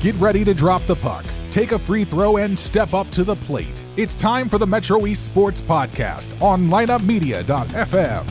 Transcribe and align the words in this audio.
Get 0.00 0.14
ready 0.14 0.44
to 0.44 0.54
drop 0.54 0.86
the 0.86 0.94
puck, 0.94 1.26
take 1.48 1.72
a 1.72 1.78
free 1.78 2.04
throw, 2.04 2.36
and 2.36 2.56
step 2.56 2.94
up 2.94 3.10
to 3.10 3.24
the 3.24 3.34
plate. 3.34 3.82
It's 3.96 4.14
time 4.14 4.48
for 4.48 4.56
the 4.56 4.66
Metro 4.66 5.06
East 5.06 5.24
Sports 5.24 5.60
Podcast 5.60 6.40
on 6.40 6.66
lineupmedia.fm. 6.66 8.30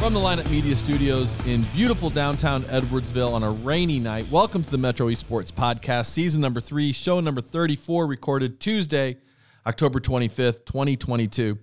From 0.00 0.12
the 0.12 0.18
Lineup 0.18 0.50
Media 0.50 0.76
Studios 0.76 1.36
in 1.46 1.62
beautiful 1.72 2.10
downtown 2.10 2.64
Edwardsville 2.64 3.32
on 3.32 3.44
a 3.44 3.52
rainy 3.52 4.00
night, 4.00 4.28
welcome 4.28 4.64
to 4.64 4.70
the 4.72 4.76
Metro 4.76 5.08
East 5.08 5.20
Sports 5.20 5.52
Podcast, 5.52 6.06
season 6.06 6.40
number 6.40 6.60
three, 6.60 6.92
show 6.92 7.20
number 7.20 7.40
34, 7.40 8.08
recorded 8.08 8.58
Tuesday, 8.58 9.18
October 9.68 10.00
25th, 10.00 10.64
2022. 10.64 11.56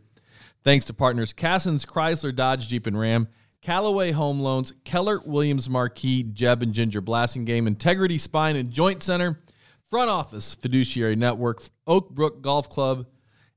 Thanks 0.63 0.85
to 0.85 0.93
partners 0.93 1.33
Cassens, 1.33 1.85
Chrysler, 1.85 2.33
Dodge, 2.33 2.69
Jeep, 2.69 2.87
and 2.87 2.97
Ram, 2.97 3.27
Callaway 3.61 4.11
Home 4.11 4.39
Loans, 4.39 4.73
Keller 4.83 5.21
Williams 5.23 5.69
Marquee, 5.69 6.23
Jeb 6.23 6.63
and 6.63 6.73
Ginger 6.73 7.01
Blasingame, 7.01 7.67
Integrity 7.67 8.17
Spine 8.17 8.55
and 8.55 8.71
Joint 8.71 9.03
Center, 9.03 9.39
Front 9.87 10.09
Office 10.09 10.55
Fiduciary 10.55 11.15
Network, 11.15 11.61
Oak 11.85 12.09
Brook 12.09 12.41
Golf 12.41 12.69
Club, 12.69 13.05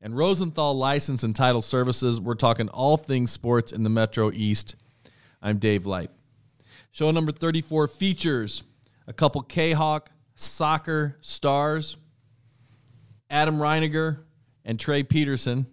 and 0.03 0.15
Rosenthal 0.15 0.77
License 0.77 1.23
and 1.23 1.35
Title 1.35 1.63
Services. 1.63 2.21
We're 2.21 2.35
talking 2.35 2.69
all 2.69 2.99
things 2.99 3.33
sports 3.33 3.73
in 3.73 3.83
the 3.83 3.89
Metro 3.89 4.31
East. 4.31 4.77
I'm 5.41 5.59
Dave 5.59 5.87
Light. 5.87 6.11
Show 6.93 7.11
number 7.11 7.33
34 7.33 7.89
features 7.89 8.63
a 9.07 9.15
couple 9.15 9.43
Kahok 9.43 10.09
soccer 10.35 11.17
stars, 11.23 11.97
Adam 13.31 13.57
Reiniger 13.57 14.25
and 14.67 14.79
Trey 14.79 15.03
Peterson. 15.03 15.67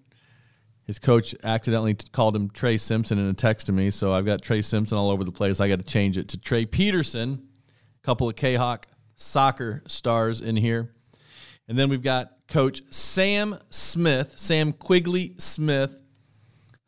His 0.92 1.00
coach 1.00 1.34
accidentally 1.42 1.96
called 2.12 2.36
him 2.36 2.50
Trey 2.50 2.76
Simpson 2.76 3.18
in 3.18 3.26
a 3.26 3.34
text 3.34 3.68
to 3.68 3.72
me, 3.72 3.92
so 3.92 4.12
I've 4.12 4.26
got 4.26 4.42
Trey 4.42 4.62
Simpson 4.62 4.98
all 4.98 5.10
over 5.10 5.24
the 5.24 5.32
place. 5.32 5.62
I 5.62 5.70
got 5.70 5.80
to 5.80 5.86
change 5.86 6.18
it 6.18 6.28
to 6.28 6.38
Trey 6.38 6.66
Peterson. 6.66 7.48
A 7.70 8.06
couple 8.06 8.28
of 8.28 8.36
Kahok 8.36 8.84
soccer 9.16 9.84
stars 9.88 10.42
in 10.42 10.58
here. 10.58 10.94
And 11.70 11.80
then 11.80 11.88
we've 11.88 12.02
got 12.02 12.34
Coach 12.50 12.82
Sam 12.90 13.58
Smith, 13.70 14.34
Sam 14.36 14.74
Quigley 14.74 15.36
Smith, 15.38 16.02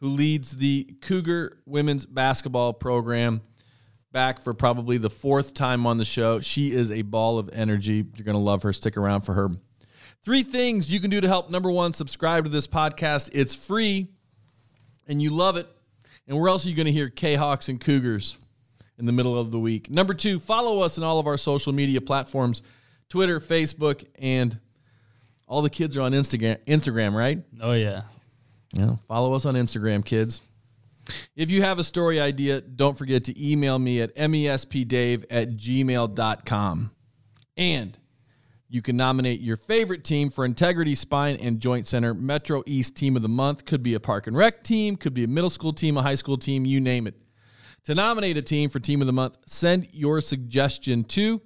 who 0.02 0.10
leads 0.10 0.52
the 0.52 0.98
Cougar 1.00 1.60
women's 1.66 2.06
basketball 2.06 2.74
program. 2.74 3.40
Back 4.12 4.42
for 4.42 4.54
probably 4.54 4.98
the 4.98 5.10
fourth 5.10 5.54
time 5.54 5.86
on 5.86 5.98
the 5.98 6.04
show. 6.04 6.42
She 6.42 6.74
is 6.74 6.92
a 6.92 7.04
ball 7.04 7.40
of 7.40 7.50
energy. 7.54 8.06
You're 8.18 8.26
going 8.26 8.36
to 8.36 8.38
love 8.38 8.64
her. 8.64 8.74
Stick 8.74 8.98
around 8.98 9.22
for 9.22 9.34
her. 9.34 9.50
Three 10.24 10.44
things 10.44 10.92
you 10.92 11.00
can 11.00 11.10
do 11.10 11.20
to 11.20 11.28
help. 11.28 11.50
Number 11.50 11.70
one, 11.70 11.92
subscribe 11.92 12.46
to 12.46 12.50
this 12.50 12.66
podcast. 12.66 13.30
It's 13.34 13.54
free 13.54 14.08
and 15.08 15.22
you 15.22 15.32
love 15.32 15.58
it. 15.58 15.68
And 16.28 16.40
where 16.40 16.48
else 16.48 16.66
are 16.66 16.70
you 16.70 16.76
going 16.76 16.86
to 16.86 16.94
hear 16.94 17.10
Kahoks 17.10 17.68
and 17.68 17.80
Cougars 17.80 18.38
in 18.98 19.06
the 19.06 19.12
middle 19.12 19.38
of 19.38 19.52
the 19.52 19.60
week? 19.60 19.90
Number 19.90 20.14
two, 20.14 20.40
follow 20.40 20.80
us 20.80 20.98
on 20.98 21.04
all 21.04 21.20
of 21.20 21.28
our 21.28 21.38
social 21.38 21.74
media 21.74 22.00
platforms 22.00 22.62
Twitter, 23.10 23.40
Facebook, 23.40 24.06
and 24.18 24.58
all 25.46 25.62
the 25.62 25.70
kids 25.70 25.98
are 25.98 26.02
on 26.02 26.14
Instagram, 26.14 26.58
Instagram, 26.66 27.14
right? 27.14 27.44
Oh 27.62 27.74
yeah. 27.74 28.04
Yeah. 28.72 28.96
Follow 29.08 29.34
us 29.34 29.46
on 29.46 29.56
Instagram, 29.56 30.04
kids. 30.04 30.42
If 31.36 31.52
you 31.52 31.62
have 31.64 31.80
a 31.80 31.84
story 31.84 32.22
idea, 32.22 32.62
don't 32.62 32.98
forget 32.98 33.26
to 33.26 33.52
email 33.52 33.78
me 33.78 34.02
at 34.02 34.16
mespdave 34.16 35.26
at 35.30 35.50
gmail.com. 35.50 36.92
And 37.58 38.00
you 38.74 38.82
can 38.82 38.98
nominate 38.98 39.40
your 39.40 39.56
favorite 39.56 40.04
team 40.04 40.32
for 40.32 40.44
Integrity 40.44 40.96
Spine 40.96 41.36
and 41.36 41.60
Joint 41.60 41.88
Center 41.88 42.16
Metro 42.16 42.64
East 42.66 42.96
Team 42.96 43.16
of 43.16 43.22
the 43.22 43.30
Month. 43.30 43.66
Could 43.66 43.84
be 43.84 43.94
a 43.94 44.00
park 44.00 44.26
and 44.26 44.36
rec 44.36 44.64
team, 44.64 44.96
could 44.96 45.14
be 45.14 45.24
a 45.24 45.28
middle 45.28 45.52
school 45.52 45.74
team, 45.74 45.96
a 45.96 46.02
high 46.02 46.16
school 46.16 46.38
team, 46.38 46.66
you 46.66 46.82
name 46.82 47.06
it. 47.06 47.14
To 47.84 47.94
nominate 47.94 48.36
a 48.36 48.42
team 48.42 48.72
for 48.72 48.80
Team 48.80 49.00
of 49.00 49.06
the 49.06 49.14
Month, 49.14 49.38
send 49.46 49.90
your 49.94 50.22
suggestion 50.22 51.04
to 51.04 51.40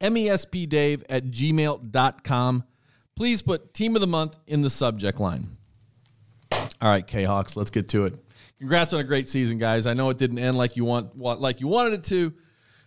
mespdave 0.00 1.02
at 1.10 1.26
gmail.com. 1.26 2.64
Please 3.16 3.42
put 3.42 3.74
Team 3.74 3.96
of 3.96 4.00
the 4.00 4.06
Month 4.06 4.38
in 4.46 4.62
the 4.62 4.70
subject 4.70 5.18
line. 5.18 5.56
All 6.52 6.68
right, 6.82 7.04
Kahoks, 7.04 7.56
let's 7.56 7.72
get 7.72 7.88
to 7.88 8.04
it. 8.04 8.16
Congrats 8.60 8.92
on 8.92 9.00
a 9.00 9.04
great 9.04 9.28
season, 9.28 9.58
guys. 9.58 9.84
I 9.84 9.94
know 9.94 10.10
it 10.10 10.18
didn't 10.18 10.38
end 10.38 10.56
like 10.56 10.76
you 10.76 10.84
want 10.84 11.18
like 11.18 11.60
you 11.60 11.66
wanted 11.66 11.94
it 11.94 12.04
to. 12.04 12.32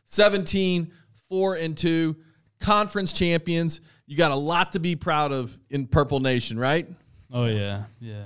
17, 0.05 0.93
4 1.27 1.55
and 1.55 1.77
2, 1.77 2.15
conference 2.63 3.13
champions. 3.13 3.81
You 4.07 4.17
got 4.17 4.31
a 4.31 4.35
lot 4.35 4.71
to 4.71 4.79
be 4.79 4.95
proud 4.95 5.31
of 5.31 5.55
in 5.69 5.85
Purple 5.85 6.19
Nation, 6.19 6.57
right? 6.57 6.87
Oh 7.31 7.45
yeah. 7.45 7.83
Yeah. 7.99 8.25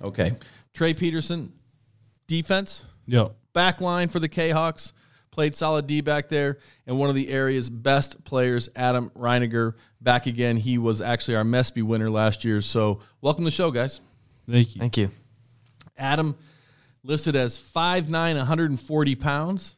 Okay. 0.00 0.32
Trey 0.74 0.94
Peterson, 0.94 1.52
defense, 2.26 2.84
Yep. 3.06 3.34
back 3.52 3.80
line 3.80 4.08
for 4.08 4.18
the 4.18 4.28
Kahoks. 4.28 4.92
Played 5.30 5.54
solid 5.54 5.86
D 5.86 6.02
back 6.02 6.28
there, 6.28 6.58
and 6.86 6.98
one 6.98 7.08
of 7.08 7.14
the 7.14 7.30
area's 7.30 7.70
best 7.70 8.22
players, 8.24 8.68
Adam 8.76 9.08
Reiniger, 9.16 9.74
back 10.00 10.26
again. 10.26 10.58
He 10.58 10.76
was 10.76 11.00
actually 11.00 11.36
our 11.36 11.42
Mespy 11.44 11.82
winner 11.82 12.10
last 12.10 12.44
year. 12.44 12.60
So, 12.60 13.00
welcome 13.22 13.44
to 13.44 13.46
the 13.46 13.50
show, 13.50 13.70
guys. 13.70 14.02
Thank 14.46 14.74
you. 14.74 14.80
Thank 14.80 14.98
you. 14.98 15.10
Adam 15.96 16.36
listed 17.02 17.34
as 17.34 17.56
5'9, 17.58 18.36
140 18.36 19.14
pounds. 19.14 19.76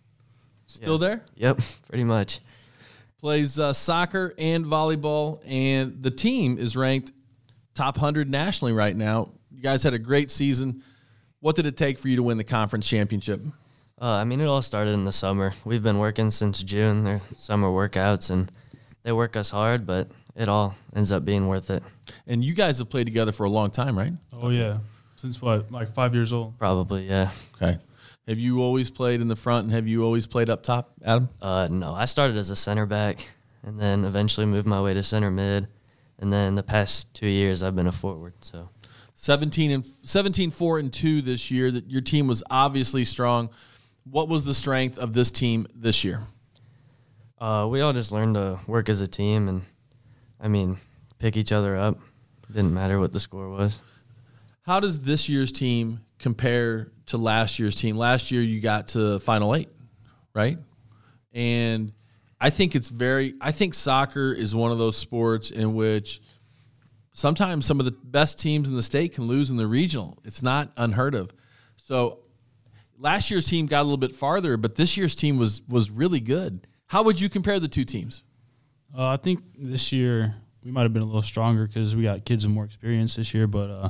Still 0.66 0.94
Yeah. 0.94 1.08
there? 1.08 1.22
Yep, 1.36 1.60
pretty 1.88 2.04
much. 2.04 2.40
Plays 3.24 3.58
uh, 3.58 3.72
soccer 3.72 4.34
and 4.36 4.66
volleyball, 4.66 5.40
and 5.46 6.02
the 6.02 6.10
team 6.10 6.58
is 6.58 6.76
ranked 6.76 7.10
top 7.72 7.96
100 7.96 8.28
nationally 8.28 8.74
right 8.74 8.94
now. 8.94 9.30
You 9.50 9.62
guys 9.62 9.82
had 9.82 9.94
a 9.94 9.98
great 9.98 10.30
season. 10.30 10.82
What 11.40 11.56
did 11.56 11.64
it 11.64 11.74
take 11.74 11.98
for 11.98 12.08
you 12.08 12.16
to 12.16 12.22
win 12.22 12.36
the 12.36 12.44
conference 12.44 12.86
championship? 12.86 13.40
Uh, 13.98 14.08
I 14.08 14.24
mean, 14.24 14.42
it 14.42 14.44
all 14.44 14.60
started 14.60 14.90
in 14.90 15.06
the 15.06 15.10
summer. 15.10 15.54
We've 15.64 15.82
been 15.82 15.96
working 15.96 16.30
since 16.30 16.62
June. 16.62 17.04
They're 17.04 17.22
summer 17.34 17.68
workouts, 17.68 18.28
and 18.28 18.52
they 19.04 19.12
work 19.12 19.36
us 19.36 19.48
hard, 19.48 19.86
but 19.86 20.08
it 20.36 20.50
all 20.50 20.74
ends 20.94 21.10
up 21.10 21.24
being 21.24 21.48
worth 21.48 21.70
it. 21.70 21.82
And 22.26 22.44
you 22.44 22.52
guys 22.52 22.76
have 22.76 22.90
played 22.90 23.06
together 23.06 23.32
for 23.32 23.44
a 23.44 23.50
long 23.50 23.70
time, 23.70 23.96
right? 23.96 24.12
Oh 24.34 24.50
yeah. 24.50 24.80
Since 25.16 25.40
what, 25.40 25.72
like 25.72 25.94
five 25.94 26.14
years 26.14 26.30
old? 26.30 26.58
Probably, 26.58 27.08
yeah. 27.08 27.30
Okay. 27.54 27.78
Have 28.26 28.38
you 28.38 28.62
always 28.62 28.90
played 28.90 29.20
in 29.20 29.28
the 29.28 29.36
front 29.36 29.64
and 29.66 29.74
have 29.74 29.86
you 29.86 30.02
always 30.02 30.26
played 30.26 30.48
up 30.48 30.62
top, 30.62 30.92
Adam? 31.04 31.28
Uh, 31.42 31.68
no, 31.70 31.92
I 31.92 32.06
started 32.06 32.36
as 32.36 32.50
a 32.50 32.56
center 32.56 32.86
back, 32.86 33.28
and 33.62 33.78
then 33.78 34.04
eventually 34.04 34.46
moved 34.46 34.66
my 34.66 34.80
way 34.80 34.94
to 34.94 35.02
center 35.02 35.30
mid, 35.30 35.68
and 36.18 36.32
then 36.32 36.54
the 36.54 36.62
past 36.62 37.12
two 37.14 37.26
years 37.26 37.62
I've 37.62 37.76
been 37.76 37.86
a 37.86 37.92
forward. 37.92 38.34
So 38.40 38.70
17 39.14 39.70
and 39.70 39.86
17 40.04 40.50
4 40.50 40.78
and 40.78 40.92
2 40.92 41.22
this 41.22 41.50
year. 41.50 41.70
That 41.70 41.90
your 41.90 42.00
team 42.00 42.26
was 42.26 42.42
obviously 42.50 43.04
strong. 43.04 43.50
What 44.04 44.28
was 44.28 44.44
the 44.44 44.54
strength 44.54 44.98
of 44.98 45.14
this 45.14 45.30
team 45.30 45.66
this 45.74 46.04
year? 46.04 46.22
uh, 47.44 47.66
we 47.68 47.82
all 47.82 47.92
just 47.92 48.10
learned 48.12 48.36
to 48.36 48.58
work 48.66 48.88
as 48.88 49.02
a 49.02 49.06
team, 49.06 49.48
and 49.48 49.62
I 50.40 50.48
mean, 50.48 50.78
pick 51.18 51.36
each 51.36 51.52
other 51.52 51.76
up. 51.76 51.98
Didn't 52.48 52.72
matter 52.72 52.98
what 52.98 53.12
the 53.12 53.20
score 53.20 53.50
was. 53.50 53.80
How 54.62 54.80
does 54.80 55.00
this 55.00 55.28
year's 55.28 55.52
team 55.52 56.00
compare 56.18 56.90
to 57.14 57.18
last 57.18 57.58
year's 57.58 57.74
team? 57.74 57.96
Last 57.96 58.30
year 58.30 58.42
you 58.42 58.60
got 58.60 58.88
to 58.88 59.20
final 59.20 59.54
8, 59.54 59.68
right? 60.34 60.58
And 61.32 61.92
I 62.40 62.50
think 62.50 62.74
it's 62.74 62.88
very 62.88 63.34
I 63.40 63.52
think 63.52 63.74
soccer 63.74 64.32
is 64.32 64.54
one 64.54 64.72
of 64.72 64.78
those 64.78 64.96
sports 64.96 65.50
in 65.50 65.74
which 65.74 66.20
sometimes 67.12 67.66
some 67.66 67.78
of 67.78 67.86
the 67.86 67.92
best 67.92 68.38
teams 68.38 68.68
in 68.68 68.74
the 68.74 68.82
state 68.82 69.14
can 69.14 69.26
lose 69.26 69.50
in 69.50 69.56
the 69.56 69.66
regional. 69.66 70.18
It's 70.24 70.42
not 70.42 70.72
unheard 70.76 71.14
of. 71.14 71.30
So 71.76 72.20
last 72.98 73.30
year's 73.30 73.46
team 73.46 73.66
got 73.66 73.80
a 73.80 73.84
little 73.84 73.96
bit 73.96 74.12
farther, 74.12 74.56
but 74.56 74.74
this 74.74 74.96
year's 74.96 75.14
team 75.14 75.38
was 75.38 75.62
was 75.68 75.90
really 75.90 76.20
good. 76.20 76.66
How 76.86 77.04
would 77.04 77.20
you 77.20 77.28
compare 77.28 77.60
the 77.60 77.68
two 77.68 77.84
teams? 77.84 78.24
Uh, 78.96 79.08
I 79.08 79.16
think 79.16 79.40
this 79.56 79.92
year 79.92 80.34
we 80.64 80.70
might 80.70 80.82
have 80.82 80.92
been 80.92 81.02
a 81.02 81.06
little 81.06 81.22
stronger 81.22 81.66
because 81.66 81.94
we 81.94 82.02
got 82.02 82.24
kids 82.24 82.44
with 82.46 82.54
more 82.54 82.64
experience 82.64 83.16
this 83.16 83.34
year. 83.34 83.46
But 83.46 83.70
uh, 83.70 83.88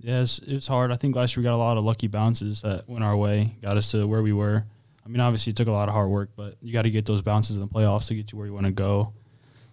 yeah, 0.00 0.20
it's, 0.22 0.38
it's 0.40 0.66
hard. 0.66 0.90
I 0.92 0.96
think 0.96 1.16
last 1.16 1.36
year 1.36 1.42
we 1.42 1.44
got 1.44 1.54
a 1.54 1.58
lot 1.58 1.76
of 1.76 1.84
lucky 1.84 2.06
bounces 2.06 2.62
that 2.62 2.88
went 2.88 3.04
our 3.04 3.16
way, 3.16 3.56
got 3.62 3.76
us 3.76 3.90
to 3.92 4.06
where 4.06 4.22
we 4.22 4.32
were. 4.32 4.64
I 5.04 5.08
mean, 5.08 5.20
obviously 5.20 5.50
it 5.52 5.56
took 5.56 5.68
a 5.68 5.72
lot 5.72 5.88
of 5.88 5.94
hard 5.94 6.08
work, 6.10 6.30
but 6.36 6.56
you 6.60 6.72
got 6.72 6.82
to 6.82 6.90
get 6.90 7.06
those 7.06 7.22
bounces 7.22 7.56
in 7.56 7.62
the 7.62 7.68
playoffs 7.68 8.08
to 8.08 8.14
get 8.14 8.30
you 8.32 8.38
where 8.38 8.46
you 8.46 8.52
want 8.52 8.66
to 8.66 8.72
go. 8.72 9.12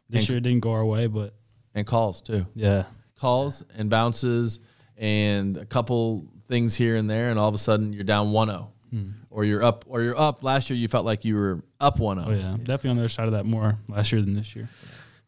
This 0.10 0.22
And- 0.24 0.30
year 0.30 0.38
it 0.38 0.42
didn't 0.42 0.62
go 0.62 0.72
our 0.72 0.86
way, 0.86 1.08
but 1.08 1.34
And 1.74 1.86
calls 1.86 2.22
too. 2.22 2.46
yeah, 2.56 2.86
calls 3.20 3.64
and 3.78 3.90
bounces 3.90 4.60
and 4.98 5.58
a 5.58 5.66
couple 5.66 6.26
things 6.48 6.76
here 6.76 6.96
and 6.96 7.10
there, 7.10 7.30
and 7.30 7.38
all 7.40 7.50
of 7.50 7.56
a 7.56 7.60
sudden 7.60 7.92
you're 7.92 8.04
down 8.04 8.28
1-0. 8.32 8.68
Hmm. 8.92 9.10
Or 9.30 9.44
you're 9.44 9.64
up, 9.64 9.84
or 9.90 10.02
you're 10.02 10.18
up. 10.18 10.42
Last 10.44 10.70
year 10.70 10.78
you 10.80 10.88
felt 10.88 11.04
like 11.06 11.26
you 11.26 11.36
were 11.36 11.64
up 11.82 11.98
1-0. 12.00 12.24
oh 12.28 12.32
yeah, 12.32 12.52
definitely 12.58 12.92
on 12.92 12.96
the 12.96 13.02
other 13.02 13.10
side 13.10 13.26
of 13.26 13.34
that 13.34 13.46
more 13.46 13.78
last 13.90 14.12
year 14.14 14.22
than 14.22 14.36
this 14.36 14.56
year. 14.56 14.70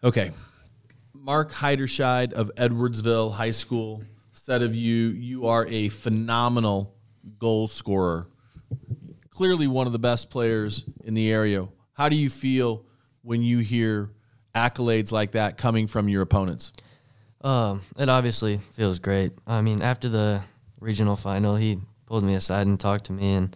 Okay. 0.04 0.32
Mark 1.14 1.52
Heiderscheid 1.52 2.32
of 2.32 2.50
Edwardsville 2.56 3.34
High 3.34 3.52
School 3.52 4.04
said 4.38 4.62
of 4.62 4.76
you, 4.76 5.10
you 5.10 5.48
are 5.48 5.66
a 5.68 5.90
phenomenal 5.90 6.96
goal 7.40 7.68
scorer. 7.68 8.28
Clearly 9.30 9.68
one 9.68 9.88
of 9.88 9.94
the 9.94 10.00
best 10.00 10.30
players 10.30 10.86
in 11.04 11.14
the 11.14 11.32
area. 11.32 11.68
How 11.94 12.10
do 12.10 12.16
you 12.16 12.30
feel 12.30 12.86
when 13.22 13.42
you 13.42 13.60
hear 13.60 14.12
accolades 14.56 15.12
like 15.12 15.32
that 15.32 15.58
coming 15.58 15.88
from 15.88 16.08
your 16.10 16.22
opponents? 16.22 16.72
Um, 17.42 17.82
it 17.98 18.10
obviously 18.10 18.58
feels 18.58 19.00
great. 19.00 19.34
I 19.46 19.62
mean, 19.62 19.82
after 19.82 20.10
the 20.10 20.42
regional 20.80 21.16
final, 21.16 21.56
he 21.56 21.80
pulled 22.06 22.24
me 22.24 22.36
aside 22.36 22.68
and 22.68 22.80
talked 22.80 23.06
to 23.06 23.14
me 23.14 23.34
and 23.34 23.56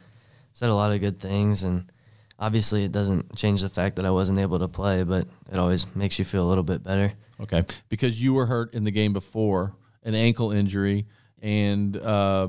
said 0.54 0.70
a 0.70 0.76
lot 0.76 0.92
of 0.92 1.00
good 1.00 1.20
things. 1.20 1.64
And 1.64 1.92
obviously 2.38 2.84
it 2.84 2.92
doesn't 2.92 3.36
change 3.36 3.62
the 3.62 3.70
fact 3.70 3.96
that 3.96 4.06
I 4.06 4.12
wasn't 4.12 4.40
able 4.40 4.60
to 4.60 4.68
play, 4.68 5.04
but 5.04 5.28
it 5.52 5.58
always 5.58 5.88
makes 5.96 6.20
you 6.20 6.26
feel 6.26 6.44
a 6.44 6.50
little 6.50 6.64
bit 6.64 6.84
better. 6.84 7.14
Okay, 7.40 7.64
because 7.90 8.22
you 8.22 8.36
were 8.36 8.46
hurt 8.46 8.76
in 8.76 8.84
the 8.84 8.92
game 8.92 9.14
before, 9.14 9.74
an 10.04 10.16
ankle 10.16 10.52
injury, 10.52 11.06
and 11.42 11.96
uh, 11.98 12.48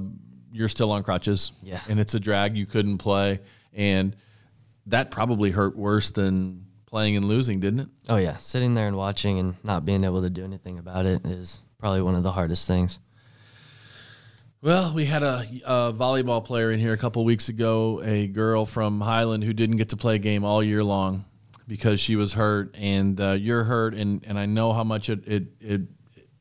you're 0.53 0.69
still 0.69 0.91
on 0.93 1.03
crutches. 1.03 1.53
Yeah. 1.63 1.81
and 1.89 1.99
it's 2.01 2.15
a 2.15 2.21
drag. 2.21 2.57
You 2.57 2.67
couldn't 2.67 2.99
play, 2.99 3.41
and 3.73 4.17
that 4.87 5.11
probably 5.11 5.51
hurt 5.51 5.77
worse 5.77 6.11
than 6.11 6.67
playing 6.87 7.17
and 7.17 7.25
losing, 7.25 7.61
didn't 7.61 7.81
it? 7.81 7.89
Oh 8.09 8.17
yeah, 8.17 8.37
sitting 8.37 8.75
there 8.75 8.87
and 8.87 8.97
watching 8.97 9.39
and 9.39 9.55
not 9.65 9.85
being 9.85 10.05
able 10.05 10.23
to 10.23 10.31
do 10.31 10.45
anything 10.45 10.79
about 10.79 11.07
it 11.07 11.25
is 11.25 11.63
probably 11.79 12.03
one 12.03 12.15
of 12.15 12.23
the 12.23 12.33
hardest 12.33 12.67
things. 12.69 12.99
Well, 14.61 14.95
we 14.95 15.07
had 15.07 15.25
a, 15.25 15.45
a 15.65 15.93
volleyball 15.93 16.45
player 16.45 16.71
in 16.71 16.79
here 16.79 16.93
a 16.93 16.97
couple 16.97 17.25
weeks 17.25 17.49
ago, 17.49 18.01
a 18.05 18.29
girl 18.29 18.65
from 18.65 19.01
Highland 19.01 19.43
who 19.43 19.53
didn't 19.53 19.77
get 19.77 19.89
to 19.89 19.97
play 19.97 20.15
a 20.17 20.19
game 20.19 20.45
all 20.45 20.63
year 20.63 20.85
long 20.85 21.25
because 21.67 21.99
she 21.99 22.15
was 22.15 22.33
hurt, 22.35 22.75
and 22.79 23.21
uh, 23.21 23.31
you're 23.33 23.65
hurt, 23.65 23.95
and, 23.95 24.23
and 24.25 24.39
I 24.39 24.47
know 24.47 24.73
how 24.73 24.85
much 24.85 25.09
it, 25.09 25.27
it 25.27 25.45
it 25.61 25.81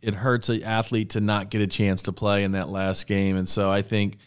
it 0.01 0.13
hurts 0.13 0.49
an 0.49 0.63
athlete 0.63 1.11
to 1.11 1.21
not 1.21 1.49
get 1.49 1.61
a 1.61 1.67
chance 1.67 2.03
to 2.03 2.11
play 2.11 2.43
in 2.43 2.53
that 2.53 2.69
last 2.69 3.07
game, 3.07 3.35
and 3.35 3.47
so 3.47 3.71
I 3.71 3.81
think 3.81 4.17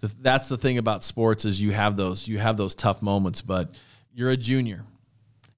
th- 0.00 0.12
that's 0.20 0.48
the 0.48 0.56
thing 0.56 0.78
about 0.78 1.04
sports 1.04 1.44
is 1.44 1.60
you 1.60 1.72
have 1.72 1.96
those 1.96 2.26
you 2.28 2.38
have 2.38 2.56
those 2.56 2.74
tough 2.74 3.02
moments, 3.02 3.42
but 3.42 3.74
you're 4.12 4.30
a 4.30 4.36
junior, 4.36 4.84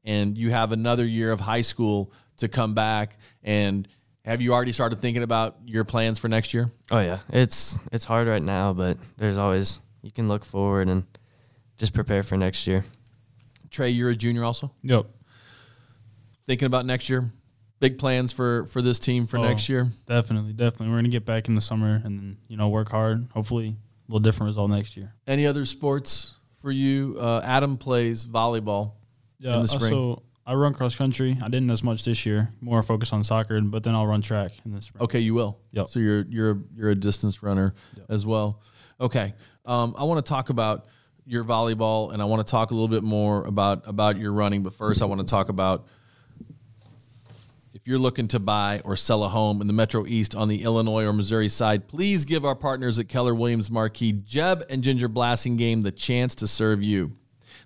and 0.04 0.36
you 0.36 0.50
have 0.50 0.72
another 0.72 1.04
year 1.04 1.32
of 1.32 1.40
high 1.40 1.62
school 1.62 2.12
to 2.38 2.48
come 2.48 2.74
back 2.74 3.18
and. 3.42 3.88
Have 4.24 4.42
you 4.42 4.52
already 4.52 4.72
started 4.72 4.98
thinking 4.98 5.22
about 5.22 5.56
your 5.64 5.84
plans 5.84 6.18
for 6.18 6.28
next 6.28 6.52
year? 6.52 6.70
Oh 6.90 7.00
yeah, 7.00 7.20
it's 7.30 7.78
it's 7.92 8.04
hard 8.04 8.28
right 8.28 8.42
now, 8.42 8.74
but 8.74 8.98
there's 9.16 9.38
always 9.38 9.80
you 10.02 10.10
can 10.10 10.28
look 10.28 10.44
forward 10.44 10.88
and 10.88 11.04
just 11.78 11.94
prepare 11.94 12.22
for 12.22 12.36
next 12.36 12.66
year. 12.66 12.84
Trey, 13.70 13.90
you're 13.90 14.10
a 14.10 14.16
junior 14.16 14.44
also. 14.44 14.70
Yep. 14.82 15.06
Thinking 16.44 16.66
about 16.66 16.84
next 16.84 17.08
year, 17.08 17.30
big 17.80 17.98
plans 17.98 18.32
for 18.32 18.66
for 18.66 18.82
this 18.82 18.98
team 18.98 19.26
for 19.26 19.38
Oh. 19.38 19.42
next 19.42 19.68
year. 19.68 19.90
Definitely, 20.06 20.52
definitely. 20.52 20.88
We're 20.90 20.98
gonna 20.98 21.08
get 21.08 21.24
back 21.24 21.48
in 21.48 21.54
the 21.54 21.60
summer 21.60 22.00
and 22.04 22.18
then 22.18 22.38
you 22.48 22.56
know 22.56 22.68
work 22.68 22.90
hard. 22.90 23.28
Hopefully, 23.34 23.68
a 23.68 24.12
little 24.12 24.20
different 24.20 24.48
result 24.48 24.70
next 24.70 24.96
year. 24.96 25.14
Any 25.26 25.46
other 25.46 25.64
sports 25.64 26.36
for 26.60 26.70
you? 26.70 27.16
Uh, 27.20 27.40
Adam 27.44 27.76
plays 27.76 28.24
volleyball. 28.26 28.92
Yeah. 29.38 29.56
In 29.56 29.62
the 29.62 29.68
spring. 29.68 29.92
Also, 29.92 30.22
I 30.46 30.54
run 30.54 30.72
cross 30.74 30.96
country. 30.96 31.36
I 31.42 31.48
didn't 31.48 31.70
as 31.70 31.82
much 31.84 32.04
this 32.04 32.24
year. 32.24 32.50
More 32.60 32.82
focused 32.82 33.12
on 33.12 33.22
soccer, 33.22 33.60
but 33.60 33.82
then 33.82 33.94
I'll 33.94 34.06
run 34.06 34.22
track 34.22 34.52
in 34.64 34.72
the 34.72 34.80
spring. 34.82 35.02
Okay, 35.04 35.20
you 35.20 35.34
will. 35.34 35.58
Yep. 35.72 35.88
So 35.88 36.00
you're 36.00 36.24
you're 36.28 36.58
you're 36.74 36.90
a 36.90 36.94
distance 36.94 37.42
runner 37.42 37.74
as 38.08 38.24
well. 38.26 38.62
Okay. 39.00 39.34
Um, 39.66 39.94
I 39.96 40.04
want 40.04 40.24
to 40.24 40.28
talk 40.28 40.48
about 40.48 40.86
your 41.26 41.44
volleyball, 41.44 42.12
and 42.14 42.22
I 42.22 42.24
want 42.24 42.44
to 42.44 42.50
talk 42.50 42.70
a 42.70 42.74
little 42.74 42.88
bit 42.88 43.02
more 43.02 43.44
about 43.44 43.86
about 43.86 44.18
your 44.18 44.32
running. 44.32 44.62
But 44.62 44.74
first, 44.74 45.02
I 45.02 45.04
want 45.04 45.20
to 45.20 45.26
talk 45.26 45.50
about 45.50 45.86
you're 47.88 47.98
looking 47.98 48.28
to 48.28 48.38
buy 48.38 48.82
or 48.84 48.96
sell 48.96 49.24
a 49.24 49.28
home 49.28 49.62
in 49.62 49.66
the 49.66 49.72
Metro 49.72 50.04
East 50.06 50.34
on 50.34 50.48
the 50.48 50.62
Illinois 50.62 51.06
or 51.06 51.12
Missouri 51.14 51.48
side, 51.48 51.88
please 51.88 52.26
give 52.26 52.44
our 52.44 52.54
partners 52.54 52.98
at 52.98 53.08
Keller 53.08 53.34
Williams 53.34 53.70
Marquee, 53.70 54.12
Jeb 54.12 54.62
and 54.68 54.84
Ginger 54.84 55.08
Blasingame, 55.08 55.82
the 55.82 55.90
chance 55.90 56.34
to 56.34 56.46
serve 56.46 56.82
you. 56.82 57.16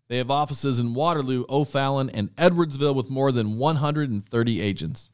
They 0.09 0.19
have 0.19 0.31
offices 0.31 0.79
in 0.79 0.95
Waterloo, 0.95 1.45
O'Fallon, 1.49 2.09
and 2.11 2.33
Edwardsville 2.37 2.95
with 2.95 3.11
more 3.11 3.33
than 3.33 3.59
130 3.59 4.61
agents. 4.61 5.11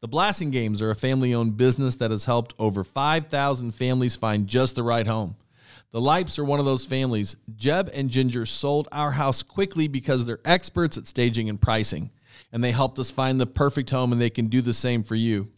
The 0.00 0.08
Blasingames 0.08 0.82
are 0.82 0.90
a 0.90 0.96
family 0.96 1.32
owned 1.32 1.56
business 1.56 1.96
that 1.96 2.10
has 2.10 2.26
helped 2.26 2.52
over 2.58 2.84
5,000 2.84 3.72
families 3.72 4.14
find 4.14 4.46
just 4.46 4.76
the 4.76 4.82
right 4.82 5.06
home. 5.06 5.36
The 5.92 6.00
Lipes 6.00 6.38
are 6.38 6.44
one 6.44 6.60
of 6.60 6.66
those 6.66 6.84
families. 6.84 7.34
Jeb 7.56 7.90
and 7.94 8.10
Ginger 8.10 8.44
sold 8.44 8.88
our 8.92 9.12
house 9.12 9.42
quickly 9.42 9.88
because 9.88 10.26
they're 10.26 10.40
experts 10.44 10.98
at 10.98 11.06
staging 11.06 11.48
and 11.48 11.58
pricing, 11.58 12.10
and 12.52 12.62
they 12.62 12.72
helped 12.72 12.98
us 12.98 13.10
find 13.10 13.40
the 13.40 13.46
perfect 13.46 13.90
home, 13.90 14.12
and 14.12 14.20
they 14.20 14.30
can 14.30 14.46
do 14.46 14.60
the 14.60 14.72
same 14.72 15.02
for 15.02 15.14
you. 15.14 15.48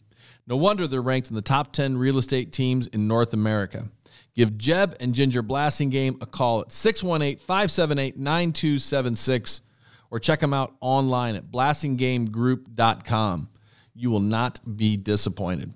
No 0.45 0.57
wonder 0.57 0.87
they're 0.87 1.01
ranked 1.01 1.29
in 1.29 1.35
the 1.35 1.41
top 1.41 1.71
10 1.71 1.97
real 1.97 2.17
estate 2.17 2.51
teams 2.51 2.87
in 2.87 3.07
North 3.07 3.33
America. 3.33 3.87
Give 4.35 4.57
Jeb 4.57 4.95
and 4.99 5.13
Ginger 5.13 5.43
Blasingame 5.43 6.21
a 6.21 6.25
call 6.25 6.61
at 6.61 6.71
618 6.71 7.37
578 7.37 8.17
9276 8.17 9.61
or 10.09 10.19
check 10.19 10.39
them 10.39 10.53
out 10.53 10.75
online 10.81 11.35
at 11.35 11.51
blasingamegroup.com. 11.51 13.49
You 13.95 14.11
will 14.11 14.19
not 14.19 14.59
be 14.77 14.97
disappointed. 14.97 15.73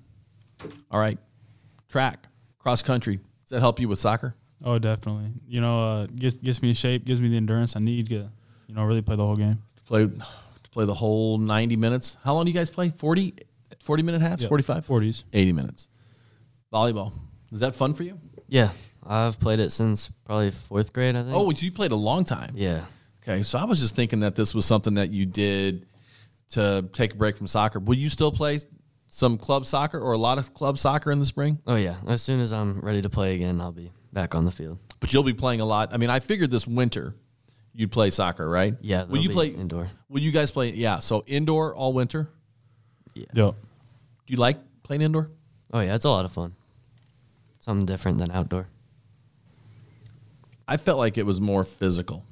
All 0.92 1.00
right. 1.00 1.20
Track, 1.88 2.28
cross 2.60 2.82
country. 2.84 3.18
Does 3.44 3.50
that 3.52 3.60
help 3.60 3.80
you 3.80 3.88
with 3.88 4.00
soccer? 4.00 4.34
Oh, 4.66 4.80
definitely. 4.80 5.32
You 5.48 5.62
know, 5.62 5.88
uh, 5.88 6.08
gets 6.08 6.38
gets 6.38 6.62
me 6.62 6.70
in 6.70 6.76
shape, 6.76 7.06
gives 7.06 7.22
me 7.22 7.30
the 7.30 7.38
endurance 7.38 7.76
I 7.76 7.80
need 7.80 8.10
to, 8.10 8.30
you 8.68 8.76
know, 8.76 8.84
really 8.84 9.02
play 9.04 9.16
the 9.16 9.26
whole 9.26 9.36
game. 9.36 9.62
Play 9.86 10.10
play 10.78 10.86
the 10.86 10.94
whole 10.94 11.40
90 11.40 11.76
minutes. 11.76 12.18
How 12.24 12.36
long 12.36 12.46
do 12.46 12.52
you 12.52 12.56
guys 12.56 12.70
play? 12.70 12.92
40 12.96 13.34
40 13.82 14.04
minute 14.04 14.22
halves? 14.22 14.44
Yeah, 14.44 14.50
45? 14.50 14.86
40s. 14.86 15.24
80 15.34 15.54
minutes. 15.54 15.90
Volleyball. 16.72 17.14
Is 17.52 17.62
that 17.62 17.74
fun 17.74 17.96
for 17.96 18.04
you? 18.04 18.20
Yeah, 18.48 18.70
I've 19.04 19.40
played 19.40 19.60
it 19.60 19.72
since 19.72 20.12
probably 20.24 20.52
fourth 20.52 20.94
grade. 20.94 21.16
I 21.16 21.24
think. 21.24 21.36
Oh, 21.36 21.50
you 21.50 21.72
played 21.72 21.94
a 21.94 21.96
long 21.96 22.26
time. 22.26 22.52
yeah, 22.56 22.86
Okay, 23.24 23.42
so 23.42 23.58
I 23.58 23.64
was 23.64 23.80
just 23.80 23.96
thinking 23.96 24.20
that 24.20 24.36
this 24.36 24.54
was 24.54 24.68
something 24.68 24.94
that 24.96 25.10
you 25.10 25.26
did 25.26 25.88
to 26.52 26.88
take 26.94 27.14
a 27.14 27.16
break 27.16 27.38
from 27.38 27.48
soccer. 27.48 27.80
Will 27.80 27.96
you 27.98 28.10
still 28.10 28.32
play 28.32 28.60
some 29.08 29.38
club 29.40 29.66
soccer 29.66 30.00
or 30.00 30.12
a 30.14 30.18
lot 30.18 30.38
of 30.38 30.54
club 30.54 30.78
soccer 30.78 31.12
in 31.12 31.18
the 31.18 31.26
spring? 31.26 31.58
oh 31.66 31.76
yeah. 31.76 31.96
As 32.08 32.22
soon 32.22 32.40
as 32.40 32.54
I'm 32.54 32.82
ready 32.82 33.02
to 33.02 33.10
play 33.10 33.34
again, 33.34 33.60
I'll 33.62 33.72
be 33.72 33.92
back 34.14 34.36
on 34.36 34.46
the 34.46 34.52
field. 34.52 34.78
But 35.00 35.12
you'll 35.12 35.24
be 35.24 35.34
playing 35.34 35.60
a 35.62 35.66
lot. 35.66 35.92
I 35.92 35.98
mean, 35.98 36.12
I 36.12 36.20
figured 36.20 36.52
this 36.52 36.68
winter 36.68 37.16
you'd 37.78 37.92
play 37.92 38.10
soccer, 38.10 38.50
right? 38.50 38.76
Yeah, 38.82 39.06
Will 39.06 39.20
you 39.20 39.30
be 39.30 39.34
play 39.34 39.48
indoor? 39.48 39.90
Will 40.10 40.20
you 40.20 40.32
guys 40.32 40.52
play? 40.52 40.72
Yeah. 40.74 41.00
So 41.00 41.24
indoor 41.28 41.74
all 41.76 41.94
winter. 41.94 42.28
Yeah. 43.14 43.26
Yep. 43.34 43.54
Do 43.54 44.34
you 44.34 44.38
like 44.38 44.58
playing 44.84 45.04
indoor? 45.04 45.30
Oh 45.72 45.80
yeah, 45.80 45.96
it's 45.96 46.04
a 46.06 46.10
lot 46.10 46.26
of 46.26 46.32
fun. 46.32 46.56
Something 47.60 47.86
different 47.86 48.18
than 48.18 48.32
outdoor. 48.32 48.68
I 50.68 50.78
felt 50.78 50.98
like 50.98 51.18
it 51.18 51.26
was 51.26 51.40
more 51.40 51.64
physical. 51.64 52.26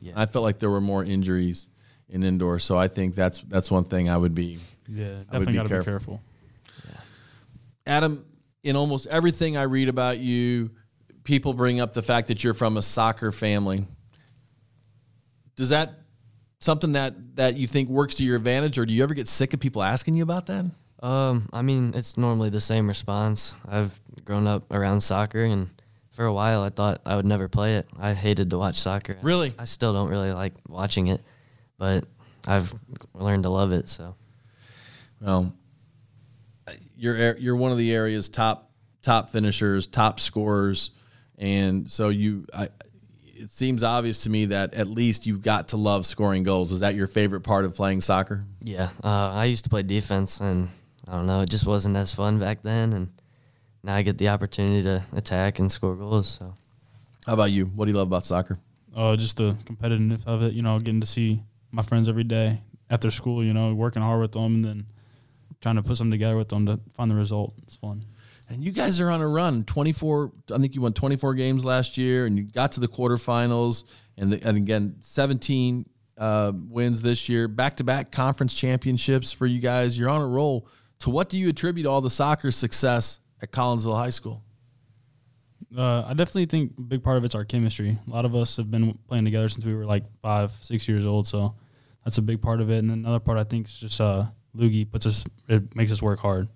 Yeah. 0.00 0.12
I 0.16 0.26
felt 0.26 0.42
like 0.42 0.58
there 0.58 0.70
were 0.70 0.80
more 0.80 1.04
injuries 1.04 1.68
in 2.08 2.22
indoor. 2.22 2.58
So 2.58 2.76
I 2.76 2.88
think 2.88 3.14
that's 3.14 3.40
that's 3.40 3.70
one 3.70 3.84
thing 3.84 4.10
I 4.10 4.16
would 4.16 4.34
be 4.34 4.58
Yeah, 4.88 5.06
I 5.30 5.38
would 5.38 5.46
definitely 5.46 5.54
got 5.54 5.68
to 5.68 5.78
be 5.78 5.84
careful. 5.84 6.20
Adam, 7.86 8.24
in 8.62 8.76
almost 8.76 9.06
everything 9.08 9.56
I 9.56 9.62
read 9.62 9.88
about 9.88 10.18
you, 10.18 10.70
people 11.24 11.52
bring 11.54 11.80
up 11.80 11.92
the 11.94 12.02
fact 12.02 12.28
that 12.28 12.44
you're 12.44 12.54
from 12.54 12.76
a 12.76 12.82
soccer 12.82 13.32
family. 13.32 13.86
Does 15.56 15.70
that 15.70 16.00
something 16.60 16.92
that 16.92 17.36
that 17.36 17.56
you 17.56 17.66
think 17.66 17.88
works 17.88 18.14
to 18.16 18.24
your 18.24 18.36
advantage, 18.36 18.78
or 18.78 18.86
do 18.86 18.92
you 18.92 19.02
ever 19.02 19.14
get 19.14 19.28
sick 19.28 19.52
of 19.54 19.60
people 19.60 19.82
asking 19.82 20.16
you 20.16 20.22
about 20.22 20.46
that? 20.46 20.70
Um, 21.02 21.48
I 21.52 21.62
mean, 21.62 21.92
it's 21.96 22.16
normally 22.16 22.50
the 22.50 22.60
same 22.60 22.86
response. 22.86 23.56
I've 23.68 23.98
grown 24.24 24.46
up 24.46 24.72
around 24.72 25.00
soccer, 25.00 25.42
and 25.44 25.68
for 26.10 26.24
a 26.24 26.32
while, 26.32 26.62
I 26.62 26.70
thought 26.70 27.00
I 27.04 27.16
would 27.16 27.26
never 27.26 27.48
play 27.48 27.76
it. 27.76 27.88
I 27.98 28.14
hated 28.14 28.50
to 28.50 28.58
watch 28.58 28.76
soccer. 28.76 29.16
I 29.20 29.24
Really? 29.24 29.52
I 29.58 29.64
still 29.64 29.92
don't 29.92 30.08
really 30.08 30.32
like 30.32 30.52
watching 30.68 31.08
it, 31.08 31.20
but 31.76 32.04
I've 32.46 32.72
learned 33.14 33.42
to 33.42 33.50
love 33.50 33.72
it. 33.72 33.88
So 33.88 34.14
Well, 35.20 35.52
you're 36.96 37.36
you're 37.36 37.56
one 37.56 37.72
of 37.72 37.78
the 37.78 37.92
area's 37.92 38.28
top 38.28 38.70
top 39.02 39.30
finishers, 39.30 39.88
top 39.88 40.20
scorers, 40.20 40.90
and 41.36 41.90
so 41.90 42.08
you. 42.10 42.46
I, 42.54 42.68
it 43.42 43.50
seems 43.50 43.82
obvious 43.82 44.22
to 44.22 44.30
me 44.30 44.46
that 44.46 44.72
at 44.74 44.86
least 44.86 45.26
you've 45.26 45.42
got 45.42 45.68
to 45.68 45.76
love 45.76 46.06
scoring 46.06 46.44
goals. 46.44 46.70
Is 46.70 46.80
that 46.80 46.94
your 46.94 47.08
favorite 47.08 47.40
part 47.40 47.64
of 47.64 47.74
playing 47.74 48.00
soccer? 48.00 48.44
yeah, 48.60 48.90
uh, 49.02 49.32
I 49.32 49.46
used 49.46 49.64
to 49.64 49.70
play 49.70 49.82
defense, 49.82 50.40
and 50.40 50.68
I 51.08 51.12
don't 51.12 51.26
know, 51.26 51.40
it 51.40 51.50
just 51.50 51.66
wasn't 51.66 51.96
as 51.96 52.14
fun 52.14 52.38
back 52.38 52.62
then, 52.62 52.92
and 52.92 53.08
now 53.82 53.96
I 53.96 54.02
get 54.02 54.18
the 54.18 54.28
opportunity 54.28 54.82
to 54.84 55.02
attack 55.12 55.58
and 55.58 55.70
score 55.70 55.96
goals. 55.96 56.28
So 56.38 56.54
How 57.26 57.34
about 57.34 57.50
you? 57.50 57.66
What 57.66 57.86
do 57.86 57.90
you 57.90 57.96
love 57.98 58.06
about 58.06 58.24
soccer? 58.24 58.58
Uh, 58.94 59.16
just 59.16 59.38
the 59.38 59.56
competitiveness 59.64 60.24
of 60.26 60.42
it. 60.42 60.52
You 60.52 60.62
know, 60.62 60.78
getting 60.78 61.00
to 61.00 61.06
see 61.06 61.42
my 61.72 61.82
friends 61.82 62.08
every 62.08 62.24
day 62.24 62.60
after 62.90 63.10
school. 63.10 63.42
You 63.44 63.54
know, 63.54 63.74
working 63.74 64.02
hard 64.02 64.20
with 64.20 64.32
them 64.32 64.56
and 64.56 64.64
then 64.64 64.86
trying 65.60 65.76
to 65.76 65.82
put 65.82 65.96
something 65.96 66.12
together 66.12 66.36
with 66.36 66.48
them 66.48 66.66
to 66.66 66.78
find 66.94 67.10
the 67.10 67.14
result. 67.16 67.54
It's 67.62 67.76
fun. 67.76 68.04
And 68.52 68.62
you 68.62 68.70
guys 68.70 69.00
are 69.00 69.10
on 69.10 69.20
a 69.20 69.26
run. 69.26 69.64
24, 69.64 70.32
I 70.52 70.58
think 70.58 70.74
you 70.74 70.82
won 70.82 70.92
24 70.92 71.34
games 71.34 71.64
last 71.64 71.96
year 71.96 72.26
and 72.26 72.36
you 72.36 72.44
got 72.44 72.72
to 72.72 72.80
the 72.80 72.88
quarterfinals 72.88 73.84
and, 74.18 74.32
the, 74.32 74.46
and 74.46 74.56
again, 74.58 74.96
17 75.00 75.88
uh, 76.18 76.52
wins 76.54 77.00
this 77.00 77.28
year, 77.28 77.48
back 77.48 77.78
to 77.78 77.84
back 77.84 78.12
conference 78.12 78.54
championships 78.54 79.32
for 79.32 79.46
you 79.46 79.58
guys. 79.58 79.98
You're 79.98 80.10
on 80.10 80.20
a 80.20 80.26
roll. 80.26 80.68
To 81.00 81.10
what 81.10 81.30
do 81.30 81.38
you 81.38 81.48
attribute 81.48 81.86
all 81.86 82.00
the 82.02 82.10
soccer 82.10 82.50
success 82.50 83.20
at 83.40 83.50
Collinsville 83.50 83.96
High 83.96 84.10
School? 84.10 84.44
Uh, 85.76 86.02
I 86.02 86.10
definitely 86.10 86.46
think 86.46 86.74
a 86.76 86.82
big 86.82 87.02
part 87.02 87.16
of 87.16 87.24
it's 87.24 87.34
our 87.34 87.46
chemistry. 87.46 87.98
A 88.06 88.10
lot 88.10 88.26
of 88.26 88.36
us 88.36 88.58
have 88.58 88.70
been 88.70 88.98
playing 89.08 89.24
together 89.24 89.48
since 89.48 89.64
we 89.64 89.74
were 89.74 89.86
like 89.86 90.04
five, 90.20 90.52
six 90.60 90.86
years 90.86 91.06
old. 91.06 91.26
So 91.26 91.54
that's 92.04 92.18
a 92.18 92.22
big 92.22 92.42
part 92.42 92.60
of 92.60 92.70
it. 92.70 92.78
And 92.78 92.90
another 92.90 93.20
part 93.20 93.38
I 93.38 93.44
think 93.44 93.66
is 93.66 93.78
just 93.78 94.00
uh, 94.00 94.26
Loogie 94.54 94.88
puts 94.88 95.06
us, 95.06 95.24
it 95.48 95.74
makes 95.74 95.90
us 95.90 96.02
work 96.02 96.20
hard. 96.20 96.48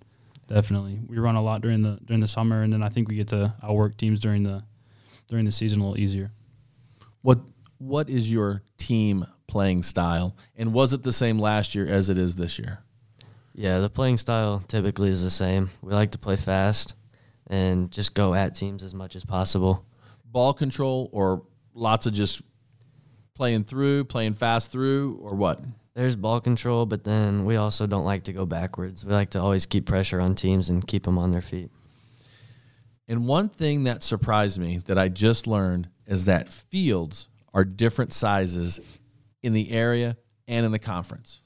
Definitely, 0.47 1.01
we 1.05 1.17
run 1.17 1.35
a 1.35 1.41
lot 1.41 1.61
during 1.61 1.81
the 1.81 1.99
during 2.05 2.21
the 2.21 2.27
summer, 2.27 2.63
and 2.63 2.71
then 2.71 2.81
I 2.81 2.89
think 2.89 3.09
we 3.09 3.15
get 3.15 3.27
to 3.29 3.53
outwork 3.61 3.97
teams 3.97 4.19
during 4.19 4.43
the 4.43 4.63
during 5.27 5.45
the 5.45 5.51
season 5.51 5.81
a 5.81 5.83
little 5.83 5.99
easier. 5.99 6.31
What 7.21 7.39
what 7.79 8.09
is 8.09 8.31
your 8.31 8.63
team 8.77 9.25
playing 9.47 9.83
style? 9.83 10.35
And 10.55 10.73
was 10.73 10.93
it 10.93 11.03
the 11.03 11.11
same 11.11 11.39
last 11.39 11.75
year 11.75 11.85
as 11.87 12.09
it 12.09 12.17
is 12.17 12.35
this 12.35 12.59
year? 12.59 12.79
Yeah, 13.53 13.79
the 13.79 13.89
playing 13.89 14.17
style 14.17 14.63
typically 14.67 15.09
is 15.09 15.23
the 15.23 15.29
same. 15.29 15.69
We 15.81 15.93
like 15.93 16.11
to 16.11 16.17
play 16.17 16.35
fast 16.35 16.93
and 17.47 17.91
just 17.91 18.13
go 18.13 18.33
at 18.33 18.55
teams 18.55 18.83
as 18.83 18.93
much 18.93 19.15
as 19.15 19.25
possible. 19.25 19.85
Ball 20.25 20.53
control 20.53 21.09
or 21.11 21.43
lots 21.73 22.05
of 22.05 22.13
just 22.13 22.41
playing 23.33 23.63
through, 23.63 24.05
playing 24.05 24.33
fast 24.35 24.71
through, 24.71 25.17
or 25.21 25.35
what? 25.35 25.59
There's 25.97 26.15
ball 26.15 26.39
control, 26.39 26.85
but 26.85 27.03
then 27.03 27.43
we 27.43 27.55
also 27.55 27.87
don't 27.87 28.05
like 28.05 28.25
to 28.25 28.31
go 28.31 28.45
backwards. 28.45 29.03
We 29.03 29.13
like 29.13 29.31
to 29.31 29.41
always 29.41 29.65
keep 29.65 29.87
pressure 29.87 30.21
on 30.21 30.35
teams 30.35 30.69
and 30.69 30.85
keep 30.85 31.01
them 31.01 31.17
on 31.17 31.31
their 31.31 31.41
feet. 31.41 31.71
And 33.07 33.25
one 33.25 33.49
thing 33.49 33.85
that 33.85 34.03
surprised 34.03 34.59
me 34.59 34.77
that 34.85 34.99
I 34.99 35.09
just 35.09 35.47
learned 35.47 35.89
is 36.05 36.25
that 36.25 36.49
fields 36.53 37.29
are 37.51 37.65
different 37.65 38.13
sizes 38.13 38.79
in 39.41 39.53
the 39.53 39.71
area 39.71 40.17
and 40.47 40.67
in 40.67 40.71
the 40.71 40.77
conference. 40.77 41.41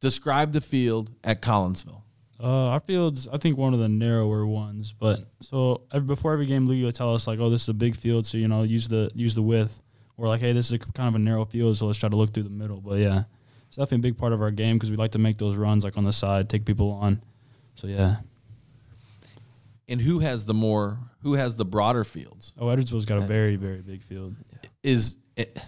Describe 0.00 0.50
the 0.50 0.60
field 0.60 1.12
at 1.22 1.40
Collinsville. 1.40 2.02
Uh, 2.42 2.70
our 2.70 2.80
field's 2.80 3.28
I 3.28 3.38
think 3.38 3.56
one 3.56 3.74
of 3.74 3.78
the 3.78 3.88
narrower 3.88 4.44
ones, 4.44 4.92
but 4.92 5.20
so 5.40 5.82
every, 5.92 6.08
before 6.08 6.32
every 6.32 6.46
game, 6.46 6.66
Lugie 6.66 6.84
would 6.84 6.96
tell 6.96 7.14
us 7.14 7.28
like, 7.28 7.38
"Oh, 7.38 7.48
this 7.48 7.62
is 7.62 7.68
a 7.68 7.74
big 7.74 7.94
field, 7.94 8.26
so 8.26 8.38
you 8.38 8.48
know 8.48 8.64
use 8.64 8.88
the 8.88 9.08
use 9.14 9.36
the 9.36 9.42
width." 9.42 9.80
Or 10.16 10.26
like, 10.26 10.40
"Hey, 10.40 10.52
this 10.52 10.66
is 10.66 10.72
a, 10.72 10.78
kind 10.80 11.08
of 11.08 11.14
a 11.14 11.20
narrow 11.20 11.44
field, 11.44 11.76
so 11.76 11.86
let's 11.86 12.00
try 12.00 12.08
to 12.08 12.16
look 12.16 12.34
through 12.34 12.42
the 12.42 12.50
middle." 12.50 12.80
But 12.80 12.98
yeah, 12.98 13.22
it's 13.74 13.78
definitely 13.80 14.08
a 14.08 14.12
big 14.12 14.18
part 14.18 14.32
of 14.32 14.40
our 14.40 14.52
game 14.52 14.76
because 14.76 14.88
we 14.88 14.96
like 14.96 15.10
to 15.10 15.18
make 15.18 15.36
those 15.36 15.56
runs 15.56 15.82
like 15.82 15.98
on 15.98 16.04
the 16.04 16.12
side, 16.12 16.48
take 16.48 16.64
people 16.64 16.92
on. 16.92 17.20
So 17.74 17.88
yeah. 17.88 18.18
And 19.88 20.00
who 20.00 20.20
has 20.20 20.44
the 20.44 20.54
more 20.54 20.96
who 21.24 21.32
has 21.32 21.56
the 21.56 21.64
broader 21.64 22.04
fields? 22.04 22.54
Oh, 22.56 22.66
Edwardsville's 22.66 23.04
got 23.04 23.18
a 23.18 23.22
very 23.22 23.56
very 23.56 23.82
big 23.82 24.04
field. 24.04 24.36
Is 24.84 25.16
it, 25.34 25.60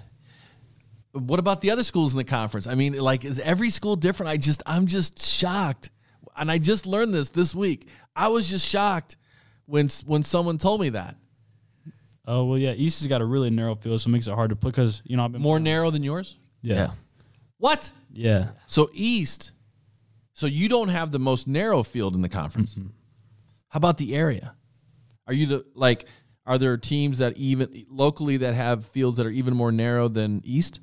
what 1.10 1.40
about 1.40 1.62
the 1.62 1.72
other 1.72 1.82
schools 1.82 2.12
in 2.12 2.18
the 2.18 2.24
conference? 2.24 2.68
I 2.68 2.76
mean, 2.76 2.96
like 2.96 3.24
is 3.24 3.40
every 3.40 3.70
school 3.70 3.96
different? 3.96 4.30
I 4.30 4.36
just 4.36 4.62
I'm 4.66 4.86
just 4.86 5.20
shocked. 5.20 5.90
And 6.36 6.48
I 6.48 6.58
just 6.58 6.86
learned 6.86 7.12
this 7.12 7.30
this 7.30 7.56
week. 7.56 7.88
I 8.14 8.28
was 8.28 8.48
just 8.48 8.64
shocked 8.64 9.16
when 9.64 9.88
when 10.04 10.22
someone 10.22 10.58
told 10.58 10.80
me 10.80 10.90
that. 10.90 11.16
Oh 12.24 12.44
well, 12.44 12.58
yeah. 12.58 12.72
East 12.72 13.00
has 13.00 13.08
got 13.08 13.20
a 13.20 13.24
really 13.24 13.50
narrow 13.50 13.74
field, 13.74 14.00
so 14.00 14.06
it 14.08 14.12
makes 14.12 14.28
it 14.28 14.34
hard 14.34 14.50
to 14.50 14.56
play 14.56 14.70
because 14.70 15.02
you 15.04 15.16
know 15.16 15.24
I've 15.24 15.32
been 15.32 15.42
More 15.42 15.58
narrow 15.58 15.90
than 15.90 16.04
yours? 16.04 16.38
Yeah, 16.62 16.92
What? 17.58 17.90
yeah. 18.12 18.48
So 18.66 18.90
East. 18.92 19.52
So 20.34 20.46
you 20.46 20.68
don't 20.68 20.88
have 20.88 21.12
the 21.12 21.18
most 21.18 21.46
narrow 21.46 21.82
field 21.82 22.14
in 22.14 22.22
the 22.22 22.28
conference. 22.28 22.76
How 23.68 23.78
about 23.78 23.96
the 23.98 24.14
area? 24.14 24.54
Are 25.26 25.32
you 25.32 25.46
the 25.46 25.64
like? 25.74 26.04
Are 26.44 26.58
there 26.58 26.76
teams 26.76 27.18
that 27.18 27.36
even 27.36 27.86
locally 27.90 28.36
that 28.38 28.54
have 28.54 28.86
fields 28.86 29.16
that 29.16 29.26
are 29.26 29.30
even 29.30 29.54
more 29.54 29.72
narrow 29.72 30.08
than 30.08 30.42
East? 30.44 30.80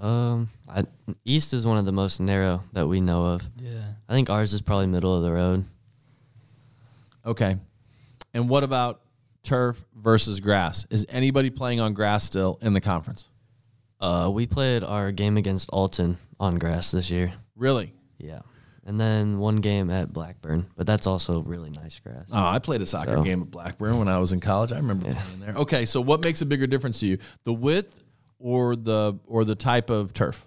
Um, 0.00 0.48
I, 0.68 0.84
East 1.24 1.54
is 1.54 1.66
one 1.66 1.78
of 1.78 1.86
the 1.86 1.92
most 1.92 2.20
narrow 2.20 2.62
that 2.72 2.86
we 2.86 3.00
know 3.00 3.24
of. 3.24 3.48
Yeah. 3.60 3.82
I 4.08 4.12
think 4.12 4.30
ours 4.30 4.52
is 4.52 4.60
probably 4.60 4.86
middle 4.86 5.16
of 5.16 5.22
the 5.22 5.32
road. 5.32 5.64
Okay. 7.24 7.56
And 8.34 8.48
what 8.48 8.62
about 8.62 9.00
turf 9.42 9.84
versus 9.94 10.40
grass? 10.40 10.86
Is 10.90 11.06
anybody 11.08 11.50
playing 11.50 11.80
on 11.80 11.94
grass 11.94 12.24
still 12.24 12.58
in 12.60 12.72
the 12.72 12.80
conference? 12.80 13.28
Uh, 14.00 14.30
we 14.32 14.46
played 14.46 14.84
our 14.84 15.10
game 15.12 15.36
against 15.36 15.70
Alton 15.70 16.18
on 16.38 16.56
grass 16.56 16.90
this 16.90 17.10
year. 17.10 17.32
Really? 17.56 17.92
Yeah. 18.18 18.40
And 18.84 19.00
then 19.00 19.38
one 19.38 19.56
game 19.56 19.90
at 19.90 20.12
Blackburn, 20.12 20.66
but 20.76 20.86
that's 20.86 21.06
also 21.08 21.42
really 21.42 21.70
nice 21.70 21.98
grass. 21.98 22.28
Oh, 22.32 22.44
I 22.46 22.58
played 22.60 22.82
a 22.82 22.86
soccer 22.86 23.16
So- 23.16 23.22
game 23.24 23.42
at 23.42 23.50
Blackburn 23.50 23.98
when 23.98 24.08
I 24.08 24.18
was 24.18 24.32
in 24.32 24.40
college. 24.40 24.70
I 24.72 24.76
remember 24.76 25.06
playing 25.12 25.40
there. 25.40 25.54
Okay, 25.56 25.86
so 25.86 26.00
what 26.00 26.20
makes 26.22 26.40
a 26.42 26.46
bigger 26.46 26.66
difference 26.66 27.00
to 27.00 27.06
you? 27.06 27.18
The 27.44 27.52
width 27.52 28.02
or 28.38 28.76
the 28.76 29.18
or 29.26 29.44
the 29.44 29.54
type 29.56 29.90
of 29.90 30.12
turf? 30.12 30.46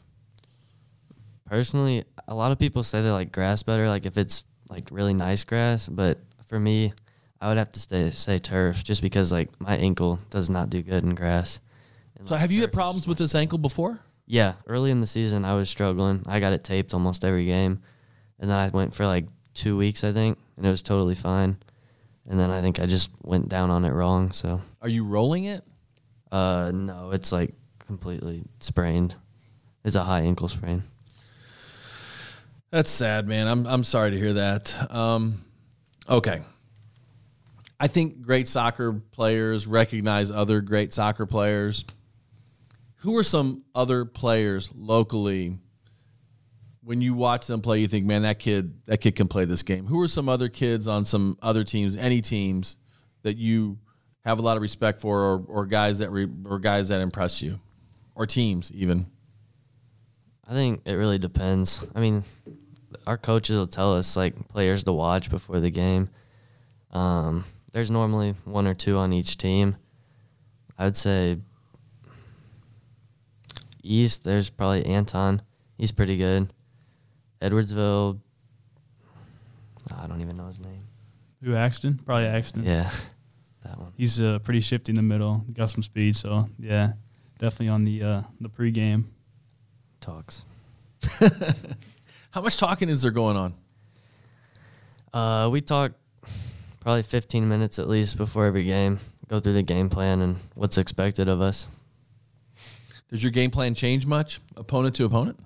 Personally, 1.45 2.05
a 2.27 2.35
lot 2.35 2.51
of 2.51 2.59
people 2.59 2.83
say 2.83 3.01
they 3.01 3.11
like 3.11 3.31
grass 3.31 3.63
better, 3.63 3.87
like 3.89 4.05
if 4.05 4.17
it's 4.17 4.43
like 4.69 4.87
really 4.91 5.13
nice 5.15 5.43
grass. 5.43 5.87
But 5.87 6.19
for 6.45 6.59
me, 6.59 6.93
I 7.41 7.47
would 7.47 7.57
have 7.57 7.71
to 7.73 7.79
stay, 7.79 8.09
say 8.11 8.37
turf, 8.39 8.83
just 8.83 9.01
because 9.01 9.31
like 9.31 9.49
my 9.59 9.75
ankle 9.75 10.19
does 10.29 10.49
not 10.49 10.69
do 10.69 10.81
good 10.83 11.03
in 11.03 11.15
grass. 11.15 11.59
So 12.25 12.33
like, 12.33 12.41
have 12.41 12.51
you 12.51 12.61
had 12.61 12.71
problems 12.71 13.07
with 13.07 13.17
this 13.17 13.33
ankle 13.35 13.57
before? 13.57 13.99
Yeah, 14.25 14.53
early 14.67 14.91
in 14.91 15.01
the 15.01 15.07
season, 15.07 15.45
I 15.45 15.55
was 15.55 15.69
struggling. 15.69 16.23
I 16.27 16.39
got 16.39 16.53
it 16.53 16.63
taped 16.63 16.93
almost 16.93 17.25
every 17.25 17.45
game, 17.45 17.81
and 18.39 18.49
then 18.49 18.57
I 18.59 18.67
went 18.69 18.93
for 18.93 19.05
like 19.07 19.25
two 19.53 19.75
weeks, 19.77 20.03
I 20.03 20.11
think, 20.11 20.37
and 20.57 20.65
it 20.65 20.69
was 20.69 20.83
totally 20.83 21.15
fine. 21.15 21.57
And 22.29 22.39
then 22.39 22.51
I 22.51 22.61
think 22.61 22.79
I 22.79 22.85
just 22.85 23.09
went 23.23 23.49
down 23.49 23.71
on 23.71 23.85
it 23.85 23.91
wrong. 23.93 24.31
So, 24.31 24.61
Are 24.81 24.89
you 24.89 25.03
rolling 25.03 25.45
it? 25.45 25.63
uh, 26.31 26.71
no, 26.73 27.09
it's 27.11 27.31
like 27.31 27.53
completely 27.87 28.43
sprained. 28.59 29.15
It's 29.83 29.95
a 29.95 30.03
high 30.03 30.21
ankle 30.21 30.47
sprain. 30.47 30.83
That's 32.69 32.91
sad, 32.91 33.27
man. 33.27 33.47
I'm 33.47 33.65
I'm 33.65 33.83
sorry 33.83 34.11
to 34.11 34.17
hear 34.17 34.33
that. 34.33 34.93
Um, 34.93 35.43
okay. 36.07 36.41
I 37.79 37.87
think 37.87 38.21
great 38.21 38.47
soccer 38.47 38.93
players 38.93 39.65
recognize 39.65 40.29
other 40.29 40.61
great 40.61 40.93
soccer 40.93 41.25
players. 41.25 41.85
Who 42.99 43.17
are 43.17 43.23
some 43.23 43.63
other 43.73 44.05
players 44.05 44.69
locally? 44.75 45.57
When 46.81 47.01
you 47.01 47.13
watch 47.13 47.47
them 47.47 47.61
play, 47.61 47.79
you 47.79 47.87
think, 47.87 48.05
"Man, 48.05 48.23
that 48.23 48.39
kid, 48.39 48.85
that 48.85 48.97
kid 48.99 49.15
can 49.15 49.27
play 49.27 49.45
this 49.45 49.63
game." 49.63 49.85
Who 49.85 50.01
are 50.01 50.07
some 50.07 50.27
other 50.27 50.49
kids 50.49 50.87
on 50.87 51.05
some 51.05 51.37
other 51.41 51.63
teams, 51.63 51.95
any 51.95 52.21
teams 52.21 52.77
that 53.21 53.37
you 53.37 53.77
have 54.25 54.39
a 54.39 54.41
lot 54.41 54.57
of 54.57 54.61
respect 54.61 54.99
for, 54.99 55.19
or, 55.19 55.45
or 55.47 55.65
guys 55.65 55.99
that 55.99 56.11
re, 56.11 56.27
or 56.45 56.59
guys 56.59 56.89
that 56.89 56.99
impress 56.99 57.41
you, 57.41 57.59
or 58.15 58.25
teams 58.25 58.71
even? 58.73 59.05
I 60.47 60.53
think 60.53 60.81
it 60.85 60.93
really 60.93 61.19
depends. 61.19 61.85
I 61.93 61.99
mean, 61.99 62.23
our 63.05 63.17
coaches 63.17 63.55
will 63.55 63.67
tell 63.67 63.95
us 63.95 64.17
like 64.17 64.49
players 64.49 64.83
to 64.85 64.91
watch 64.93 65.29
before 65.29 65.59
the 65.59 65.69
game. 65.69 66.09
Um, 66.91 67.45
there's 67.71 67.91
normally 67.91 68.33
one 68.45 68.65
or 68.65 68.73
two 68.73 68.97
on 68.97 69.13
each 69.13 69.37
team. 69.37 69.77
I 70.77 70.85
would 70.85 70.95
say 70.95 71.37
East. 73.89 74.23
There's 74.23 74.49
probably 74.49 74.85
Anton. 74.85 75.41
He's 75.77 75.91
pretty 75.91 76.17
good. 76.17 76.51
Edwardsville. 77.41 78.19
I 79.97 80.07
don't 80.07 80.21
even 80.21 80.35
know 80.35 80.47
his 80.47 80.59
name. 80.59 80.83
Who 81.43 81.55
Axton? 81.55 81.99
Probably 82.05 82.25
Axton. 82.25 82.63
Yeah, 82.63 82.89
that 83.63 83.79
one. 83.79 83.93
He's 83.97 84.21
uh, 84.21 84.39
pretty 84.39 84.59
shifty 84.59 84.91
in 84.91 84.95
the 84.95 85.01
middle. 85.01 85.45
Got 85.53 85.69
some 85.69 85.83
speed, 85.83 86.15
so 86.15 86.47
yeah, 86.59 86.93
definitely 87.39 87.69
on 87.69 87.83
the 87.83 88.03
uh, 88.03 88.21
the 88.41 88.49
pregame. 88.49 89.05
Talks. 90.01 90.43
How 92.31 92.41
much 92.41 92.57
talking 92.57 92.89
is 92.89 93.01
there 93.01 93.11
going 93.11 93.37
on? 93.37 93.53
Uh, 95.13 95.49
we 95.49 95.61
talk 95.61 95.93
probably 96.79 97.03
15 97.03 97.47
minutes 97.47 97.79
at 97.79 97.89
least 97.89 98.17
before 98.17 98.45
every 98.45 98.63
game. 98.63 98.99
Go 99.27 99.39
through 99.39 99.53
the 99.53 99.63
game 99.63 99.89
plan 99.89 100.21
and 100.21 100.37
what's 100.55 100.77
expected 100.77 101.27
of 101.27 101.41
us. 101.41 101.67
Does 103.09 103.23
your 103.23 103.31
game 103.31 103.51
plan 103.51 103.73
change 103.73 104.05
much, 104.05 104.39
opponent 104.55 104.95
to 104.95 105.05
opponent, 105.05 105.39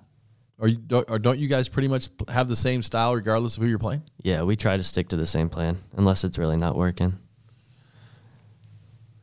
or 0.58 0.68
you 0.68 0.76
don't, 0.76 1.08
or 1.10 1.18
don't 1.18 1.38
you 1.38 1.48
guys 1.48 1.68
pretty 1.68 1.88
much 1.88 2.08
have 2.28 2.48
the 2.48 2.56
same 2.56 2.82
style 2.82 3.14
regardless 3.14 3.56
of 3.56 3.62
who 3.62 3.68
you're 3.68 3.78
playing? 3.78 4.02
Yeah, 4.22 4.42
we 4.42 4.56
try 4.56 4.76
to 4.76 4.82
stick 4.82 5.08
to 5.08 5.16
the 5.16 5.26
same 5.26 5.48
plan 5.48 5.78
unless 5.96 6.24
it's 6.24 6.38
really 6.38 6.56
not 6.56 6.76
working. 6.76 7.18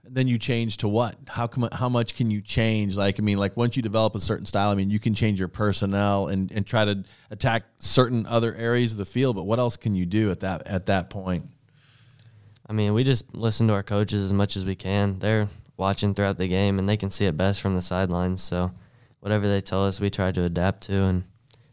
And 0.04 0.16
then 0.16 0.28
you 0.28 0.40
change 0.40 0.78
to 0.78 0.88
what? 0.88 1.16
How 1.28 1.48
come? 1.48 1.70
How 1.72 1.88
much 1.88 2.16
can 2.16 2.32
you 2.32 2.42
change? 2.42 2.98
Like 2.98 3.20
I 3.20 3.22
mean, 3.22 3.38
like 3.38 3.56
once 3.56 3.78
you 3.78 3.84
develop 3.84 4.16
a 4.16 4.20
certain 4.20 4.46
style, 4.46 4.70
I 4.70 4.76
mean, 4.76 4.90
you 4.90 5.00
can 5.00 5.14
change 5.14 5.40
your 5.40 5.48
personnel 5.48 6.28
and 6.28 6.52
and 6.52 6.66
try 6.66 6.84
to 6.84 7.04
attack 7.30 7.64
certain 7.78 8.26
other 8.26 8.54
areas 8.56 8.92
of 8.92 8.98
the 8.98 9.06
field. 9.06 9.36
But 9.36 9.44
what 9.44 9.60
else 9.60 9.78
can 9.78 9.96
you 9.96 10.06
do 10.06 10.32
at 10.32 10.42
that 10.42 10.68
at 10.68 10.88
that 10.88 11.10
point? 11.10 11.46
I 12.68 12.74
mean, 12.74 12.94
we 12.94 13.04
just 13.04 13.34
listen 13.36 13.68
to 13.68 13.74
our 13.74 13.84
coaches 13.84 14.24
as 14.24 14.34
much 14.34 14.58
as 14.58 14.66
we 14.66 14.76
can. 14.76 15.20
They're 15.20 15.48
watching 15.82 16.14
throughout 16.14 16.38
the 16.38 16.48
game 16.48 16.78
and 16.78 16.88
they 16.88 16.96
can 16.96 17.10
see 17.10 17.26
it 17.26 17.36
best 17.36 17.60
from 17.60 17.76
the 17.76 17.82
sidelines. 17.82 18.44
So 18.44 18.72
whatever 19.20 19.48
they 19.48 19.62
tell 19.62 19.84
us, 19.84 20.00
we 20.00 20.12
try 20.12 20.32
to 20.32 20.44
adapt 20.44 20.84
to 20.84 20.94
and 20.94 21.24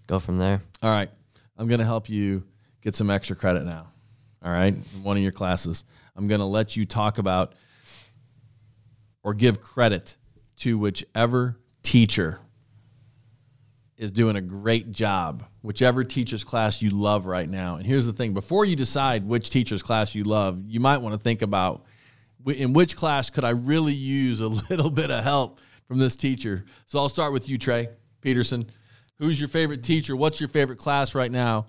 go 0.07 0.19
from 0.19 0.39
there. 0.39 0.63
All 0.83 0.91
right, 0.91 1.11
I'm 1.59 1.69
going 1.69 1.81
to 1.81 1.85
help 1.85 2.09
you 2.09 2.43
get 2.81 2.97
some 2.97 3.11
extra 3.11 3.37
credit 3.37 3.67
now. 3.67 3.93
All 4.43 4.51
right, 4.51 4.73
in 4.73 5.03
one 5.03 5.19
of 5.19 5.23
your 5.23 5.33
classes, 5.33 5.85
I'm 6.17 6.27
going 6.27 6.41
to 6.41 6.47
let 6.47 6.75
you 6.75 6.87
talk 6.87 7.19
about 7.19 7.53
or 9.23 9.35
give 9.35 9.61
credit 9.61 10.17
to 10.61 10.79
whichever 10.79 11.59
teacher 11.83 12.41
is 13.99 14.11
doing 14.11 14.37
a 14.37 14.41
great 14.41 14.91
job, 14.91 15.45
whichever 15.61 16.03
teacher's 16.03 16.45
class 16.45 16.81
you 16.81 16.89
love 16.89 17.27
right 17.27 17.49
now. 17.49 17.77
And 17.77 17.87
here's 17.87 18.07
the 18.07 18.15
thing 18.15 18.33
before 18.33 18.65
you 18.65 18.75
decide 18.75 19.27
which 19.27 19.51
teacher's 19.51 19.83
class 19.83 20.15
you 20.15 20.25
love, 20.25 20.63
you 20.67 20.81
might 20.81 20.99
want 20.99 21.13
to 21.13 21.19
think 21.23 21.43
about 21.43 21.85
in 22.47 22.73
which 22.73 22.97
class 22.97 23.31
could 23.31 23.45
I 23.45 23.51
really 23.51 23.95
use 23.95 24.41
a 24.41 24.49
little 24.71 24.91
bit 24.91 25.11
of 25.11 25.23
help 25.25 25.61
from 25.87 25.99
this 25.99 26.17
teacher. 26.17 26.65
So 26.87 26.99
I'll 26.99 27.09
start 27.09 27.33
with 27.33 27.49
you, 27.49 27.59
Trey 27.59 27.89
Peterson. 28.21 28.71
Who's 29.19 29.41
your 29.41 29.49
favorite 29.49 29.83
teacher? 29.83 30.15
What's 30.15 30.41
your 30.41 30.49
favorite 30.49 30.79
class 30.79 31.15
right 31.15 31.31
now 31.31 31.67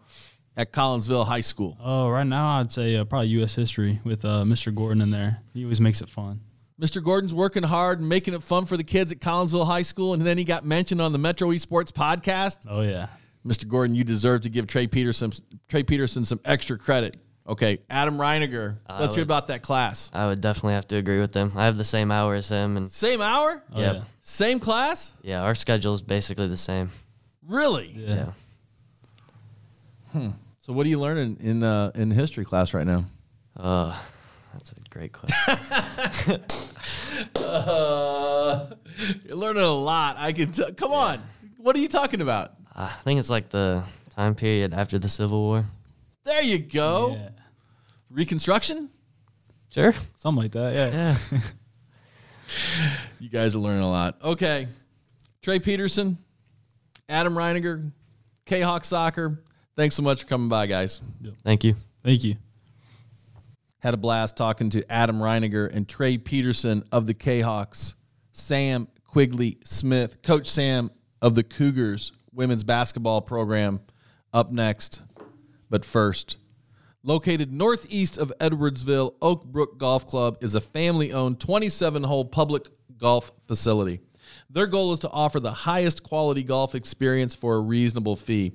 at 0.56 0.72
Collinsville 0.72 1.26
High 1.26 1.42
School? 1.42 1.78
Oh, 1.82 2.10
right 2.10 2.28
now 2.28 2.60
I'd 2.60 2.72
say 2.72 2.96
uh, 2.96 3.06
probably 3.06 3.30
U.S. 3.30 3.56
history 3.56 4.00
with 4.04 4.24
uh, 4.26 4.44
Mr. 4.44 4.74
Gordon 4.74 5.02
in 5.02 5.10
there. 5.10 5.40
He 5.54 5.64
always 5.64 5.82
makes 5.82 6.02
it 6.02 6.10
fun. 6.10 6.42
Mr. 6.80 7.04
Gordon's 7.04 7.34
working 7.34 7.64
hard 7.64 8.00
and 8.00 8.08
making 8.08 8.34
it 8.34 8.44
fun 8.44 8.66
for 8.66 8.78
the 8.78 8.84
kids 8.84 9.12
at 9.12 9.20
Collinsville 9.20 9.66
High 9.66 9.82
School, 9.82 10.14
and 10.14 10.26
then 10.26 10.38
he 10.38 10.46
got 10.46 10.64
mentioned 10.64 11.02
on 11.02 11.12
the 11.12 11.18
Metro 11.18 11.52
East 11.52 11.64
Sports 11.64 11.92
podcast. 11.92 12.60
Oh 12.70 12.82
yeah. 12.82 13.08
Mr. 13.46 13.68
Gordon, 13.68 13.96
you 13.96 14.04
deserve 14.04 14.42
to 14.42 14.50
give 14.50 14.68
Trey 14.68 14.88
Peterson 14.88 15.32
Trey 15.68 15.84
Peterson 15.84 16.24
some 16.24 16.40
extra 16.46 16.78
credit. 16.78 17.18
Okay, 17.50 17.80
Adam 17.90 18.18
Reiniger. 18.20 18.78
Let's 18.88 19.16
hear 19.16 19.22
would- 19.22 19.28
about 19.28 19.48
that 19.48 19.64
class. 19.64 20.12
I 20.14 20.28
would 20.28 20.40
definitely 20.40 20.74
have 20.76 20.88
to 20.90 20.98
agree 20.98 21.20
with 21.20 21.34
him. 21.34 21.52
I 21.56 21.66
have 21.66 21.78
the 21.78 21.84
same 21.84 22.12
hour 22.12 22.36
as 22.36 22.48
him, 22.48 22.78
and 22.78 22.92
Same 22.92 23.22
hour, 23.22 23.64
Oh, 23.74 23.80
Yep. 23.82 23.96
yeah. 23.96 24.02
same 24.22 24.60
class. 24.60 25.14
yeah, 25.24 25.42
our 25.42 25.56
schedule 25.56 25.94
is 25.94 26.04
basically 26.04 26.48
the 26.48 26.56
same. 26.58 26.92
Really? 27.48 27.92
Yeah. 27.96 28.32
Yeah. 30.14 30.32
So, 30.60 30.74
what 30.74 30.86
are 30.86 30.90
you 30.90 31.00
learning 31.00 31.38
in 31.42 31.64
uh, 31.64 31.92
in 31.96 32.12
history 32.12 32.46
class 32.46 32.74
right 32.76 32.86
now? 32.86 33.06
Uh, 33.58 34.00
that's 34.54 34.72
a 34.72 34.76
great 34.92 35.12
question. 35.14 36.42
Uh, 37.36 38.68
you're 39.26 39.36
learning 39.38 39.64
a 39.64 39.68
lot. 39.72 40.16
I 40.20 40.32
can. 40.34 40.52
T- 40.52 40.72
Come 40.74 40.92
on. 40.92 41.22
What 41.58 41.76
are 41.76 41.80
you 41.80 41.88
talking 41.90 42.22
about? 42.22 42.54
I 42.76 42.90
think 43.04 43.20
it's 43.20 43.30
like 43.30 43.50
the 43.50 43.84
time 44.12 44.36
period 44.36 44.74
after 44.74 45.00
the 45.00 45.10
Civil 45.10 45.42
War. 45.42 45.66
There 46.24 46.42
you 46.42 46.60
go. 46.60 47.14
Yeah. 47.20 47.30
Reconstruction. 48.10 48.90
Sure. 49.72 49.94
Something 50.18 50.44
like 50.44 50.52
that. 50.54 50.76
Yeah. 50.76 51.18
Yeah. 51.32 51.40
You 53.20 53.30
guys 53.30 53.56
are 53.56 53.60
learning 53.60 53.84
a 53.84 53.90
lot. 53.90 54.18
Okay. 54.24 54.68
Trey 55.44 55.60
Peterson, 55.60 56.18
Adam 57.08 57.36
Reiniger, 57.36 57.92
Kahok 58.46 58.86
Soccer. 58.86 59.44
Thanks 59.76 59.96
so 59.96 60.02
much 60.04 60.22
for 60.22 60.28
coming 60.28 60.50
by, 60.50 60.66
guys. 60.66 61.00
Thank 61.44 61.64
you. 61.64 61.76
Thank 62.04 62.24
you. 62.24 62.38
Had 63.80 63.94
a 63.94 63.98
blast 63.98 64.36
talking 64.36 64.70
to 64.72 64.92
Adam 64.92 65.20
Reiniger 65.20 65.72
and 65.74 65.88
Trey 65.88 66.18
Peterson 66.18 66.84
of 66.92 67.08
the 67.08 67.14
Kahoks, 67.14 67.94
Sam 68.32 68.88
Quigley 69.06 69.58
Smith, 69.64 70.22
Coach 70.22 70.48
Sam 70.50 70.92
of 71.22 71.36
the 71.36 71.44
Cougars 71.44 72.12
women's 72.34 72.64
basketball 72.64 73.22
program 73.22 73.80
up 74.34 74.52
next. 74.52 75.02
But 75.70 75.86
first, 75.86 76.38
Located 77.04 77.54
northeast 77.54 78.18
of 78.18 78.34
Edwardsville, 78.42 79.14
Oak 79.22 79.46
Brook 79.46 79.78
Golf 79.78 80.06
Club 80.06 80.38
is 80.42 80.54
a 80.54 80.60
family 80.60 81.14
owned 81.14 81.40
27 81.40 82.04
hole 82.04 82.26
public 82.26 82.68
golf 82.98 83.32
facility. 83.48 84.02
Their 84.50 84.68
goal 84.68 84.92
is 84.92 85.00
to 85.00 85.10
offer 85.10 85.40
the 85.40 85.54
highest 85.54 86.04
quality 86.04 86.44
golf 86.44 86.76
experience 86.76 87.34
for 87.34 87.56
a 87.56 87.62
reasonable 87.62 88.18
fee. 88.18 88.52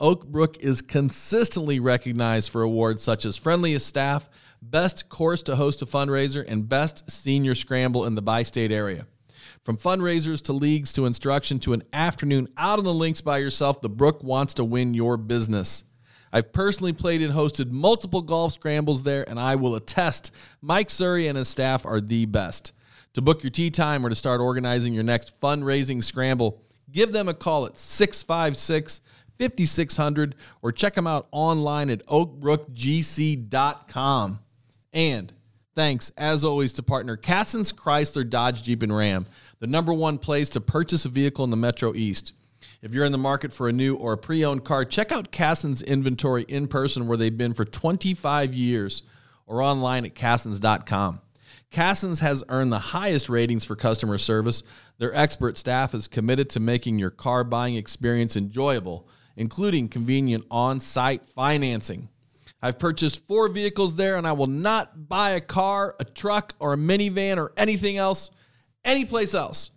Oak 0.00 0.26
Brook 0.26 0.56
is 0.58 0.82
consistently 0.82 1.78
recognized 1.78 2.50
for 2.50 2.62
awards 2.62 3.00
such 3.00 3.24
as 3.24 3.36
Friendliest 3.36 3.86
Staff, 3.86 4.28
Best 4.60 5.08
Course 5.08 5.44
to 5.44 5.54
Host 5.54 5.80
a 5.80 5.86
Fundraiser, 5.86 6.44
and 6.48 6.68
Best 6.68 7.08
Senior 7.08 7.54
Scramble 7.54 8.06
in 8.06 8.16
the 8.16 8.22
bi 8.22 8.42
state 8.42 8.72
area. 8.72 9.06
From 9.62 9.76
fundraisers 9.76 10.42
to 10.46 10.52
leagues 10.52 10.92
to 10.94 11.06
instruction 11.06 11.60
to 11.60 11.72
an 11.72 11.84
afternoon 11.92 12.48
out 12.56 12.80
on 12.80 12.84
the 12.84 12.92
links 12.92 13.20
by 13.20 13.38
yourself, 13.38 13.80
the 13.80 13.88
Brook 13.88 14.24
wants 14.24 14.54
to 14.54 14.64
win 14.64 14.94
your 14.94 15.16
business. 15.16 15.84
I've 16.34 16.52
personally 16.52 16.92
played 16.92 17.22
and 17.22 17.32
hosted 17.32 17.70
multiple 17.70 18.20
golf 18.20 18.52
scrambles 18.54 19.04
there, 19.04 19.24
and 19.30 19.38
I 19.38 19.54
will 19.54 19.76
attest 19.76 20.32
Mike 20.60 20.90
Surrey 20.90 21.28
and 21.28 21.38
his 21.38 21.46
staff 21.46 21.86
are 21.86 22.00
the 22.00 22.26
best. 22.26 22.72
To 23.12 23.22
book 23.22 23.44
your 23.44 23.52
tee 23.52 23.70
time 23.70 24.04
or 24.04 24.08
to 24.08 24.16
start 24.16 24.40
organizing 24.40 24.92
your 24.92 25.04
next 25.04 25.40
fundraising 25.40 26.02
scramble, 26.02 26.60
give 26.90 27.12
them 27.12 27.28
a 27.28 27.34
call 27.34 27.66
at 27.66 27.78
656 27.78 29.00
5600 29.38 30.34
or 30.60 30.72
check 30.72 30.94
them 30.94 31.06
out 31.06 31.28
online 31.30 31.88
at 31.88 32.04
oakbrookgc.com. 32.06 34.40
And 34.92 35.32
thanks, 35.76 36.10
as 36.16 36.44
always, 36.44 36.72
to 36.72 36.82
partner 36.82 37.16
Cassens 37.16 37.72
Chrysler 37.72 38.28
Dodge 38.28 38.64
Jeep 38.64 38.82
and 38.82 38.96
Ram, 38.96 39.26
the 39.60 39.68
number 39.68 39.94
one 39.94 40.18
place 40.18 40.48
to 40.48 40.60
purchase 40.60 41.04
a 41.04 41.08
vehicle 41.08 41.44
in 41.44 41.50
the 41.50 41.56
Metro 41.56 41.94
East. 41.94 42.32
If 42.82 42.94
you're 42.94 43.04
in 43.04 43.12
the 43.12 43.18
market 43.18 43.52
for 43.52 43.68
a 43.68 43.72
new 43.72 43.96
or 43.96 44.12
a 44.12 44.18
pre 44.18 44.44
owned 44.44 44.64
car, 44.64 44.84
check 44.84 45.12
out 45.12 45.32
Cassens 45.32 45.84
inventory 45.84 46.44
in 46.48 46.68
person 46.68 47.06
where 47.06 47.16
they've 47.16 47.36
been 47.36 47.54
for 47.54 47.64
25 47.64 48.54
years 48.54 49.02
or 49.46 49.62
online 49.62 50.04
at 50.04 50.14
Cassens.com. 50.14 51.20
Cassens 51.70 52.20
has 52.20 52.44
earned 52.48 52.72
the 52.72 52.78
highest 52.78 53.28
ratings 53.28 53.64
for 53.64 53.76
customer 53.76 54.18
service. 54.18 54.62
Their 54.98 55.14
expert 55.14 55.58
staff 55.58 55.94
is 55.94 56.08
committed 56.08 56.50
to 56.50 56.60
making 56.60 56.98
your 56.98 57.10
car 57.10 57.42
buying 57.42 57.74
experience 57.74 58.36
enjoyable, 58.36 59.08
including 59.36 59.88
convenient 59.88 60.44
on 60.50 60.80
site 60.80 61.28
financing. 61.28 62.08
I've 62.62 62.78
purchased 62.78 63.26
four 63.26 63.48
vehicles 63.48 63.96
there, 63.96 64.16
and 64.16 64.26
I 64.26 64.32
will 64.32 64.46
not 64.46 65.08
buy 65.08 65.30
a 65.30 65.40
car, 65.40 65.96
a 65.98 66.04
truck, 66.04 66.54
or 66.58 66.72
a 66.72 66.76
minivan 66.76 67.38
or 67.38 67.52
anything 67.56 67.96
else 67.96 68.30
anyplace 68.84 69.34
else. 69.34 69.70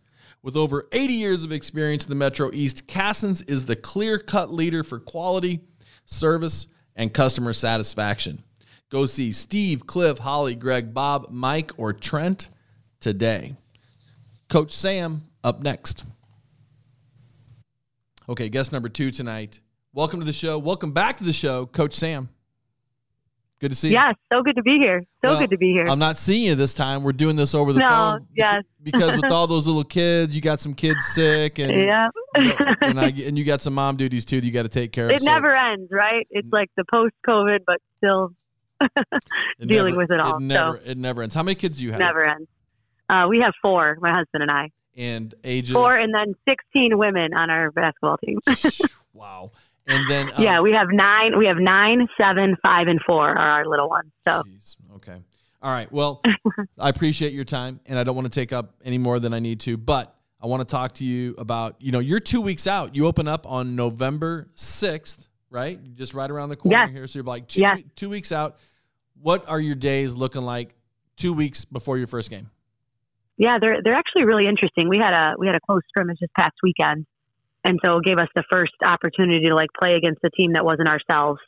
With 0.48 0.56
over 0.56 0.88
80 0.94 1.14
years 1.14 1.44
of 1.44 1.52
experience 1.52 2.06
in 2.06 2.10
the 2.10 2.16
Metro 2.16 2.50
East, 2.54 2.88
Cassens 2.88 3.44
is 3.50 3.66
the 3.66 3.76
clear 3.76 4.18
cut 4.18 4.50
leader 4.50 4.82
for 4.82 4.98
quality, 4.98 5.60
service, 6.06 6.68
and 6.96 7.14
customer 7.14 7.52
satisfaction. 7.52 8.42
Go 8.90 9.06
see 9.08 9.34
Steve, 9.34 9.86
Cliff, 9.86 10.20
Holly, 10.20 10.56
Greg, 10.56 10.94
Bob, 10.94 11.28
Mike, 11.32 11.72
or 11.76 11.92
Trent 11.92 12.48
today. 13.02 13.58
Coach 14.48 14.72
Sam 14.72 15.24
up 15.44 15.62
next. 15.62 16.06
Okay, 18.30 18.48
guest 18.48 18.72
number 18.72 18.88
two 18.88 19.12
tonight. 19.12 19.60
Welcome 19.92 20.22
to 20.22 20.26
the 20.26 20.32
show. 20.32 20.58
Welcome 20.58 20.94
back 20.94 21.18
to 21.18 21.26
the 21.26 21.34
show, 21.34 21.66
Coach 21.66 21.94
Sam. 21.94 22.30
Good 23.60 23.72
to 23.72 23.76
see 23.76 23.88
you. 23.88 23.94
Yes, 23.96 24.14
so 24.32 24.44
good 24.44 24.56
to 24.58 24.62
be 24.62 24.78
here. 24.78 25.02
So 25.24 25.30
Well, 25.30 25.40
good 25.40 25.50
to 25.50 25.58
be 25.58 25.72
here. 25.72 25.88
I'm 25.88 25.98
not 25.98 26.20
seeing 26.20 26.44
you 26.44 26.54
this 26.56 26.76
time. 26.76 27.02
We're 27.04 27.12
doing 27.12 27.36
this 27.36 27.56
over 27.56 27.74
the 27.74 27.80
No, 27.80 27.90
phone. 27.90 28.28
yes. 28.36 28.64
Because 28.84 29.16
with 29.16 29.32
all 29.32 29.48
those 29.48 29.66
little 29.66 29.84
kids, 29.84 30.36
you 30.36 30.42
got 30.42 30.60
some 30.60 30.76
kids 30.76 31.04
sick, 31.14 31.58
and 31.58 31.72
yeah. 31.72 32.10
you 32.38 32.44
know, 32.44 32.56
and, 32.82 33.00
I, 33.00 33.08
and 33.08 33.36
you 33.38 33.44
got 33.44 33.62
some 33.64 33.74
mom 33.74 33.98
duties 33.98 34.26
too 34.26 34.40
that 34.40 34.46
you 34.46 34.52
got 34.54 34.64
to 34.64 34.70
take 34.70 34.92
care 34.92 35.06
of. 35.08 35.12
it 35.14 35.22
so 35.22 35.26
never 35.26 35.56
ends, 35.56 35.90
right? 35.92 36.28
It's 36.30 36.48
like 36.52 36.70
the 36.78 36.84
post 36.94 37.16
COVID, 37.28 37.60
but 37.66 37.82
still 37.98 38.34
dealing 39.66 39.94
never- 39.94 39.98
with 39.98 40.12
it 40.12 40.20
all, 40.20 40.38
It 40.38 40.42
never, 40.44 40.78
it 40.86 40.98
never 40.98 41.24
ends. 41.24 41.34
How 41.34 41.44
many 41.44 41.56
kids 41.56 41.78
do 41.80 41.84
you 41.84 41.92
have? 41.92 42.00
never 42.00 42.26
ends. 42.26 42.48
Uh, 43.10 43.26
we 43.30 43.40
have 43.40 43.54
four, 43.62 43.98
my 44.02 44.10
husband 44.14 44.44
and 44.44 44.52
I. 44.52 44.70
And 44.96 45.34
ages. 45.44 45.74
Four 45.74 45.96
and 45.96 46.14
then 46.14 46.34
16 46.48 46.98
women 46.98 47.34
on 47.34 47.50
our 47.50 47.72
basketball 47.72 48.18
team. 48.18 48.40
wow. 49.14 49.52
And 49.88 50.10
then 50.10 50.32
um, 50.36 50.44
yeah, 50.44 50.60
we 50.62 50.72
have 50.74 50.88
nine. 50.92 51.38
We 51.38 51.46
have 51.48 51.58
nine, 51.58 52.08
seven, 52.20 52.56
five, 52.64 52.88
and 52.88 53.00
four 53.06 53.30
are 53.30 53.38
our 53.38 53.66
little 53.66 53.90
ones. 53.90 54.12
So 54.28 54.44
Jeez. 54.44 54.76
Okay. 54.96 55.18
All 55.62 55.72
right. 55.74 55.92
Well, 55.92 56.22
I 56.80 56.90
appreciate 56.90 57.34
your 57.34 57.46
time, 57.46 57.80
and 57.88 57.98
I 57.98 58.04
don't 58.04 58.16
want 58.16 58.32
to 58.32 58.40
take 58.40 58.54
up 58.54 58.76
any 58.84 58.98
more 58.98 59.20
than 59.20 59.34
I 59.34 59.40
need 59.40 59.60
to, 59.62 59.76
but 59.78 60.14
I 60.40 60.46
want 60.46 60.68
to 60.68 60.72
talk 60.72 60.94
to 60.96 61.04
you 61.04 61.34
about, 61.40 61.76
you 61.80 61.92
know, 61.92 62.00
you're 62.00 62.20
two 62.20 62.42
weeks 62.42 62.68
out. 62.68 62.96
You 62.96 63.08
open 63.08 63.28
up 63.28 63.48
on 63.50 63.76
November 63.76 64.50
6th, 64.56 65.28
right? 65.50 65.80
Just 65.96 66.14
right 66.14 66.30
around 66.30 66.50
the 66.50 66.58
corner 66.58 66.78
Yes. 66.86 66.92
here. 66.92 67.08
So 67.08 67.20
you're 67.20 67.26
like 67.26 67.48
two, 67.48 67.62
Yes. 67.62 67.80
two 67.96 68.10
weeks 68.10 68.32
out. 68.32 68.58
What 69.20 69.50
are 69.50 69.60
your 69.60 69.74
days 69.74 70.14
looking 70.14 70.44
like 70.44 70.76
two 71.16 71.34
weeks 71.34 71.66
before 71.66 71.98
your 71.98 72.06
first 72.08 72.30
game? 72.30 72.52
yeah, 73.40 73.58
they're 73.60 73.82
they're 73.84 73.94
actually 73.96 74.26
really 74.26 74.48
interesting. 74.48 74.90
We 74.90 74.98
had 74.98 75.14
a 75.14 75.36
we 75.38 75.46
had 75.48 75.56
a 75.56 75.60
close 75.60 75.82
scrimmage 75.90 76.18
this 76.20 76.30
past 76.38 76.56
weekend, 76.64 77.06
and 77.64 77.80
so 77.84 77.98
it 77.98 78.06
gave 78.06 78.18
us 78.18 78.30
the 78.36 78.44
first 78.50 78.74
opportunity 78.86 79.48
to 79.48 79.56
like 79.56 79.70
play 79.78 79.96
against 79.96 80.24
a 80.24 80.30
team 80.30 80.54
that 80.54 80.64
wasn't 80.66 80.88
ourselves, 80.88 81.40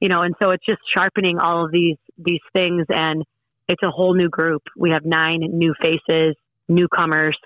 you 0.00 0.08
know. 0.08 0.22
And 0.22 0.34
so 0.42 0.50
it's 0.50 0.64
just 0.66 0.80
sharpening 0.94 1.38
all 1.38 1.64
of 1.64 1.72
these 1.72 1.96
these 2.18 2.40
things, 2.52 2.86
and 2.88 3.22
it's 3.68 3.82
a 3.82 3.90
whole 3.90 4.14
new 4.14 4.28
group. 4.28 4.62
We 4.76 4.90
have 4.90 5.04
nine 5.04 5.40
new 5.40 5.74
faces, 5.80 6.36
newcomers, 6.68 7.36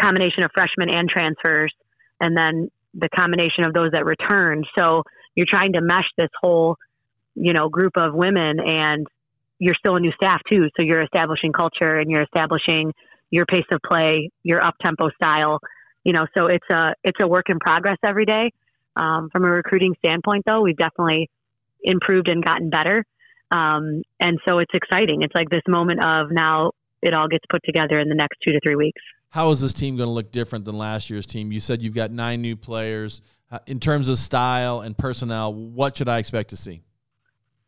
combination 0.00 0.42
of 0.44 0.50
freshmen 0.54 0.88
and 0.94 1.08
transfers, 1.08 1.72
and 2.20 2.36
then 2.36 2.70
the 2.94 3.08
combination 3.08 3.64
of 3.64 3.72
those 3.72 3.92
that 3.92 4.04
returned. 4.04 4.66
So 4.76 5.02
you're 5.34 5.46
trying 5.48 5.74
to 5.74 5.80
mesh 5.80 6.08
this 6.16 6.30
whole, 6.40 6.76
you 7.34 7.52
know, 7.52 7.68
group 7.68 7.92
of 7.96 8.14
women 8.14 8.58
and 8.60 9.06
you're 9.58 9.74
still 9.74 9.96
a 9.96 10.00
new 10.00 10.12
staff 10.12 10.40
too. 10.48 10.68
So 10.76 10.84
you're 10.84 11.02
establishing 11.02 11.52
culture 11.52 11.98
and 11.98 12.10
you're 12.10 12.22
establishing 12.22 12.92
your 13.30 13.46
pace 13.46 13.64
of 13.70 13.80
play, 13.86 14.30
your 14.42 14.62
up 14.64 14.74
tempo 14.84 15.10
style. 15.10 15.60
You 16.04 16.12
know, 16.12 16.26
so 16.36 16.46
it's 16.46 16.66
a 16.72 16.94
it's 17.04 17.18
a 17.20 17.28
work 17.28 17.50
in 17.50 17.58
progress 17.58 17.98
every 18.04 18.24
day. 18.24 18.52
Um, 18.96 19.28
from 19.30 19.44
a 19.44 19.50
recruiting 19.50 19.94
standpoint, 20.04 20.44
though, 20.46 20.60
we've 20.62 20.76
definitely 20.76 21.30
improved 21.82 22.28
and 22.28 22.44
gotten 22.44 22.70
better. 22.70 23.04
Um, 23.50 24.02
and 24.20 24.38
so 24.46 24.58
it's 24.58 24.72
exciting. 24.74 25.22
It's 25.22 25.34
like 25.34 25.48
this 25.50 25.62
moment 25.68 26.02
of 26.04 26.30
now 26.30 26.72
it 27.02 27.14
all 27.14 27.28
gets 27.28 27.44
put 27.50 27.60
together 27.64 27.98
in 27.98 28.08
the 28.08 28.14
next 28.14 28.38
two 28.46 28.52
to 28.52 28.60
three 28.64 28.74
weeks. 28.74 29.00
How 29.30 29.50
is 29.50 29.60
this 29.60 29.72
team 29.72 29.96
going 29.96 30.08
to 30.08 30.12
look 30.12 30.32
different 30.32 30.64
than 30.64 30.76
last 30.76 31.10
year's 31.10 31.26
team? 31.26 31.52
You 31.52 31.60
said 31.60 31.82
you've 31.82 31.94
got 31.94 32.10
nine 32.10 32.42
new 32.42 32.56
players. 32.56 33.20
Uh, 33.50 33.58
In 33.66 33.78
terms 33.78 34.08
of 34.08 34.18
style 34.18 34.80
and 34.80 34.96
personnel, 34.96 35.54
what 35.54 35.96
should 35.96 36.08
I 36.08 36.18
expect 36.18 36.50
to 36.50 36.56
see? 36.56 36.82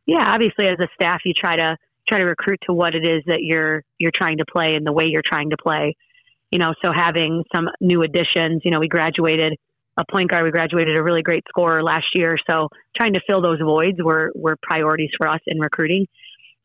yeah, 0.06 0.24
obviously 0.34 0.66
as 0.66 0.78
a 0.80 0.88
staff, 0.94 1.20
you 1.24 1.32
try 1.32 1.56
to 1.56 1.76
try 2.08 2.18
to 2.18 2.24
recruit 2.24 2.58
to 2.66 2.72
what 2.72 2.94
it 2.94 3.04
is 3.04 3.22
that 3.26 3.38
you're 3.42 3.84
you're 3.98 4.10
trying 4.12 4.38
to 4.38 4.44
play 4.44 4.74
and 4.74 4.84
the 4.84 4.92
way 4.92 5.04
you're 5.04 5.22
trying 5.24 5.50
to 5.50 5.56
play. 5.56 5.94
You 6.50 6.58
know, 6.58 6.74
so 6.84 6.92
having 6.92 7.44
some 7.54 7.68
new 7.80 8.02
additions. 8.02 8.62
You 8.64 8.70
know, 8.72 8.80
we 8.80 8.88
graduated 8.88 9.54
a 9.96 10.04
point 10.10 10.30
guard. 10.30 10.44
We 10.44 10.50
graduated 10.50 10.98
a 10.98 11.02
really 11.02 11.22
great 11.22 11.44
scorer 11.48 11.82
last 11.82 12.06
year. 12.14 12.36
So 12.48 12.68
trying 12.96 13.14
to 13.14 13.20
fill 13.28 13.42
those 13.42 13.60
voids 13.60 13.98
were 14.02 14.32
were 14.34 14.56
priorities 14.62 15.10
for 15.18 15.28
us 15.28 15.40
in 15.46 15.58
recruiting. 15.60 16.06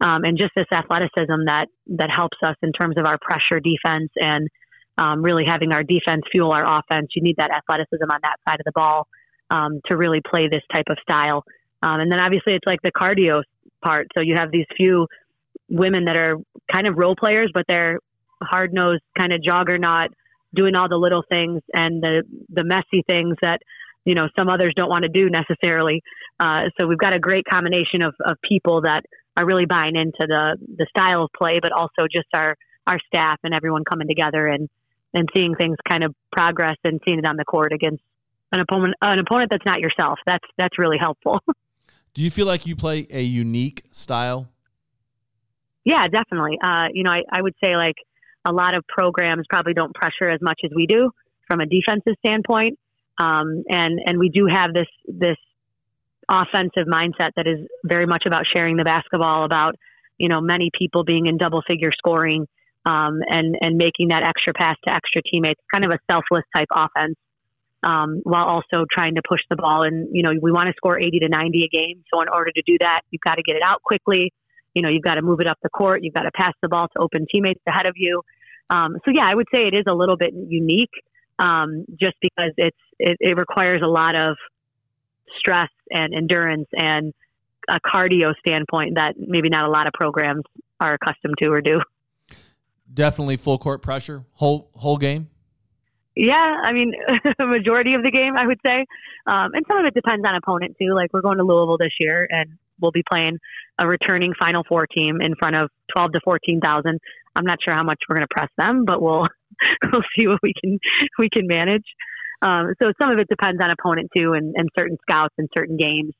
um, 0.01 0.23
and 0.23 0.37
just 0.37 0.51
this 0.55 0.65
athleticism 0.71 1.45
that 1.45 1.67
that 1.87 2.09
helps 2.13 2.37
us 2.45 2.55
in 2.61 2.71
terms 2.73 2.97
of 2.97 3.05
our 3.05 3.17
pressure 3.17 3.59
defense 3.59 4.11
and 4.15 4.49
um, 4.97 5.21
really 5.21 5.43
having 5.45 5.71
our 5.71 5.83
defense 5.83 6.23
fuel 6.31 6.51
our 6.51 6.79
offense. 6.79 7.09
You 7.15 7.21
need 7.21 7.37
that 7.37 7.51
athleticism 7.51 8.03
on 8.03 8.19
that 8.23 8.37
side 8.47 8.59
of 8.59 8.65
the 8.65 8.71
ball 8.73 9.07
um, 9.49 9.81
to 9.87 9.97
really 9.97 10.21
play 10.25 10.47
this 10.49 10.63
type 10.73 10.85
of 10.89 10.97
style. 11.01 11.43
Um, 11.81 11.99
and 12.01 12.11
then 12.11 12.19
obviously 12.19 12.53
it's 12.53 12.65
like 12.65 12.81
the 12.81 12.91
cardio 12.91 13.43
part. 13.83 14.07
So 14.15 14.21
you 14.21 14.35
have 14.35 14.51
these 14.51 14.65
few 14.75 15.07
women 15.69 16.05
that 16.05 16.15
are 16.15 16.37
kind 16.73 16.87
of 16.87 16.97
role 16.97 17.15
players, 17.15 17.51
but 17.53 17.65
they're 17.67 17.99
hard 18.43 18.73
nosed 18.73 19.03
kind 19.17 19.33
of 19.33 19.43
juggernaut, 19.43 20.11
doing 20.53 20.75
all 20.75 20.89
the 20.89 20.97
little 20.97 21.23
things 21.29 21.61
and 21.73 22.01
the 22.01 22.23
the 22.49 22.63
messy 22.63 23.03
things 23.07 23.35
that 23.41 23.59
you 24.05 24.15
know 24.15 24.27
some 24.37 24.49
others 24.49 24.73
don't 24.75 24.89
want 24.89 25.03
to 25.03 25.09
do 25.09 25.29
necessarily. 25.29 26.01
Uh, 26.39 26.63
so 26.79 26.87
we've 26.87 26.97
got 26.97 27.13
a 27.13 27.19
great 27.19 27.45
combination 27.49 28.03
of, 28.03 28.13
of 28.25 28.37
people 28.47 28.81
that 28.81 29.03
are 29.37 29.45
really 29.45 29.65
buying 29.65 29.95
into 29.95 30.25
the 30.27 30.57
the 30.77 30.85
style 30.89 31.23
of 31.23 31.29
play, 31.37 31.59
but 31.61 31.71
also 31.71 32.07
just 32.11 32.27
our 32.33 32.55
our 32.87 32.99
staff 33.07 33.39
and 33.43 33.53
everyone 33.53 33.83
coming 33.83 34.07
together 34.07 34.47
and 34.47 34.69
and 35.13 35.29
seeing 35.35 35.55
things 35.55 35.77
kind 35.89 36.03
of 36.03 36.13
progress 36.31 36.77
and 36.83 36.99
seeing 37.07 37.19
it 37.19 37.25
on 37.25 37.37
the 37.37 37.45
court 37.45 37.71
against 37.73 38.03
an 38.51 38.59
opponent 38.59 38.95
an 39.01 39.19
opponent 39.19 39.49
that's 39.49 39.65
not 39.65 39.79
yourself. 39.79 40.19
That's 40.25 40.45
that's 40.57 40.77
really 40.77 40.97
helpful. 40.99 41.39
Do 42.13 42.23
you 42.23 42.29
feel 42.29 42.45
like 42.45 42.65
you 42.65 42.77
play 42.77 43.07
a 43.09 43.21
unique 43.21 43.83
style? 43.91 44.47
Yeah, 45.83 46.07
definitely. 46.07 46.57
Uh, 46.63 46.87
you 46.93 47.03
know, 47.03 47.11
I, 47.11 47.23
I 47.29 47.41
would 47.41 47.55
say 47.61 47.75
like 47.75 47.95
a 48.45 48.51
lot 48.51 48.75
of 48.75 48.85
programs 48.87 49.45
probably 49.49 49.73
don't 49.73 49.93
pressure 49.93 50.29
as 50.29 50.39
much 50.41 50.59
as 50.63 50.71
we 50.75 50.85
do 50.85 51.11
from 51.47 51.59
a 51.59 51.65
defensive 51.65 52.13
standpoint. 52.25 52.77
Um, 53.19 53.63
and 53.69 53.99
and 54.05 54.19
we 54.19 54.29
do 54.29 54.47
have 54.51 54.73
this 54.73 54.87
this 55.07 55.37
offensive 56.29 56.87
mindset 56.87 57.31
that 57.35 57.47
is 57.47 57.67
very 57.83 58.05
much 58.05 58.23
about 58.25 58.43
sharing 58.53 58.77
the 58.77 58.83
basketball, 58.83 59.45
about 59.45 59.75
you 60.17 60.27
know 60.27 60.41
many 60.41 60.69
people 60.77 61.03
being 61.03 61.27
in 61.27 61.37
double 61.37 61.61
figure 61.67 61.91
scoring, 61.97 62.45
um, 62.85 63.19
and 63.27 63.55
and 63.61 63.77
making 63.77 64.09
that 64.09 64.23
extra 64.23 64.53
pass 64.53 64.75
to 64.85 64.93
extra 64.93 65.21
teammates, 65.31 65.61
kind 65.73 65.85
of 65.85 65.91
a 65.91 65.99
selfless 66.11 66.43
type 66.53 66.67
offense, 66.73 67.15
um, 67.83 68.19
while 68.23 68.45
also 68.45 68.85
trying 68.91 69.15
to 69.15 69.21
push 69.27 69.41
the 69.49 69.55
ball. 69.55 69.83
And 69.83 70.09
you 70.11 70.21
know 70.21 70.33
we 70.41 70.51
want 70.51 70.67
to 70.67 70.73
score 70.75 70.99
80 70.99 71.19
to 71.19 71.29
90 71.29 71.63
a 71.63 71.69
game, 71.69 72.03
so 72.13 72.21
in 72.21 72.27
order 72.27 72.51
to 72.51 72.61
do 72.65 72.77
that, 72.81 73.01
you've 73.11 73.23
got 73.25 73.35
to 73.35 73.43
get 73.43 73.55
it 73.55 73.63
out 73.63 73.81
quickly. 73.81 74.33
You 74.73 74.81
know 74.81 74.89
you've 74.89 75.03
got 75.03 75.15
to 75.15 75.21
move 75.21 75.39
it 75.39 75.47
up 75.47 75.57
the 75.63 75.69
court. 75.69 76.03
You've 76.03 76.13
got 76.15 76.23
to 76.23 76.31
pass 76.35 76.53
the 76.61 76.67
ball 76.67 76.87
to 76.89 76.99
open 76.99 77.27
teammates 77.31 77.61
ahead 77.65 77.85
of 77.85 77.93
you. 77.95 78.23
Um, 78.69 78.97
so 79.05 79.11
yeah, 79.13 79.25
I 79.29 79.35
would 79.35 79.47
say 79.53 79.61
it 79.61 79.73
is 79.73 79.85
a 79.87 79.93
little 79.93 80.17
bit 80.17 80.33
unique, 80.33 80.91
um, 81.39 81.85
just 81.99 82.15
because 82.21 82.51
it's 82.57 82.77
it, 82.99 83.17
it 83.19 83.37
requires 83.37 83.81
a 83.83 83.87
lot 83.87 84.15
of 84.15 84.37
stress 85.37 85.69
and 85.89 86.13
endurance 86.13 86.67
and 86.73 87.13
a 87.69 87.79
cardio 87.79 88.33
standpoint 88.45 88.95
that 88.95 89.15
maybe 89.17 89.49
not 89.49 89.65
a 89.65 89.69
lot 89.69 89.87
of 89.87 89.93
programs 89.93 90.43
are 90.79 90.93
accustomed 90.93 91.35
to 91.41 91.49
or 91.49 91.61
do. 91.61 91.81
Definitely 92.93 93.37
full 93.37 93.57
court 93.57 93.81
pressure, 93.81 94.25
whole 94.33 94.69
whole 94.73 94.97
game. 94.97 95.29
Yeah, 96.15 96.61
I 96.63 96.71
mean, 96.71 96.93
majority 97.39 97.93
of 97.93 98.03
the 98.03 98.11
game, 98.11 98.33
I 98.37 98.47
would 98.47 98.59
say, 98.65 98.85
um, 99.27 99.53
and 99.53 99.65
some 99.67 99.79
of 99.79 99.85
it 99.85 99.93
depends 99.93 100.25
on 100.25 100.35
opponent 100.35 100.75
too. 100.79 100.93
Like 100.93 101.11
we're 101.11 101.21
going 101.21 101.37
to 101.37 101.43
Louisville 101.43 101.77
this 101.77 101.93
year, 101.99 102.27
and 102.29 102.57
we'll 102.79 102.91
be 102.91 103.03
playing 103.09 103.39
a 103.79 103.87
returning 103.87 104.33
Final 104.39 104.63
Four 104.67 104.87
team 104.87 105.19
in 105.21 105.35
front 105.35 105.55
of 105.55 105.69
twelve 105.93 106.13
to 106.13 106.21
fourteen 106.23 106.61
thousand. 106.61 106.99
I'm 107.35 107.45
not 107.45 107.59
sure 107.63 107.73
how 107.73 107.83
much 107.83 107.99
we're 108.07 108.15
going 108.15 108.27
to 108.27 108.33
press 108.33 108.49
them, 108.57 108.85
but 108.85 109.01
we'll 109.01 109.27
we'll 109.91 110.03
see 110.17 110.27
what 110.27 110.39
we 110.41 110.53
can 110.59 110.79
we 111.19 111.29
can 111.29 111.47
manage. 111.47 111.85
Um, 112.41 112.73
so 112.81 112.91
some 112.99 113.11
of 113.11 113.19
it 113.19 113.27
depends 113.27 113.61
on 113.63 113.69
opponent 113.71 114.11
too, 114.15 114.33
and, 114.33 114.53
and 114.55 114.69
certain 114.77 114.97
scouts 115.01 115.33
and 115.37 115.49
certain 115.57 115.77
games. 115.77 116.13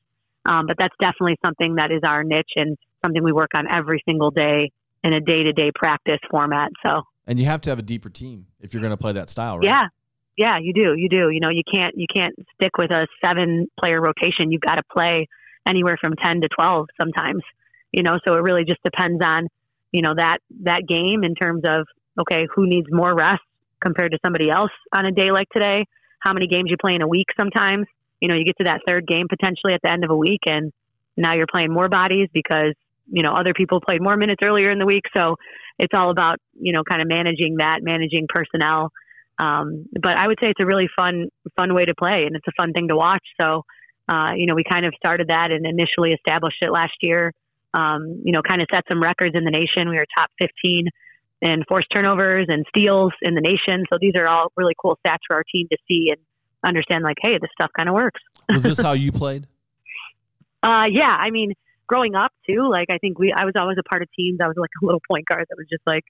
Um, 0.44 0.66
but 0.66 0.76
that's 0.78 0.94
definitely 1.00 1.36
something 1.44 1.76
that 1.76 1.90
is 1.90 2.00
our 2.06 2.22
niche 2.22 2.52
and 2.56 2.76
something 3.04 3.22
we 3.22 3.32
work 3.32 3.50
on 3.54 3.66
every 3.72 4.02
single 4.06 4.30
day 4.30 4.70
in 5.02 5.14
a 5.14 5.20
day 5.20 5.42
to 5.42 5.52
day 5.52 5.70
practice 5.74 6.20
format. 6.30 6.70
So. 6.84 7.02
And 7.26 7.38
you 7.40 7.46
have 7.46 7.60
to 7.62 7.70
have 7.70 7.78
a 7.78 7.82
deeper 7.82 8.08
team 8.08 8.46
if 8.60 8.72
you're 8.72 8.80
going 8.80 8.92
to 8.92 8.96
play 8.96 9.12
that 9.12 9.28
style, 9.28 9.58
right? 9.58 9.66
Yeah, 9.66 9.86
yeah, 10.36 10.58
you 10.60 10.72
do. 10.72 10.94
You 10.96 11.08
do. 11.08 11.30
You 11.30 11.40
know, 11.40 11.50
you 11.50 11.62
can't 11.72 11.94
you 11.96 12.06
can't 12.14 12.34
stick 12.54 12.76
with 12.78 12.90
a 12.90 13.06
seven 13.24 13.68
player 13.80 14.00
rotation. 14.00 14.52
You've 14.52 14.60
got 14.60 14.76
to 14.76 14.82
play 14.92 15.28
anywhere 15.66 15.96
from 16.00 16.14
ten 16.14 16.40
to 16.42 16.48
twelve 16.48 16.88
sometimes. 17.00 17.42
You 17.92 18.02
know, 18.02 18.18
so 18.26 18.34
it 18.34 18.42
really 18.42 18.64
just 18.64 18.82
depends 18.84 19.22
on 19.24 19.48
you 19.92 20.02
know 20.02 20.14
that 20.16 20.38
that 20.62 20.82
game 20.88 21.24
in 21.24 21.34
terms 21.34 21.62
of 21.66 21.86
okay, 22.18 22.46
who 22.54 22.66
needs 22.66 22.86
more 22.90 23.14
rest 23.14 23.42
compared 23.82 24.12
to 24.12 24.18
somebody 24.24 24.50
else 24.50 24.70
on 24.94 25.04
a 25.04 25.12
day 25.12 25.30
like 25.30 25.48
today 25.50 25.84
how 26.26 26.32
many 26.32 26.46
games 26.48 26.68
you 26.68 26.76
play 26.80 26.94
in 26.94 27.02
a 27.02 27.08
week 27.08 27.26
sometimes. 27.38 27.86
You 28.20 28.28
know, 28.28 28.34
you 28.34 28.44
get 28.44 28.56
to 28.58 28.64
that 28.64 28.80
third 28.86 29.06
game 29.06 29.26
potentially 29.28 29.74
at 29.74 29.80
the 29.82 29.90
end 29.90 30.04
of 30.04 30.10
a 30.10 30.16
week 30.16 30.40
and 30.46 30.72
now 31.16 31.34
you're 31.34 31.46
playing 31.50 31.72
more 31.72 31.88
bodies 31.88 32.28
because, 32.32 32.74
you 33.06 33.22
know, 33.22 33.32
other 33.32 33.52
people 33.54 33.80
played 33.80 34.02
more 34.02 34.16
minutes 34.16 34.40
earlier 34.44 34.70
in 34.70 34.78
the 34.78 34.86
week. 34.86 35.04
So 35.16 35.36
it's 35.78 35.92
all 35.94 36.10
about, 36.10 36.38
you 36.54 36.72
know, 36.72 36.82
kind 36.82 37.00
of 37.00 37.08
managing 37.08 37.56
that, 37.58 37.80
managing 37.82 38.26
personnel. 38.28 38.90
Um, 39.38 39.86
but 40.00 40.12
I 40.12 40.26
would 40.26 40.38
say 40.42 40.50
it's 40.50 40.60
a 40.60 40.66
really 40.66 40.88
fun, 40.96 41.28
fun 41.56 41.74
way 41.74 41.84
to 41.84 41.94
play 41.94 42.24
and 42.26 42.34
it's 42.34 42.46
a 42.48 42.56
fun 42.60 42.72
thing 42.72 42.88
to 42.88 42.96
watch. 42.96 43.24
So, 43.40 43.62
uh, 44.08 44.32
you 44.34 44.46
know, 44.46 44.54
we 44.54 44.64
kind 44.68 44.86
of 44.86 44.94
started 44.96 45.28
that 45.28 45.50
and 45.50 45.66
initially 45.66 46.12
established 46.12 46.58
it 46.62 46.72
last 46.72 46.94
year. 47.02 47.32
Um, 47.74 48.22
you 48.24 48.32
know, 48.32 48.40
kind 48.42 48.62
of 48.62 48.68
set 48.72 48.84
some 48.88 49.02
records 49.02 49.34
in 49.34 49.44
the 49.44 49.50
nation. 49.50 49.90
We 49.90 49.96
were 49.96 50.06
top 50.16 50.30
15 50.40 50.88
in 51.42 51.62
forced 51.68 51.88
turnovers 51.94 52.46
and 52.48 52.64
steals 52.68 53.12
in 53.22 53.34
the 53.34 53.40
nation. 53.40 53.84
So 53.92 53.98
these 54.00 54.14
are 54.16 54.26
all 54.26 54.52
really 54.56 54.74
cool 54.80 54.98
stats 55.06 55.18
for 55.26 55.36
our 55.36 55.44
team 55.52 55.66
to 55.70 55.76
see 55.86 56.08
and 56.10 56.18
understand 56.64 57.04
like, 57.04 57.18
hey, 57.20 57.38
this 57.40 57.50
stuff 57.52 57.70
kind 57.76 57.88
of 57.88 57.94
works. 57.94 58.20
Was 58.48 58.62
this 58.62 58.80
how 58.82 58.92
you 58.92 59.12
played? 59.12 59.46
Uh, 60.62 60.86
yeah. 60.90 61.14
I 61.18 61.30
mean, 61.30 61.52
growing 61.86 62.14
up 62.14 62.32
too, 62.48 62.68
like 62.70 62.88
I 62.90 62.98
think 62.98 63.18
we, 63.18 63.32
I 63.32 63.44
was 63.44 63.54
always 63.56 63.76
a 63.78 63.82
part 63.88 64.02
of 64.02 64.08
teams. 64.16 64.40
I 64.42 64.48
was 64.48 64.56
like 64.56 64.70
a 64.82 64.86
little 64.86 65.02
point 65.08 65.26
guard 65.26 65.46
that 65.48 65.56
was 65.56 65.68
just 65.70 65.82
like 65.86 66.04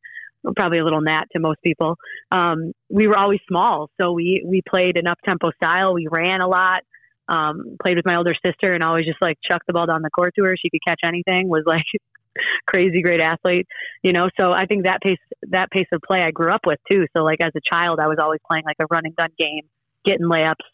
probably 0.56 0.78
a 0.78 0.84
little 0.84 1.02
gnat 1.02 1.28
to 1.32 1.40
most 1.40 1.60
people. 1.62 1.96
Um, 2.32 2.72
we 2.88 3.08
were 3.08 3.16
always 3.16 3.40
small. 3.48 3.90
So 4.00 4.12
we, 4.12 4.42
we 4.46 4.62
played 4.66 4.96
an 4.96 5.06
up 5.06 5.18
tempo 5.24 5.50
style. 5.56 5.92
We 5.92 6.08
ran 6.10 6.40
a 6.40 6.48
lot. 6.48 6.84
Um, 7.28 7.76
played 7.82 7.96
with 7.96 8.06
my 8.06 8.16
older 8.16 8.34
sister 8.44 8.72
and 8.72 8.84
always 8.84 9.04
just 9.04 9.20
like 9.20 9.38
chucked 9.48 9.66
the 9.66 9.72
ball 9.72 9.86
down 9.86 10.02
the 10.02 10.10
court 10.10 10.34
to 10.36 10.44
her. 10.44 10.56
She 10.56 10.70
could 10.70 10.80
catch 10.86 11.00
anything 11.04 11.48
was 11.48 11.64
like 11.66 11.84
crazy 12.66 13.02
great 13.02 13.20
athlete, 13.20 13.66
you 14.02 14.12
know. 14.12 14.28
So 14.38 14.52
I 14.52 14.66
think 14.66 14.84
that 14.84 15.00
pace 15.02 15.18
that 15.50 15.70
pace 15.70 15.88
of 15.92 16.00
play 16.06 16.22
I 16.22 16.30
grew 16.30 16.52
up 16.52 16.62
with 16.66 16.78
too. 16.90 17.06
So 17.16 17.24
like 17.24 17.40
as 17.40 17.52
a 17.56 17.60
child, 17.72 17.98
I 18.00 18.06
was 18.06 18.18
always 18.20 18.40
playing 18.48 18.64
like 18.64 18.76
a 18.80 18.86
running 18.90 19.14
gun 19.16 19.30
game, 19.38 19.62
getting 20.04 20.26
layups, 20.26 20.64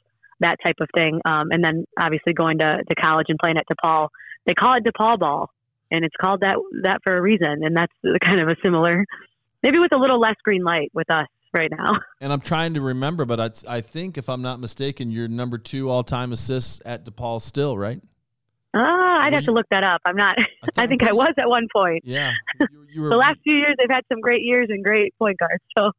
that 0.40 0.58
type 0.62 0.76
of 0.80 0.88
thing. 0.94 1.20
Um, 1.24 1.48
and 1.50 1.64
then 1.64 1.84
obviously 1.98 2.32
going 2.32 2.58
to, 2.58 2.82
to 2.88 2.94
college 2.94 3.26
and 3.28 3.38
playing 3.38 3.56
at 3.56 3.64
DePaul. 3.66 4.08
They 4.46 4.54
call 4.54 4.76
it 4.76 4.84
DePaul 4.84 5.18
ball, 5.18 5.50
and 5.90 6.04
it's 6.04 6.16
called 6.20 6.40
that 6.40 6.56
that 6.82 7.00
for 7.04 7.16
a 7.16 7.20
reason. 7.20 7.62
And 7.62 7.76
that's 7.76 7.92
kind 8.24 8.40
of 8.40 8.48
a 8.48 8.56
similar, 8.62 9.04
maybe 9.62 9.78
with 9.78 9.92
a 9.92 9.98
little 9.98 10.20
less 10.20 10.36
green 10.44 10.64
light 10.64 10.90
with 10.92 11.10
us 11.10 11.28
right 11.54 11.70
now. 11.70 11.98
And 12.20 12.32
I'm 12.32 12.40
trying 12.40 12.74
to 12.74 12.80
remember, 12.80 13.24
but 13.24 13.40
I, 13.40 13.76
I 13.76 13.80
think 13.80 14.16
if 14.16 14.28
I'm 14.28 14.42
not 14.42 14.60
mistaken, 14.60 15.10
you're 15.10 15.28
number 15.28 15.58
two 15.58 15.90
all 15.90 16.04
time 16.04 16.30
assists 16.32 16.80
at 16.84 17.04
DePaul 17.04 17.40
still, 17.40 17.76
right? 17.76 18.00
Ah, 18.74 19.22
I'd 19.22 19.34
have 19.34 19.44
to 19.44 19.52
look 19.52 19.66
that 19.70 19.84
up. 19.84 20.00
I'm 20.04 20.16
not. 20.16 20.38
I, 20.38 20.44
I 20.84 20.86
think 20.86 21.02
I 21.02 21.12
was 21.12 21.34
at 21.36 21.48
one 21.48 21.66
point. 21.74 22.02
Yeah. 22.04 22.32
You, 22.60 22.66
you 22.92 23.02
were, 23.02 23.10
the 23.10 23.16
last 23.16 23.40
few 23.44 23.54
years, 23.54 23.74
they've 23.78 23.90
had 23.90 24.04
some 24.10 24.20
great 24.20 24.42
years 24.42 24.68
and 24.70 24.82
great 24.82 25.16
point 25.18 25.38
guards. 25.38 25.62
So. 25.76 25.90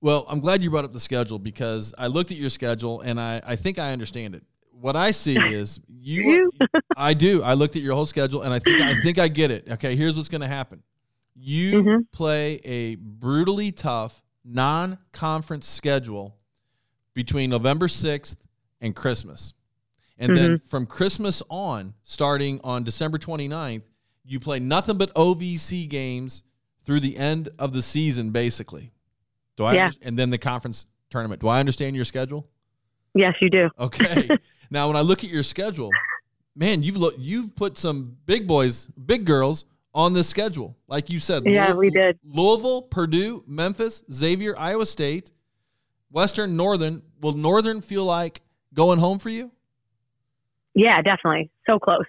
Well, 0.00 0.24
I'm 0.28 0.40
glad 0.40 0.62
you 0.62 0.70
brought 0.70 0.84
up 0.84 0.92
the 0.92 1.00
schedule 1.00 1.38
because 1.38 1.94
I 1.96 2.08
looked 2.08 2.32
at 2.32 2.36
your 2.36 2.50
schedule 2.50 3.02
and 3.02 3.20
I, 3.20 3.40
I 3.46 3.56
think 3.56 3.78
I 3.78 3.92
understand 3.92 4.34
it. 4.34 4.42
What 4.72 4.96
I 4.96 5.12
see 5.12 5.36
is 5.36 5.78
you. 5.86 6.50
I 6.96 7.14
do. 7.14 7.42
I 7.44 7.54
looked 7.54 7.76
at 7.76 7.82
your 7.82 7.94
whole 7.94 8.06
schedule 8.06 8.42
and 8.42 8.52
I 8.52 8.58
think 8.58 8.80
I 8.80 9.00
think 9.00 9.18
I 9.20 9.28
get 9.28 9.52
it. 9.52 9.68
Okay, 9.70 9.94
here's 9.94 10.16
what's 10.16 10.28
going 10.28 10.40
to 10.40 10.48
happen. 10.48 10.82
You 11.36 11.82
mm-hmm. 11.82 12.00
play 12.10 12.54
a 12.64 12.96
brutally 12.96 13.70
tough 13.70 14.20
non-conference 14.44 15.66
schedule 15.66 16.36
between 17.14 17.50
November 17.50 17.86
6th 17.86 18.36
and 18.80 18.94
Christmas. 18.94 19.54
And 20.18 20.32
mm-hmm. 20.32 20.42
then 20.42 20.58
from 20.58 20.86
Christmas 20.86 21.42
on, 21.48 21.94
starting 22.02 22.60
on 22.62 22.84
December 22.84 23.18
29th, 23.18 23.82
you 24.24 24.40
play 24.40 24.58
nothing 24.58 24.96
but 24.96 25.12
OVC 25.14 25.88
games 25.88 26.42
through 26.84 27.00
the 27.00 27.16
end 27.16 27.48
of 27.58 27.72
the 27.72 27.82
season, 27.82 28.30
basically. 28.30 28.92
Do 29.56 29.64
I? 29.64 29.74
Yeah. 29.74 29.90
And 30.00 30.18
then 30.18 30.30
the 30.30 30.38
conference 30.38 30.86
tournament. 31.10 31.40
Do 31.40 31.48
I 31.48 31.60
understand 31.60 31.96
your 31.96 32.04
schedule? 32.04 32.48
Yes, 33.14 33.34
you 33.40 33.50
do. 33.50 33.68
Okay. 33.78 34.28
now, 34.70 34.88
when 34.88 34.96
I 34.96 35.00
look 35.00 35.24
at 35.24 35.30
your 35.30 35.42
schedule, 35.42 35.90
man, 36.56 36.82
you've 36.82 36.96
look, 36.96 37.14
you've 37.18 37.54
put 37.54 37.76
some 37.76 38.16
big 38.26 38.46
boys, 38.46 38.86
big 38.86 39.24
girls 39.24 39.66
on 39.94 40.12
the 40.12 40.24
schedule. 40.24 40.76
Like 40.88 41.10
you 41.10 41.18
said, 41.18 41.44
yeah, 41.44 41.66
Louisville, 41.66 41.78
we 41.78 41.90
did. 41.90 42.18
Louisville, 42.24 42.82
Purdue, 42.82 43.44
Memphis, 43.46 44.02
Xavier, 44.12 44.54
Iowa 44.58 44.86
State, 44.86 45.32
Western, 46.10 46.56
Northern. 46.56 47.02
Will 47.20 47.32
Northern 47.32 47.80
feel 47.80 48.04
like 48.04 48.40
going 48.74 48.98
home 48.98 49.18
for 49.18 49.30
you? 49.30 49.50
Yeah, 50.74 51.02
definitely. 51.02 51.50
So 51.68 51.78
close. 51.78 52.06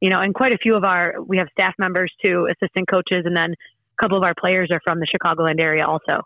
You 0.00 0.10
know, 0.10 0.20
and 0.20 0.34
quite 0.34 0.52
a 0.52 0.58
few 0.58 0.76
of 0.76 0.84
our, 0.84 1.14
we 1.26 1.38
have 1.38 1.48
staff 1.50 1.74
members 1.78 2.12
too, 2.24 2.46
assistant 2.50 2.88
coaches, 2.88 3.24
and 3.24 3.36
then 3.36 3.52
a 3.52 4.02
couple 4.02 4.16
of 4.16 4.22
our 4.22 4.34
players 4.38 4.70
are 4.70 4.80
from 4.84 5.00
the 5.00 5.06
Chicagoland 5.06 5.60
area 5.62 5.86
also. 5.86 6.22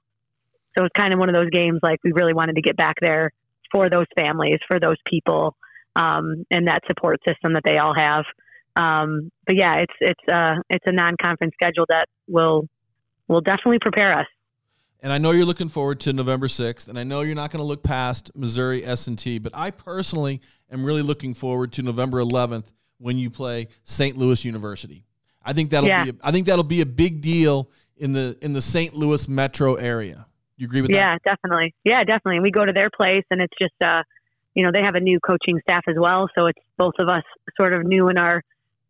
So 0.77 0.85
it's 0.85 0.93
kind 0.99 1.13
of 1.13 1.19
one 1.19 1.29
of 1.29 1.35
those 1.35 1.51
games 1.51 1.81
like 1.83 1.99
we 2.05 2.13
really 2.13 2.35
wanted 2.35 2.57
to 2.57 2.63
get 2.63 2.77
back 2.77 2.97
there 3.01 3.31
for 3.71 3.89
those 3.89 4.07
families, 4.17 4.59
for 4.69 4.79
those 4.79 4.97
people, 5.07 5.57
um, 5.97 6.45
and 6.51 6.69
that 6.69 6.83
support 6.87 7.21
system 7.27 7.55
that 7.55 7.63
they 7.65 7.79
all 7.79 7.95
have. 7.95 8.25
Um, 8.77 9.31
but 9.47 9.57
yeah, 9.57 9.77
it's 9.77 9.93
it's 10.01 10.33
uh 10.33 10.55
it's 10.71 10.85
a 10.87 10.93
non-conference 10.93 11.53
schedule 11.55 11.85
that 11.89 12.07
will 12.29 12.69
will 13.29 13.41
definitely 13.41 13.79
prepare 13.81 14.19
us. 14.19 14.27
And 15.03 15.13
I 15.13 15.19
know 15.19 15.33
you're 15.33 15.45
looking 15.47 15.69
forward 15.69 15.99
to 16.01 16.13
November 16.13 16.47
6th, 16.47 16.87
and 16.89 16.97
I 16.99 17.03
know 17.03 17.23
you're 17.23 17.35
not 17.35 17.51
going 17.51 17.59
to 17.59 17.67
look 17.67 17.83
past 17.83 18.31
Missouri 18.37 18.85
S&T, 18.85 19.41
but 19.41 19.51
I 19.53 19.73
personally 19.73 20.41
am 20.71 20.85
really 20.85 21.03
looking 21.03 21.35
forward 21.35 21.73
to 21.73 21.83
November 21.83 22.19
11th 22.19 22.67
when 22.99 23.19
you 23.19 23.29
play 23.29 23.67
St. 23.83 24.17
Louis 24.17 24.45
University. 24.45 25.05
I 25.45 25.55
think 25.55 25.71
that'll 25.71 25.89
Yeah. 25.89 26.05
be 26.05 26.11
a, 26.11 26.15
I 26.23 26.31
think 26.31 26.47
that'll 26.47 26.63
be 26.63 26.83
a 26.83 26.87
big 26.87 27.21
deal 27.21 27.69
in 27.97 28.13
the 28.13 28.39
in 28.43 28.53
the 28.53 28.61
St. 28.61 28.95
Louis 28.95 29.27
metro 29.29 29.75
area. 29.75 30.27
You 30.57 30.67
agree 30.67 30.83
with 30.83 30.93
that? 30.93 30.97
Yeah, 30.97 31.17
definitely. 31.25 31.75
Yeah, 31.83 32.05
definitely. 32.05 32.39
We 32.39 32.53
go 32.53 32.65
to 32.65 32.73
their 32.73 32.89
place, 32.89 33.25
and 33.31 33.41
it's 33.41 33.55
just, 33.61 33.75
uh, 33.85 34.05
you 34.55 34.63
know, 34.65 34.71
they 34.73 34.83
have 34.83 34.95
a 34.95 35.01
new 35.01 35.19
coaching 35.19 35.59
staff 35.63 35.83
as 35.89 35.97
well. 35.99 36.29
So 36.39 36.47
it's 36.47 36.61
both 36.79 36.95
of 37.01 37.09
us 37.09 37.25
sort 37.57 37.73
of 37.73 37.85
new 37.85 38.09
in 38.09 38.19
our 38.19 38.41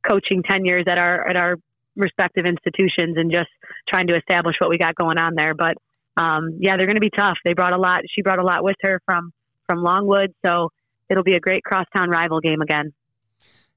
coaching 0.08 0.42
tenures 0.42 0.84
at 0.88 0.98
our 0.98 1.28
at 1.28 1.36
our 1.36 1.56
respective 1.96 2.46
institutions, 2.46 3.16
and 3.16 3.32
just 3.32 3.50
trying 3.88 4.06
to 4.08 4.16
establish 4.16 4.56
what 4.58 4.70
we 4.70 4.78
got 4.78 4.94
going 4.94 5.18
on 5.18 5.34
there. 5.34 5.54
But 5.54 5.74
um, 6.16 6.58
yeah, 6.58 6.76
they're 6.76 6.86
going 6.86 6.96
to 6.96 7.00
be 7.00 7.10
tough. 7.16 7.38
They 7.44 7.54
brought 7.54 7.72
a 7.72 7.78
lot. 7.78 8.02
She 8.14 8.22
brought 8.22 8.38
a 8.38 8.44
lot 8.44 8.64
with 8.64 8.76
her 8.82 9.00
from 9.04 9.32
from 9.66 9.82
Longwood, 9.82 10.34
so 10.44 10.70
it'll 11.08 11.24
be 11.24 11.34
a 11.34 11.40
great 11.40 11.62
crosstown 11.62 12.10
rival 12.10 12.40
game 12.40 12.60
again. 12.60 12.92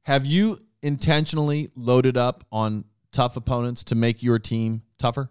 Have 0.04 0.26
you 0.26 0.60
intentionally 0.82 1.72
loaded 1.76 2.18
up 2.18 2.44
on 2.52 2.86
tough 3.12 3.38
opponents 3.38 3.84
to 3.86 3.96
make 3.96 4.22
your 4.22 4.38
team 4.38 4.84
tougher? 4.98 5.30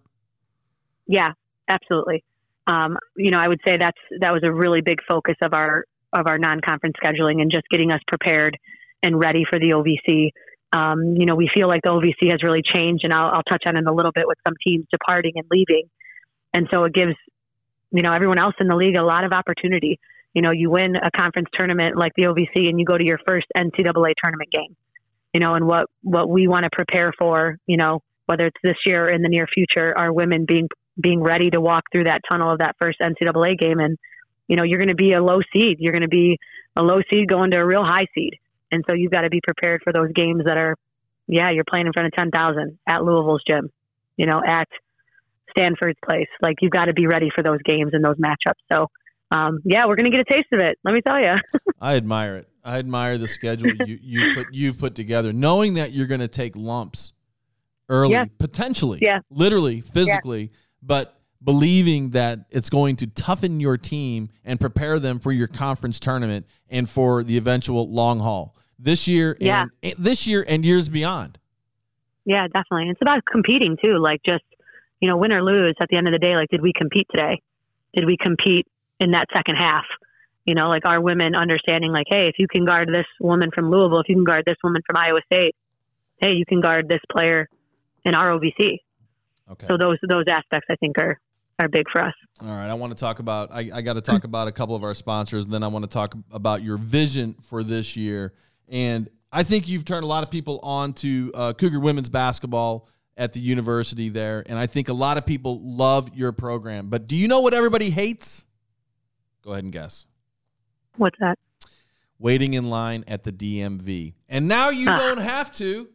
Yeah, 1.07 1.33
absolutely. 1.69 2.25
Um, 2.67 2.97
you 3.17 3.31
know, 3.31 3.39
I 3.39 3.47
would 3.47 3.61
say 3.65 3.77
that's 3.79 3.99
that 4.21 4.33
was 4.33 4.43
a 4.43 4.53
really 4.53 4.81
big 4.81 4.99
focus 5.07 5.37
of 5.43 5.53
our 5.53 5.85
of 6.13 6.27
our 6.27 6.39
non-conference 6.39 6.95
scheduling 7.03 7.43
and 7.43 7.51
just 7.53 7.69
getting 7.71 7.93
us 7.93 8.01
prepared 8.07 8.57
and 9.03 9.19
ready 9.19 9.45
for 9.49 9.59
the 9.59 9.71
OVC. 9.71 10.31
Um, 10.75 11.15
you 11.17 11.25
know, 11.25 11.37
we 11.37 11.49
feel 11.55 11.69
like 11.69 11.83
the 11.83 11.91
OVC 11.91 12.33
has 12.33 12.43
really 12.43 12.63
changed, 12.63 13.05
and 13.05 13.13
I'll, 13.13 13.31
I'll 13.37 13.43
touch 13.49 13.63
on 13.67 13.77
it 13.77 13.87
a 13.87 13.93
little 13.93 14.11
bit 14.13 14.27
with 14.27 14.39
some 14.47 14.55
teams 14.67 14.87
departing 14.91 15.33
and 15.37 15.47
leaving, 15.51 15.85
and 16.53 16.67
so 16.73 16.85
it 16.85 16.93
gives 16.93 17.15
you 17.93 18.03
know 18.03 18.13
everyone 18.13 18.39
else 18.39 18.55
in 18.59 18.67
the 18.67 18.75
league 18.75 18.97
a 18.97 19.05
lot 19.05 19.25
of 19.25 19.33
opportunity. 19.33 20.01
You 20.35 20.43
know, 20.43 20.51
you 20.51 20.71
win 20.71 20.97
a 20.97 21.13
conference 21.17 21.49
tournament 21.55 21.97
like 21.97 22.13
the 22.17 22.25
OVC, 22.25 22.69
and 22.69 22.81
you 22.81 22.85
go 22.85 22.99
to 22.99 23.05
your 23.05 23.21
first 23.25 23.47
NCAA 23.57 24.15
tournament 24.23 24.51
game. 24.51 24.77
You 25.33 25.41
know, 25.41 25.55
and 25.55 25.67
what 25.67 25.87
what 26.03 26.29
we 26.29 26.49
want 26.49 26.65
to 26.65 26.71
prepare 26.73 27.13
for, 27.17 27.57
you 27.67 27.77
know, 27.77 28.01
whether 28.27 28.47
it's 28.47 28.61
this 28.65 28.77
year 28.85 29.07
or 29.07 29.11
in 29.11 29.23
the 29.23 29.29
near 29.29 29.47
future, 29.47 29.97
are 29.97 30.13
women 30.13 30.45
being 30.45 30.69
being 31.01 31.23
ready 31.23 31.51
to 31.51 31.61
walk 31.61 31.85
through 31.93 32.05
that 32.05 32.21
tunnel 32.29 32.53
of 32.53 32.59
that 32.59 32.75
first 32.81 32.99
NCAA 33.01 33.59
game. 33.59 33.79
And, 33.79 33.97
you 34.49 34.57
know, 34.57 34.63
you're 34.63 34.79
going 34.79 34.89
to 34.89 34.95
be 34.95 35.13
a 35.13 35.23
low 35.23 35.41
seed. 35.53 35.77
You're 35.79 35.93
going 35.93 36.03
to 36.03 36.09
be 36.09 36.39
a 36.77 36.83
low 36.83 37.01
seed 37.13 37.29
going 37.29 37.51
to 37.53 37.59
a 37.59 37.67
real 37.67 37.85
high 37.85 38.07
seed. 38.15 38.35
And 38.75 38.85
so 38.89 38.95
you've 38.95 39.13
got 39.13 39.21
to 39.23 39.31
be 39.31 39.41
prepared 39.41 39.83
for 39.85 39.93
those 39.93 40.11
games 40.15 40.43
that 40.47 40.57
are, 40.59 40.75
yeah, 41.29 41.51
you're 41.53 41.65
playing 41.69 41.87
in 41.87 41.93
front 41.93 42.07
of 42.07 42.13
10,000 42.13 42.79
at 42.89 43.05
Louisville's 43.05 43.43
gym, 43.47 43.71
you 44.17 44.27
know, 44.27 44.43
at 44.45 44.67
Stanford's 45.51 45.99
place. 46.05 46.27
Like 46.43 46.57
you've 46.61 46.73
got 46.73 46.87
to 46.87 46.93
be 46.93 47.07
ready 47.07 47.29
for 47.35 47.43
those 47.43 47.61
games 47.65 47.91
and 47.93 48.05
those 48.05 48.17
matchups. 48.17 48.59
So, 48.73 48.89
um, 49.31 49.61
yeah, 49.65 49.87
we're 49.87 49.95
going 49.97 50.11
to 50.11 50.17
get 50.17 50.21
a 50.29 50.33
taste 50.33 50.49
of 50.53 50.59
it. 50.61 50.79
Let 50.85 50.93
me 50.93 51.01
tell 51.07 51.21
you. 51.21 51.35
I 51.81 51.95
admire 51.95 52.37
it. 52.37 52.49
I 52.65 52.79
admire 52.79 53.19
the 53.19 53.29
schedule 53.29 53.75
you 53.87 53.99
you 54.03 54.35
put 54.35 54.47
you've 54.53 54.79
put 54.79 54.95
together, 54.95 55.33
knowing 55.33 55.75
that 55.75 55.93
you're 55.93 56.07
going 56.07 56.21
to 56.23 56.29
take 56.29 56.57
lumps 56.57 57.13
early, 57.89 58.13
Yeah. 58.13 58.25
potentially, 58.39 58.99
Yeah. 59.03 59.21
literally, 59.31 59.83
physically, 59.83 60.51
but 60.83 61.21
believing 61.43 62.11
that 62.11 62.47
it's 62.51 62.71
going 62.71 62.97
to 62.97 63.07
toughen 63.07 63.61
your 63.61 63.77
team 63.77 64.31
and 64.47 64.59
prepare 64.59 64.99
them 64.99 65.19
for 65.21 65.31
your 65.31 65.47
conference 65.47 66.01
tournament 66.01 66.47
and 66.71 66.89
for 66.89 67.23
the 67.23 67.37
eventual 67.37 67.91
long 67.93 68.19
haul 68.21 68.57
this 68.79 69.07
year 69.09 69.37
Yeah. 69.41 69.67
and 69.83 69.95
this 69.99 70.27
year 70.27 70.45
and 70.47 70.65
years 70.65 70.89
beyond. 70.89 71.39
Yeah, 72.25 72.47
definitely. 72.47 72.89
It's 72.91 73.03
about 73.03 73.25
competing 73.31 73.77
too. 73.83 73.99
Like 73.99 74.21
just, 74.25 74.45
you 75.01 75.09
know, 75.09 75.17
win 75.17 75.33
or 75.33 75.43
lose 75.43 75.75
at 75.81 75.89
the 75.91 75.97
end 75.97 76.09
of 76.09 76.13
the 76.13 76.19
day, 76.19 76.37
like 76.37 76.49
did 76.51 76.63
we 76.63 76.73
compete 76.77 77.07
today? 77.11 77.41
Did 77.95 78.07
we 78.07 78.17
compete 78.17 78.67
in 79.01 79.11
that 79.13 79.27
second 79.35 79.57
half? 79.57 79.85
You 80.47 80.55
know, 80.55 80.69
like 80.69 80.85
our 80.87 81.01
women 81.01 81.35
understanding 81.35 81.93
like, 81.93 82.07
hey, 82.09 82.29
if 82.29 82.35
you 82.39 82.47
can 82.49 82.65
guard 82.65 82.89
this 82.89 83.07
woman 83.21 83.51
from 83.55 83.71
Louisville, 83.71 84.01
if 84.01 84.09
you 84.09 84.15
can 84.17 84.25
guard 84.25 84.45
this 84.47 84.57
woman 84.63 84.83
from 84.87 84.97
Iowa 84.97 85.21
State, 85.27 85.55
hey, 86.21 86.33
you 86.33 86.45
can 86.47 86.61
guard 86.61 86.89
this 86.89 87.01
player 87.11 87.49
in 88.05 88.15
our 88.15 88.31
OVC. 88.39 88.79
Okay. 89.51 89.67
So 89.69 89.77
those 89.79 89.99
those 90.09 90.25
aspects 90.31 90.67
I 90.71 90.77
think 90.77 90.99
are 90.99 91.19
are 91.59 91.69
big 91.69 91.85
for 91.91 92.03
us. 92.03 92.15
All 92.43 92.49
right, 92.49 92.69
I 92.69 92.75
want 92.75 92.97
to 92.97 92.99
talk 92.99 93.21
about. 93.21 93.51
I, 93.53 93.71
I 93.73 93.83
got 93.83 93.95
to 93.95 94.01
talk 94.01 94.25
about 94.31 94.49
a 94.49 94.53
couple 94.53 94.75
of 94.75 94.83
our 94.85 94.95
sponsors, 94.95 95.45
and 95.45 95.53
then 95.55 95.63
I 95.63 95.69
want 95.69 95.85
to 95.85 95.91
talk 95.91 96.15
about 96.33 96.63
your 96.63 96.77
vision 96.79 97.35
for 97.43 97.63
this 97.63 97.97
year. 97.97 98.33
And 98.69 99.09
I 99.33 99.43
think 99.43 99.69
you've 99.69 99.85
turned 99.85 100.05
a 100.05 100.07
lot 100.07 100.23
of 100.25 100.31
people 100.31 100.61
on 100.63 100.93
to 100.95 101.31
uh, 101.35 101.53
Cougar 101.55 101.81
women's 101.81 102.09
basketball 102.09 102.89
at 103.17 103.33
the 103.33 103.41
university 103.41 104.09
there, 104.09 104.43
and 104.47 104.59
I 104.59 104.67
think 104.67 104.89
a 104.89 104.93
lot 104.93 105.19
of 105.19 105.25
people 105.27 105.61
love 105.63 106.11
your 106.15 106.33
program. 106.33 106.89
But 106.89 107.07
do 107.07 107.15
you 107.15 107.29
know 107.29 107.41
what 107.41 107.55
everybody 107.55 107.91
hates? 107.91 108.45
Go 109.43 109.53
ahead 109.53 109.65
and 109.65 109.73
guess. 109.73 110.07
What's 110.97 111.19
that? 111.21 111.39
Waiting 112.19 112.55
in 112.55 112.65
line 112.65 113.05
at 113.07 113.23
the 113.23 113.31
DMV, 113.33 114.15
and 114.29 114.49
now 114.49 114.71
you 114.71 114.89
Ah. 114.89 114.97
don't 114.97 115.19
have 115.19 115.53
to. 115.53 115.89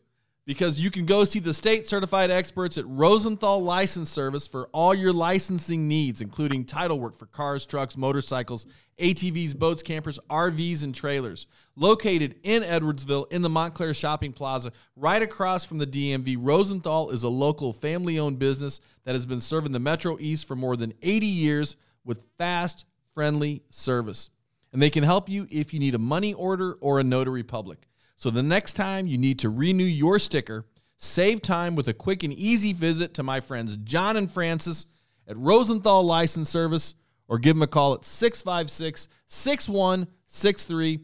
Because 0.50 0.80
you 0.80 0.90
can 0.90 1.06
go 1.06 1.26
see 1.26 1.38
the 1.38 1.54
state 1.54 1.86
certified 1.86 2.32
experts 2.32 2.80
at 2.80 2.86
Rosenthal 2.88 3.62
License 3.62 4.10
Service 4.10 4.48
for 4.48 4.68
all 4.74 4.96
your 4.96 5.14
licensing 5.14 5.88
needs, 5.88 6.22
including 6.22 6.66
title 6.66 7.00
work 7.00 7.16
for 7.16 7.28
cars, 7.28 7.68
trucks, 7.68 7.96
motorcycles, 7.96 8.66
ATVs, 8.98 9.56
boats, 9.56 9.84
campers, 9.84 10.20
RVs, 10.28 10.84
and 10.84 10.96
trailers. 10.96 11.46
Located 11.76 12.40
in 12.42 12.64
Edwardsville 12.64 13.32
in 13.32 13.44
the 13.44 13.50
Montclair 13.50 13.94
Shopping 13.94 14.34
Plaza, 14.34 14.72
right 14.96 15.22
across 15.22 15.66
from 15.66 15.78
the 15.78 15.86
DMV, 15.86 16.36
Rosenthal 16.40 17.12
is 17.12 17.22
a 17.22 17.30
local 17.30 17.72
family 17.72 18.18
owned 18.18 18.40
business 18.40 18.82
that 19.04 19.14
has 19.14 19.28
been 19.28 19.42
serving 19.42 19.72
the 19.72 19.78
Metro 19.78 20.18
East 20.20 20.48
for 20.48 20.56
more 20.56 20.76
than 20.76 20.96
80 21.04 21.28
years 21.28 21.78
with 22.04 22.26
fast, 22.40 22.86
friendly 23.14 23.62
service. 23.70 24.32
And 24.74 24.82
they 24.82 24.90
can 24.90 25.04
help 25.04 25.30
you 25.30 25.46
if 25.52 25.76
you 25.76 25.80
need 25.80 25.94
a 25.94 26.00
money 26.00 26.34
order 26.34 26.74
or 26.82 27.00
a 27.00 27.04
notary 27.04 27.44
public. 27.44 27.89
So 28.20 28.30
the 28.30 28.44
next 28.44 28.74
time 28.74 29.08
you 29.08 29.18
need 29.18 29.40
to 29.40 29.50
renew 29.50 29.86
your 29.86 30.20
sticker, 30.20 30.66
save 30.98 31.42
time 31.42 31.74
with 31.74 31.88
a 31.88 31.94
quick 31.94 32.24
and 32.24 32.34
easy 32.34 32.74
visit 32.74 33.14
to 33.14 33.24
my 33.24 33.40
friends 33.40 33.78
John 33.78 34.18
and 34.18 34.30
Francis 34.30 34.88
at 35.26 35.38
Rosenthal 35.38 36.04
License 36.04 36.50
Service 36.50 36.96
or 37.30 37.40
give 37.40 37.56
them 37.56 37.64
a 37.64 37.68
call 37.68 37.94
at 37.94 38.04
656 38.04 39.08
6163. 39.26 41.00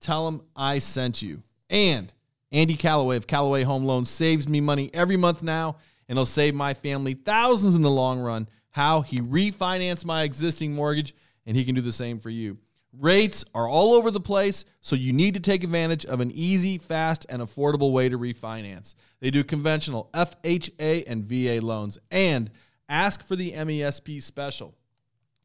Tell 0.00 0.24
them 0.24 0.42
I 0.56 0.80
sent 0.80 1.22
you. 1.22 1.44
And 1.70 2.12
Andy 2.50 2.74
Calloway 2.74 3.16
of 3.16 3.28
Calloway 3.28 3.62
Home 3.62 3.84
Loans 3.84 4.10
saves 4.10 4.48
me 4.48 4.60
money 4.60 4.90
every 4.92 5.16
month 5.16 5.44
now, 5.44 5.76
and 6.08 6.18
he'll 6.18 6.26
save 6.26 6.56
my 6.56 6.74
family 6.74 7.14
thousands 7.14 7.76
in 7.76 7.82
the 7.82 7.88
long 7.88 8.18
run. 8.18 8.48
How 8.70 9.02
he 9.02 9.20
refinanced 9.20 10.04
my 10.04 10.24
existing 10.24 10.72
mortgage, 10.72 11.14
and 11.46 11.56
he 11.56 11.64
can 11.64 11.76
do 11.76 11.80
the 11.80 11.92
same 11.92 12.18
for 12.18 12.30
you. 12.30 12.58
Rates 12.98 13.44
are 13.54 13.68
all 13.68 13.94
over 13.94 14.10
the 14.10 14.20
place, 14.20 14.64
so 14.80 14.96
you 14.96 15.12
need 15.12 15.34
to 15.34 15.40
take 15.40 15.62
advantage 15.62 16.06
of 16.06 16.20
an 16.20 16.30
easy, 16.32 16.78
fast, 16.78 17.26
and 17.28 17.42
affordable 17.42 17.92
way 17.92 18.08
to 18.08 18.18
refinance. 18.18 18.94
They 19.20 19.30
do 19.30 19.44
conventional 19.44 20.08
FHA 20.14 21.04
and 21.06 21.24
VA 21.24 21.64
loans 21.64 21.98
and 22.10 22.50
ask 22.88 23.22
for 23.22 23.36
the 23.36 23.52
MESP 23.52 24.22
special. 24.22 24.74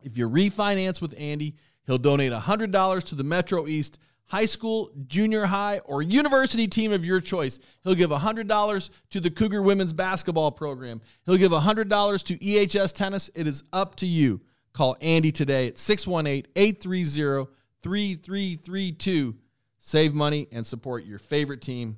If 0.02 0.18
you 0.18 0.30
refinance 0.30 1.02
with 1.02 1.14
Andy, 1.18 1.56
he'll 1.86 1.98
donate 1.98 2.32
$100 2.32 3.04
to 3.04 3.16
the 3.16 3.24
Metro 3.24 3.68
East 3.68 4.00
high 4.32 4.46
school, 4.46 4.90
junior 5.08 5.46
high, 5.46 5.80
or 5.80 6.02
university 6.02 6.66
team 6.66 6.94
of 6.94 7.06
your 7.06 7.20
choice. 7.20 7.60
He'll 7.84 7.96
give 7.96 8.12
$100 8.12 8.90
to 9.10 9.20
the 9.20 9.30
Cougar 9.30 9.62
women's 9.62 9.92
basketball 9.92 10.52
program. 10.52 11.02
He'll 11.26 11.36
give 11.36 11.52
$100 11.52 12.24
to 12.24 12.38
EHS 12.38 12.94
tennis. 12.94 13.30
It 13.36 13.46
is 13.46 13.66
up 13.74 13.96
to 13.96 14.06
you. 14.06 14.40
Call 14.74 14.96
Andy 15.02 15.32
today 15.32 15.68
at 15.68 15.78
618 15.78 16.52
830 16.56 17.52
3332. 17.82 19.36
Save 19.80 20.14
money 20.14 20.48
and 20.52 20.66
support 20.66 21.06
your 21.06 21.20
favorite 21.20 21.62
team 21.62 21.98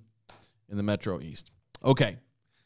in 0.69 0.77
the 0.77 0.83
Metro 0.83 1.19
East. 1.19 1.51
Okay, 1.83 2.17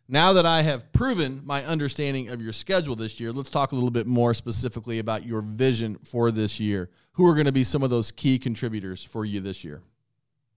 now 0.08 0.34
that 0.34 0.46
I 0.46 0.62
have 0.62 0.92
proven 0.94 1.42
my 1.44 1.66
understanding 1.66 2.30
of 2.30 2.42
your 2.42 2.54
schedule 2.54 2.96
this 2.96 3.20
year, 3.20 3.32
let's 3.32 3.50
talk 3.50 3.72
a 3.72 3.76
little 3.76 3.90
bit 3.90 4.08
more 4.08 4.34
specifically 4.34 5.00
about 5.00 5.26
your 5.26 5.42
vision 5.42 5.98
for 6.04 6.32
this 6.32 6.60
year. 6.60 6.90
Who 7.14 7.28
are 7.28 7.34
going 7.34 7.48
to 7.48 7.52
be 7.52 7.64
some 7.64 7.84
of 7.84 7.90
those 7.90 8.12
key 8.12 8.38
contributors 8.38 9.04
for 9.04 9.26
you 9.26 9.42
this 9.42 9.64
year? 9.64 9.82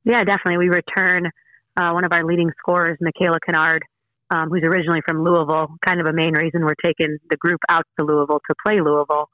Yeah, 0.05 0.23
definitely. 0.25 0.59
We 0.59 0.69
return 0.69 1.31
uh, 1.77 1.91
one 1.93 2.05
of 2.05 2.13
our 2.13 2.25
leading 2.25 2.51
scorers, 2.59 2.99
Michaela 3.01 3.39
Kennard, 3.45 3.83
um, 4.31 4.49
who's 4.49 4.63
originally 4.63 5.01
from 5.07 5.25
Louisville. 5.25 5.69
Kind 5.87 6.01
of 6.01 6.07
a 6.07 6.13
main 6.13 6.35
reason 6.35 6.65
we're 6.65 6.75
taking 6.85 7.19
the 7.29 7.37
group 7.37 7.61
out 7.69 7.85
to 7.99 8.05
Louisville 8.05 8.41
to 8.49 8.55
play 8.65 8.81
Louisville. 8.81 9.29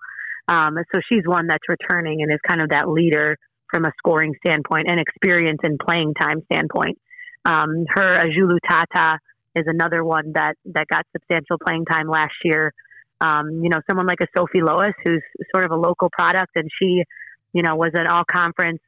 Um, 0.48 0.76
so 0.94 1.00
she's 1.08 1.22
one 1.26 1.48
that's 1.48 1.68
returning 1.68 2.22
and 2.22 2.32
is 2.32 2.38
kind 2.46 2.60
of 2.60 2.70
that 2.70 2.88
leader 2.88 3.36
from 3.70 3.84
a 3.84 3.92
scoring 3.98 4.34
standpoint 4.44 4.88
and 4.88 5.00
experience 5.00 5.58
and 5.62 5.78
playing 5.78 6.14
time 6.14 6.42
standpoint. 6.52 6.98
Um, 7.44 7.84
her 7.90 8.24
Ajulu 8.24 8.58
Thatha 8.68 9.18
is 9.54 9.64
another 9.66 10.04
one 10.04 10.32
that 10.34 10.54
that 10.66 10.86
got 10.88 11.04
substantial 11.12 11.58
playing 11.64 11.84
time 11.86 12.08
last 12.08 12.34
year. 12.44 12.72
Um, 13.20 13.62
you 13.62 13.70
know, 13.70 13.80
someone 13.88 14.06
like 14.06 14.20
a 14.20 14.26
Sophie 14.36 14.62
Lois, 14.62 14.92
who's 15.04 15.22
sort 15.54 15.64
of 15.64 15.70
a 15.70 15.76
local 15.76 16.10
product, 16.10 16.52
and 16.54 16.68
she, 16.78 17.02
you 17.52 17.62
know, 17.62 17.74
was 17.74 17.90
an 17.94 18.06
all 18.06 18.24
conference 18.30 18.80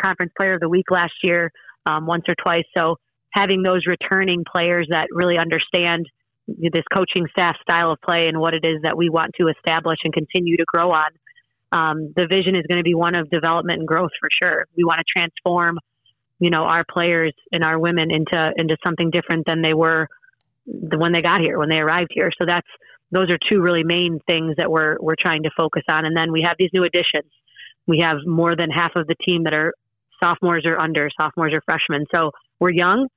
conference 0.00 0.32
player 0.38 0.54
of 0.54 0.60
the 0.60 0.68
week 0.68 0.90
last 0.90 1.14
year, 1.22 1.50
um, 1.86 2.06
once 2.06 2.24
or 2.28 2.34
twice. 2.34 2.64
So 2.76 2.96
having 3.32 3.62
those 3.62 3.82
returning 3.86 4.44
players 4.50 4.88
that 4.90 5.08
really 5.12 5.38
understand 5.38 6.06
this 6.46 6.84
coaching 6.92 7.26
staff 7.30 7.56
style 7.62 7.92
of 7.92 8.00
play 8.00 8.26
and 8.26 8.40
what 8.40 8.54
it 8.54 8.64
is 8.64 8.82
that 8.82 8.96
we 8.96 9.08
want 9.08 9.32
to 9.40 9.48
establish 9.48 9.98
and 10.04 10.12
continue 10.12 10.56
to 10.56 10.64
grow 10.66 10.90
on. 10.92 11.10
Um, 11.72 12.12
the 12.16 12.26
vision 12.26 12.56
is 12.56 12.64
going 12.68 12.78
to 12.78 12.84
be 12.84 12.94
one 12.94 13.14
of 13.14 13.30
development 13.30 13.78
and 13.78 13.86
growth 13.86 14.10
for 14.18 14.28
sure. 14.42 14.66
We 14.76 14.82
want 14.82 14.98
to 14.98 15.04
transform, 15.16 15.78
you 16.40 16.50
know, 16.50 16.64
our 16.64 16.84
players 16.84 17.32
and 17.52 17.62
our 17.62 17.78
women 17.78 18.10
into 18.10 18.52
into 18.56 18.76
something 18.84 19.10
different 19.10 19.46
than 19.46 19.62
they 19.62 19.74
were 19.74 20.08
when 20.66 21.12
they 21.12 21.22
got 21.22 21.40
here, 21.40 21.58
when 21.58 21.68
they 21.68 21.78
arrived 21.78 22.10
here. 22.12 22.30
So 22.36 22.44
that's 22.46 22.66
those 23.12 23.30
are 23.30 23.38
two 23.50 23.60
really 23.60 23.84
main 23.84 24.18
things 24.28 24.56
that 24.56 24.70
we're 24.70 24.96
we're 25.00 25.14
trying 25.18 25.44
to 25.44 25.50
focus 25.56 25.82
on. 25.88 26.04
And 26.04 26.16
then 26.16 26.32
we 26.32 26.42
have 26.42 26.56
these 26.58 26.70
new 26.72 26.82
additions. 26.82 27.30
We 27.86 28.00
have 28.00 28.18
more 28.26 28.56
than 28.56 28.70
half 28.70 28.92
of 28.96 29.06
the 29.06 29.16
team 29.26 29.44
that 29.44 29.54
are 29.54 29.72
sophomores 30.22 30.64
or 30.66 30.78
under, 30.78 31.08
sophomores 31.20 31.52
or 31.54 31.60
freshmen. 31.62 32.06
So 32.14 32.32
we're 32.58 32.70
young, 32.70 33.08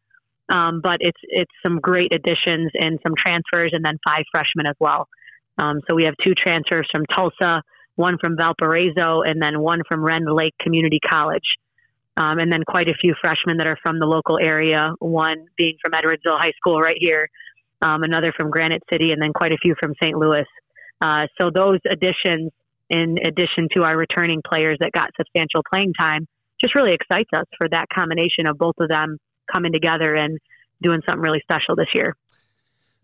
um, 0.49 0.81
but 0.81 0.97
it's 0.99 1.19
it's 1.23 1.51
some 1.65 1.79
great 1.79 2.11
additions 2.13 2.71
and 2.73 2.99
some 3.03 3.13
transfers, 3.17 3.71
and 3.73 3.83
then 3.83 3.97
five 4.05 4.23
freshmen 4.31 4.65
as 4.65 4.75
well. 4.79 5.07
Um, 5.57 5.81
so 5.87 5.95
we 5.95 6.05
have 6.05 6.15
two 6.25 6.33
transfers 6.33 6.87
from 6.91 7.05
Tulsa, 7.15 7.61
one 7.95 8.17
from 8.19 8.35
Valparaiso, 8.37 9.21
and 9.21 9.41
then 9.41 9.59
one 9.59 9.81
from 9.87 10.03
Rend 10.03 10.25
Lake 10.29 10.55
Community 10.59 10.99
College. 11.07 11.45
Um, 12.15 12.37
and 12.37 12.51
then 12.51 12.63
quite 12.67 12.89
a 12.89 12.93
few 12.93 13.15
freshmen 13.19 13.57
that 13.57 13.67
are 13.67 13.77
from 13.81 13.99
the 13.99 14.05
local 14.05 14.37
area, 14.39 14.93
one 14.99 15.47
being 15.57 15.77
from 15.81 15.93
Edwardsville 15.93 16.39
High 16.39 16.53
School 16.57 16.79
right 16.79 16.97
here, 16.99 17.27
um, 17.81 18.03
another 18.03 18.31
from 18.35 18.51
Granite 18.51 18.83
City, 18.91 19.11
and 19.11 19.21
then 19.21 19.33
quite 19.33 19.51
a 19.51 19.57
few 19.57 19.75
from 19.79 19.93
St. 20.01 20.15
Louis. 20.15 20.45
Uh, 21.01 21.25
so 21.39 21.49
those 21.53 21.79
additions, 21.89 22.51
in 22.89 23.17
addition 23.25 23.67
to 23.75 23.83
our 23.83 23.97
returning 23.97 24.41
players 24.47 24.77
that 24.79 24.91
got 24.91 25.09
substantial 25.17 25.61
playing 25.71 25.93
time, 25.99 26.27
just 26.61 26.75
really 26.75 26.93
excites 26.93 27.29
us 27.35 27.45
for 27.57 27.67
that 27.69 27.87
combination 27.93 28.45
of 28.47 28.57
both 28.59 28.75
of 28.79 28.89
them 28.89 29.17
coming 29.51 29.71
together 29.71 30.15
and 30.15 30.39
doing 30.81 31.01
something 31.07 31.21
really 31.21 31.41
special 31.41 31.75
this 31.75 31.87
year. 31.93 32.15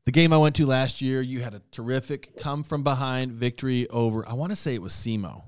The 0.05 0.11
game 0.11 0.33
I 0.33 0.37
went 0.37 0.55
to 0.55 0.65
last 0.65 1.01
year, 1.01 1.21
you 1.21 1.41
had 1.41 1.53
a 1.53 1.61
terrific 1.71 2.37
come 2.37 2.63
from 2.63 2.83
behind 2.83 3.31
victory 3.31 3.87
over, 3.89 4.27
I 4.27 4.33
want 4.33 4.51
to 4.51 4.55
say 4.55 4.73
it 4.73 4.81
was 4.81 4.93
SEMO 4.93 5.43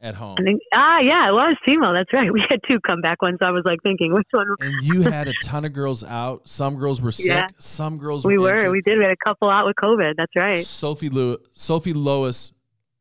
at 0.00 0.14
home. 0.14 0.36
I 0.38 0.42
think, 0.42 0.62
ah, 0.74 1.00
yeah, 1.00 1.28
it 1.28 1.32
was 1.32 1.56
SEMO. 1.66 1.92
That's 1.92 2.12
right. 2.12 2.32
We 2.32 2.42
had 2.48 2.60
two 2.68 2.78
comeback 2.80 3.20
ones. 3.22 3.38
I 3.40 3.50
was 3.50 3.62
like 3.64 3.78
thinking, 3.82 4.14
which 4.14 4.26
one? 4.30 4.46
and 4.60 4.82
you 4.82 5.02
had 5.02 5.28
a 5.28 5.32
ton 5.42 5.64
of 5.64 5.72
girls 5.72 6.04
out. 6.04 6.48
Some 6.48 6.76
girls 6.76 7.00
were 7.00 7.12
sick. 7.12 7.26
Yeah. 7.26 7.48
Some 7.58 7.98
girls 7.98 8.24
we 8.24 8.38
were. 8.38 8.56
Injured. 8.56 8.72
We 8.72 8.82
did. 8.82 8.98
We 8.98 9.04
had 9.04 9.12
a 9.12 9.28
couple 9.28 9.50
out 9.50 9.66
with 9.66 9.76
COVID. 9.76 10.14
That's 10.16 10.34
right. 10.36 10.64
Sophie 10.64 11.08
Lewis, 11.08 11.38
Sophie 11.52 11.92
Lois 11.92 12.52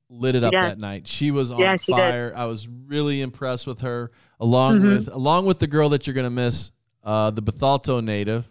lit 0.09 0.35
it 0.35 0.43
up 0.43 0.53
yes. 0.53 0.63
that 0.63 0.79
night. 0.79 1.07
She 1.07 1.31
was 1.31 1.51
on 1.51 1.59
yeah, 1.59 1.77
fire. 1.77 2.29
Did. 2.29 2.37
I 2.37 2.45
was 2.45 2.67
really 2.67 3.21
impressed 3.21 3.67
with 3.67 3.81
her, 3.81 4.11
along 4.39 4.79
mm-hmm. 4.79 4.89
with 4.89 5.07
along 5.09 5.45
with 5.45 5.59
the 5.59 5.67
girl 5.67 5.89
that 5.89 6.07
you're 6.07 6.15
going 6.15 6.25
to 6.25 6.29
miss, 6.31 6.71
uh, 7.03 7.31
the 7.31 7.41
Bethalto 7.41 8.03
native. 8.03 8.49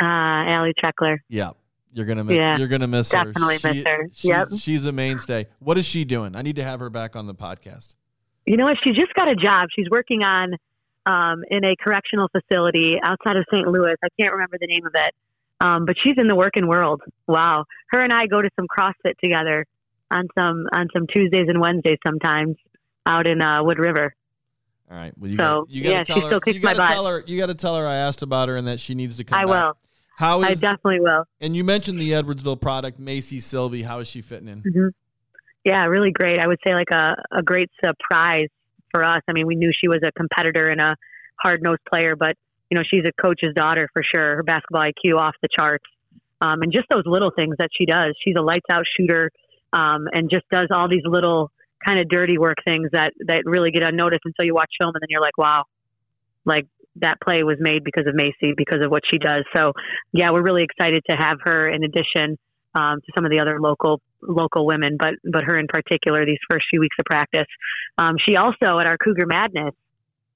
Uh, 0.00 0.06
Allie 0.06 0.74
Treckler. 0.78 1.18
Yeah. 1.28 1.50
You're 1.92 2.06
gonna 2.06 2.22
miss. 2.22 2.36
Yeah, 2.36 2.56
you're 2.56 2.68
gonna 2.68 2.86
miss 2.86 3.08
definitely 3.08 3.56
her. 3.56 3.58
Definitely 3.58 3.78
miss 3.80 3.88
her. 3.88 4.08
She's, 4.12 4.28
yep. 4.28 4.48
She's 4.56 4.86
a 4.86 4.92
mainstay. 4.92 5.46
What 5.58 5.76
is 5.76 5.84
she 5.84 6.04
doing? 6.04 6.36
I 6.36 6.42
need 6.42 6.56
to 6.56 6.62
have 6.62 6.78
her 6.78 6.88
back 6.88 7.16
on 7.16 7.26
the 7.26 7.34
podcast. 7.34 7.96
You 8.46 8.56
know 8.56 8.64
what? 8.64 8.76
She 8.84 8.92
just 8.92 9.12
got 9.14 9.28
a 9.28 9.34
job. 9.34 9.68
She's 9.74 9.90
working 9.90 10.22
on 10.22 10.54
um, 11.06 11.42
in 11.50 11.64
a 11.64 11.74
correctional 11.82 12.28
facility 12.28 12.96
outside 13.02 13.36
of 13.36 13.44
St. 13.52 13.66
Louis. 13.66 13.94
I 14.04 14.08
can't 14.20 14.32
remember 14.32 14.56
the 14.60 14.68
name 14.68 14.86
of 14.86 14.92
it, 14.94 15.14
um, 15.60 15.84
but 15.84 15.96
she's 16.02 16.14
in 16.16 16.28
the 16.28 16.36
working 16.36 16.68
world. 16.68 17.02
Wow. 17.26 17.64
Her 17.90 18.02
and 18.02 18.12
I 18.12 18.26
go 18.26 18.40
to 18.40 18.50
some 18.56 18.66
CrossFit 18.66 19.18
together 19.20 19.66
on 20.10 20.28
some 20.38 20.66
on 20.72 20.88
some 20.92 21.06
Tuesdays 21.06 21.48
and 21.48 21.60
Wednesdays 21.60 21.98
sometimes 22.06 22.56
out 23.06 23.26
in 23.26 23.42
uh, 23.42 23.64
Wood 23.64 23.78
River. 23.78 24.14
All 24.90 24.96
right. 24.96 25.12
Well, 25.16 25.30
you 25.30 25.36
so 25.36 25.42
gotta, 25.42 25.64
you 25.68 25.82
gotta 25.82 25.94
yeah, 25.94 26.04
tell 26.04 26.16
she 26.16 26.22
her, 26.22 26.26
still 26.28 26.40
kicks 26.40 26.54
you 26.56 26.60
gotta 26.60 26.78
my 26.78 26.84
butt. 26.84 26.92
tell 26.92 27.06
her. 27.06 27.24
You 27.26 27.38
got 27.38 27.46
to 27.46 27.54
tell 27.54 27.76
her 27.76 27.86
I 27.86 27.96
asked 27.96 28.22
about 28.22 28.48
her 28.48 28.56
and 28.56 28.66
that 28.66 28.80
she 28.80 28.94
needs 28.94 29.16
to 29.18 29.24
come. 29.24 29.38
I 29.38 29.44
back. 29.44 29.48
will. 29.48 29.76
How 30.18 30.40
I 30.42 30.54
definitely 30.54 31.00
will. 31.00 31.24
And 31.40 31.56
you 31.56 31.64
mentioned 31.64 31.98
the 31.98 32.10
Edwardsville 32.10 32.60
product, 32.60 32.98
Macy 32.98 33.40
Sylvie. 33.40 33.82
How 33.82 34.00
is 34.00 34.08
she 34.08 34.20
fitting 34.20 34.48
in? 34.48 34.62
Mm-hmm. 34.62 34.88
Yeah, 35.64 35.84
really 35.86 36.10
great. 36.10 36.40
I 36.40 36.46
would 36.46 36.58
say 36.66 36.74
like 36.74 36.90
a 36.92 37.14
a 37.30 37.42
great 37.42 37.70
surprise 37.82 38.48
for 38.90 39.04
us. 39.04 39.22
I 39.28 39.32
mean, 39.32 39.46
we 39.46 39.54
knew 39.54 39.70
she 39.78 39.88
was 39.88 40.00
a 40.04 40.10
competitor 40.12 40.68
and 40.68 40.80
a 40.80 40.96
hard 41.40 41.62
nosed 41.62 41.80
player, 41.90 42.16
but 42.16 42.34
you 42.70 42.76
know, 42.76 42.82
she's 42.88 43.04
a 43.06 43.22
coach's 43.22 43.54
daughter 43.54 43.88
for 43.92 44.02
sure. 44.02 44.36
Her 44.36 44.42
basketball 44.42 44.82
IQ 44.82 45.18
off 45.18 45.34
the 45.42 45.48
charts. 45.56 45.84
Um, 46.40 46.62
and 46.62 46.72
just 46.72 46.88
those 46.90 47.04
little 47.04 47.30
things 47.34 47.56
that 47.58 47.68
she 47.76 47.84
does. 47.84 48.14
She's 48.24 48.34
a 48.36 48.40
lights 48.40 48.66
out 48.70 48.84
shooter 48.96 49.30
um, 49.72 50.08
and 50.12 50.30
just 50.30 50.48
does 50.50 50.68
all 50.70 50.88
these 50.88 51.04
little 51.04 51.50
kind 51.84 51.98
of 51.98 52.08
dirty 52.08 52.38
work 52.38 52.58
things 52.66 52.88
that 52.92 53.12
that 53.26 53.42
really 53.44 53.70
get 53.70 53.82
unnoticed 53.82 54.22
until 54.24 54.44
you 54.44 54.54
watch 54.54 54.70
film 54.78 54.92
and 54.94 55.00
then 55.00 55.08
you're 55.08 55.20
like, 55.20 55.38
wow, 55.38 55.64
like 56.44 56.66
that 56.96 57.20
play 57.22 57.42
was 57.42 57.56
made 57.60 57.84
because 57.84 58.06
of 58.06 58.14
Macy 58.14 58.54
because 58.56 58.80
of 58.84 58.90
what 58.90 59.02
she 59.10 59.18
does. 59.18 59.44
So 59.54 59.72
yeah, 60.12 60.30
we're 60.30 60.42
really 60.42 60.64
excited 60.64 61.02
to 61.08 61.16
have 61.16 61.38
her 61.44 61.68
in 61.68 61.84
addition 61.84 62.36
um, 62.74 63.00
to 63.00 63.12
some 63.14 63.24
of 63.24 63.30
the 63.30 63.40
other 63.40 63.60
local 63.60 64.00
local 64.22 64.66
women, 64.66 64.96
but 64.98 65.14
but 65.24 65.44
her 65.44 65.58
in 65.58 65.66
particular 65.66 66.24
these 66.26 66.38
first 66.50 66.66
few 66.70 66.80
weeks 66.80 66.96
of 66.98 67.04
practice. 67.04 67.46
Um, 67.98 68.16
she 68.26 68.36
also 68.36 68.78
at 68.78 68.86
our 68.86 68.96
Cougar 68.98 69.26
Madness. 69.26 69.74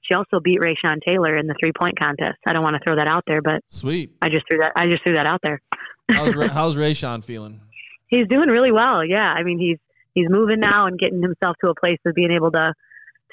She 0.03 0.15
also 0.15 0.39
beat 0.39 0.61
Rayshawn 0.61 0.99
Taylor 1.07 1.35
in 1.37 1.47
the 1.47 1.55
three 1.59 1.73
point 1.79 1.99
contest. 1.99 2.39
I 2.47 2.53
don't 2.53 2.63
want 2.63 2.77
to 2.77 2.81
throw 2.85 2.97
that 2.97 3.09
out 3.09 3.25
there, 3.27 3.41
but 3.41 3.63
sweet. 3.69 4.13
I 4.21 4.29
just 4.29 4.45
threw 4.49 4.59
that. 4.59 4.73
I 4.77 4.87
just 4.87 5.03
threw 5.05 5.15
that 5.15 5.27
out 5.27 5.41
there. 5.43 5.63
how's, 6.11 6.35
how's 6.53 6.77
Rayshawn 6.77 7.25
feeling? 7.25 7.61
He's 8.09 8.29
doing 8.29 8.49
really 8.49 8.73
well. 8.73 9.05
Yeah, 9.05 9.23
I 9.23 9.43
mean 9.43 9.59
he's 9.59 9.79
he's 10.15 10.29
moving 10.29 10.61
now 10.61 10.87
and 10.87 10.99
getting 10.99 11.21
himself 11.23 11.57
to 11.65 11.71
a 11.71 11.75
place 11.75 11.99
of 12.07 12.15
being 12.15 12.31
able 12.31 12.51
to 12.53 12.73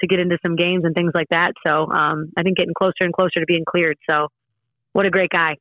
to 0.00 0.06
get 0.08 0.18
into 0.18 0.36
some 0.44 0.56
games 0.56 0.82
and 0.84 0.94
things 0.96 1.12
like 1.14 1.28
that. 1.30 1.52
So 1.64 1.86
um, 1.92 2.32
I 2.36 2.42
think 2.42 2.56
getting 2.56 2.74
closer 2.76 2.92
and 3.02 3.12
closer 3.12 3.38
to 3.38 3.46
being 3.46 3.64
cleared. 3.68 3.96
So 4.10 4.28
what 4.92 5.06
a 5.06 5.10
great 5.10 5.30
guy. 5.30 5.56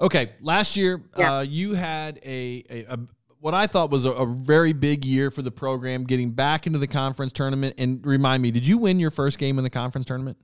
Okay, 0.00 0.30
last 0.40 0.76
year 0.76 1.02
Yeah. 1.18 1.36
uh, 1.36 1.40
you 1.42 1.74
had 1.74 2.18
a, 2.24 2.64
a, 2.70 2.84
a 2.94 2.98
what 3.40 3.52
I 3.54 3.66
thought 3.66 3.90
was 3.90 4.06
a, 4.06 4.10
a 4.12 4.24
very 4.26 4.72
big 4.72 5.04
year 5.04 5.30
for 5.30 5.42
the 5.42 5.50
program, 5.50 6.04
getting 6.04 6.30
back 6.30 6.66
into 6.66 6.78
the 6.78 6.86
conference 6.86 7.32
tournament. 7.32 7.74
And 7.78 8.04
remind 8.06 8.42
me, 8.42 8.50
did 8.50 8.66
you 8.66 8.78
win 8.78 8.98
your 8.98 9.10
first 9.10 9.38
game 9.38 9.58
in 9.58 9.64
the 9.64 9.70
conference 9.70 10.06
tournament? 10.06 10.38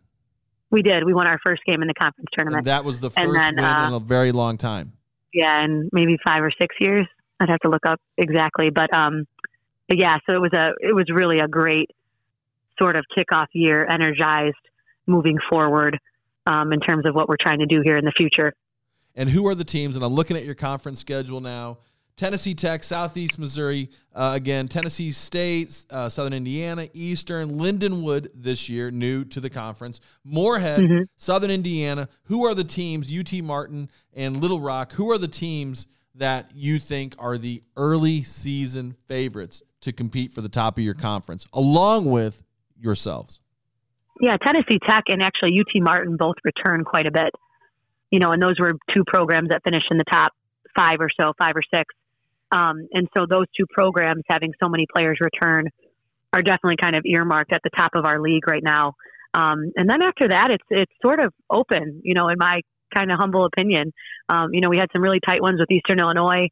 We 0.70 0.82
did. 0.82 1.04
We 1.04 1.12
won 1.14 1.26
our 1.26 1.38
first 1.44 1.62
game 1.66 1.80
in 1.82 1.88
the 1.88 1.94
conference 1.94 2.28
And 2.32 2.38
tournament. 2.38 2.64
that 2.66 2.84
was 2.84 3.00
the 3.00 3.10
first 3.10 3.24
And 3.26 3.34
then, 3.34 3.54
win 3.56 3.64
uh, 3.64 3.88
in 3.88 3.94
a 3.94 4.00
very 4.00 4.32
long 4.32 4.56
time. 4.58 4.92
yeah, 5.32 5.62
and 5.64 5.88
maybe 5.92 6.16
five 6.24 6.42
or 6.42 6.50
six 6.60 6.74
years. 6.80 7.06
I'd 7.40 7.48
have 7.48 7.60
to 7.60 7.68
look 7.70 7.84
up 7.86 7.98
exactly, 8.18 8.70
but 8.70 8.92
um, 8.94 9.24
but 9.88 9.98
yeah. 9.98 10.18
So 10.26 10.34
it 10.34 10.40
was 10.40 10.52
a 10.52 10.72
it 10.80 10.94
was 10.94 11.06
really 11.10 11.40
a 11.40 11.48
great 11.48 11.90
sort 12.78 12.96
of 12.96 13.04
kickoff 13.16 13.46
year, 13.52 13.86
energized, 13.86 14.56
moving 15.06 15.38
forward 15.48 15.98
um, 16.46 16.72
in 16.72 16.80
terms 16.80 17.06
of 17.06 17.14
what 17.14 17.28
we're 17.28 17.36
trying 17.40 17.58
to 17.58 17.66
do 17.66 17.82
here 17.84 17.96
in 17.96 18.04
the 18.04 18.12
future. 18.16 18.52
And 19.14 19.28
who 19.28 19.46
are 19.46 19.54
the 19.54 19.64
teams? 19.64 19.96
And 19.96 20.04
I'm 20.04 20.14
looking 20.14 20.36
at 20.36 20.44
your 20.44 20.54
conference 20.54 21.00
schedule 21.00 21.40
now. 21.40 21.78
Tennessee 22.16 22.54
Tech, 22.54 22.84
Southeast 22.84 23.38
Missouri, 23.38 23.90
uh, 24.14 24.32
again, 24.34 24.68
Tennessee 24.68 25.12
State, 25.12 25.84
uh, 25.90 26.08
Southern 26.08 26.34
Indiana, 26.34 26.86
Eastern, 26.92 27.52
Lindenwood 27.52 28.28
this 28.34 28.68
year, 28.68 28.90
new 28.90 29.24
to 29.24 29.40
the 29.40 29.48
conference, 29.48 29.98
Morehead, 30.22 30.82
Mhm. 30.82 31.04
Southern 31.16 31.50
Indiana. 31.50 32.08
Who 32.24 32.44
are 32.44 32.54
the 32.54 32.64
teams, 32.64 33.10
UT 33.10 33.40
Martin 33.42 33.88
and 34.14 34.36
Little 34.36 34.60
Rock, 34.60 34.92
who 34.92 35.10
are 35.10 35.18
the 35.18 35.26
teams 35.26 35.88
that 36.14 36.50
you 36.54 36.78
think 36.78 37.14
are 37.18 37.38
the 37.38 37.62
early 37.76 38.22
season 38.22 38.94
favorites 39.08 39.62
to 39.82 39.92
compete 39.92 40.32
for 40.32 40.40
the 40.40 40.48
top 40.48 40.78
of 40.78 40.84
your 40.84 40.94
conference, 40.94 41.46
along 41.52 42.06
with 42.10 42.42
yourselves? 42.78 43.40
Yeah, 44.20 44.36
Tennessee 44.36 44.78
Tech 44.86 45.04
and 45.08 45.22
actually 45.22 45.58
UT 45.58 45.82
Martin 45.82 46.16
both 46.16 46.36
return 46.44 46.84
quite 46.84 47.06
a 47.06 47.10
bit. 47.10 47.32
You 48.10 48.18
know, 48.18 48.32
and 48.32 48.42
those 48.42 48.58
were 48.60 48.74
two 48.94 49.04
programs 49.06 49.48
that 49.48 49.62
finished 49.64 49.86
in 49.90 49.96
the 49.96 50.04
top 50.04 50.32
five 50.76 51.00
or 51.00 51.08
so, 51.18 51.32
five 51.38 51.54
or 51.56 51.62
six. 51.74 51.94
Um, 52.50 52.86
and 52.92 53.08
so 53.16 53.26
those 53.28 53.46
two 53.56 53.66
programs 53.70 54.22
having 54.28 54.52
so 54.62 54.68
many 54.68 54.86
players 54.94 55.18
return 55.20 55.68
are 56.32 56.42
definitely 56.42 56.76
kind 56.80 56.94
of 56.94 57.04
earmarked 57.06 57.52
at 57.52 57.62
the 57.64 57.70
top 57.70 57.92
of 57.94 58.04
our 58.04 58.20
league 58.20 58.46
right 58.46 58.62
now. 58.62 58.94
Um, 59.34 59.72
and 59.76 59.88
then 59.88 60.02
after 60.02 60.28
that, 60.28 60.50
it's 60.50 60.64
it's 60.68 60.92
sort 61.00 61.20
of 61.20 61.32
open. 61.50 62.02
You 62.04 62.14
know, 62.14 62.28
in 62.28 62.36
my 62.38 62.60
kind 62.94 63.10
of 63.10 63.18
humble 63.18 63.46
opinion, 63.46 63.92
um, 64.28 64.52
you 64.52 64.60
know, 64.60 64.68
we 64.68 64.76
had 64.76 64.88
some 64.92 65.02
really 65.02 65.20
tight 65.26 65.40
ones 65.40 65.58
with 65.58 65.70
Eastern 65.70 65.98
Illinois. 65.98 66.48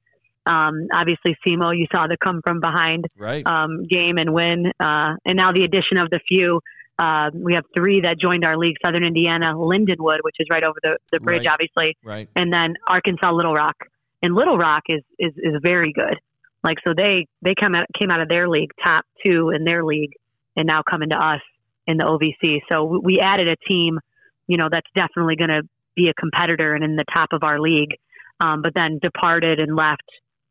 Um, 0.47 0.87
obviously, 0.93 1.37
SEMO, 1.47 1.77
you 1.77 1.87
saw 1.93 2.07
the 2.07 2.17
come 2.23 2.41
from 2.45 2.61
behind 2.61 3.05
Right. 3.17 3.47
um, 3.47 3.85
game 3.85 4.17
and 4.19 4.33
win. 4.33 4.73
Uh, 4.81 5.15
and 5.25 5.37
now 5.37 5.53
the 5.53 5.65
addition 5.65 5.99
of 5.99 6.11
the 6.11 6.21
few. 6.29 6.61
Uh, 6.99 7.31
we 7.35 7.55
have 7.55 7.65
three 7.75 8.03
that 8.03 8.17
joined 8.21 8.45
our 8.45 8.59
league: 8.59 8.77
Southern 8.85 9.05
Indiana, 9.05 9.55
Lindenwood, 9.55 10.19
which 10.23 10.37
is 10.39 10.47
right 10.51 10.63
over 10.63 10.79
the, 10.83 10.99
the 11.13 11.21
bridge, 11.21 11.47
Right. 11.47 11.53
obviously, 11.53 11.97
right. 12.05 12.29
and 12.37 12.53
then 12.53 12.75
Arkansas 12.87 13.31
Little 13.33 13.55
Rock. 13.55 13.77
And 14.23 14.35
Little 14.35 14.59
Rock 14.59 14.83
is 14.89 15.03
is 15.19 15.33
is 15.37 15.55
very 15.63 15.93
good. 15.95 16.17
Like 16.63 16.77
so, 16.87 16.93
they 16.95 17.27
they 17.41 17.55
come 17.59 17.75
out 17.75 17.87
came 17.99 18.11
out 18.11 18.21
of 18.21 18.29
their 18.29 18.49
league 18.51 18.71
top 18.85 19.07
two 19.25 19.49
in 19.49 19.65
their 19.65 19.83
league, 19.83 20.13
and 20.57 20.67
now 20.67 20.83
coming 20.83 21.09
to 21.09 21.17
us 21.17 21.41
in 21.87 21.97
the 21.97 22.05
OVC. 22.05 22.61
So 22.71 22.85
we- 22.85 23.01
we 23.15 23.19
added 23.21 23.49
a 23.49 23.57
team, 23.71 23.99
you 24.47 24.59
know, 24.59 24.69
that's 24.71 24.87
definitely 24.95 25.37
going 25.37 25.49
to 25.49 25.63
be 25.97 26.09
a 26.11 26.15
competitor 26.15 26.75
and 26.75 26.85
in 26.85 26.97
the 26.97 27.05
top 27.15 27.29
of 27.33 27.43
our 27.43 27.59
league. 27.59 27.95
Um, 28.41 28.61
but 28.61 28.75
then 28.75 28.99
departed 29.03 29.59
and 29.61 29.75
left 29.75 30.05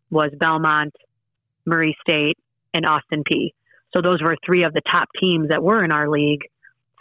was 0.10 0.32
Belmont, 0.40 0.94
Murray 1.66 1.96
State, 2.02 2.38
and 2.74 2.86
Austin 2.86 3.24
Peay 3.24 3.50
So 3.94 4.02
those 4.02 4.22
were 4.22 4.36
three 4.46 4.64
of 4.64 4.74
the 4.74 4.82
top 4.90 5.08
teams 5.22 5.50
that 5.50 5.64
were 5.64 5.84
in 5.84 5.92
our 5.92 6.10
league. 6.10 6.42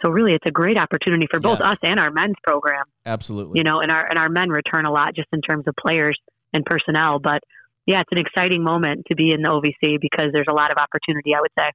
So 0.03 0.09
really, 0.09 0.33
it's 0.33 0.45
a 0.47 0.51
great 0.51 0.77
opportunity 0.77 1.27
for 1.29 1.39
both 1.39 1.59
Yes. 1.61 1.71
us 1.73 1.77
and 1.83 1.99
our 1.99 2.09
men's 2.09 2.35
program. 2.43 2.85
Absolutely. 3.05 3.59
You 3.59 3.63
know, 3.63 3.81
and 3.81 3.91
our 3.91 4.07
and 4.09 4.17
our 4.17 4.29
men 4.29 4.49
return 4.49 4.85
a 4.85 4.91
lot 4.91 5.13
just 5.15 5.27
in 5.33 5.41
terms 5.41 5.65
of 5.67 5.75
players 5.75 6.17
and 6.53 6.65
personnel. 6.65 7.19
But 7.19 7.41
yeah, 7.85 7.99
it's 8.01 8.11
an 8.11 8.19
exciting 8.19 8.63
moment 8.63 9.05
to 9.07 9.15
be 9.15 9.31
in 9.31 9.41
the 9.41 9.49
OVC 9.49 9.97
because 9.99 10.31
there's 10.31 10.47
a 10.49 10.53
lot 10.53 10.71
of 10.71 10.77
opportunity. 10.77 11.35
I 11.35 11.41
would 11.41 11.51
say. 11.59 11.71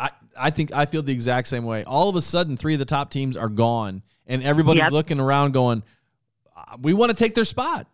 I, 0.00 0.10
I 0.36 0.50
think 0.50 0.72
I 0.72 0.86
feel 0.86 1.02
the 1.02 1.12
exact 1.12 1.46
same 1.48 1.64
way. 1.64 1.84
All 1.84 2.08
of 2.08 2.16
a 2.16 2.22
sudden, 2.22 2.56
three 2.56 2.72
of 2.72 2.78
the 2.78 2.84
top 2.86 3.10
teams 3.10 3.36
are 3.36 3.48
gone, 3.50 4.02
and 4.26 4.42
everybody's 4.42 4.82
Yep. 4.84 4.92
looking 4.92 5.20
around, 5.20 5.52
going, 5.52 5.82
"Uh, 6.56 6.76
"We 6.80 6.92
want 6.94 7.10
to 7.10 7.16
take 7.16 7.34
their 7.34 7.44
spot." 7.44 7.86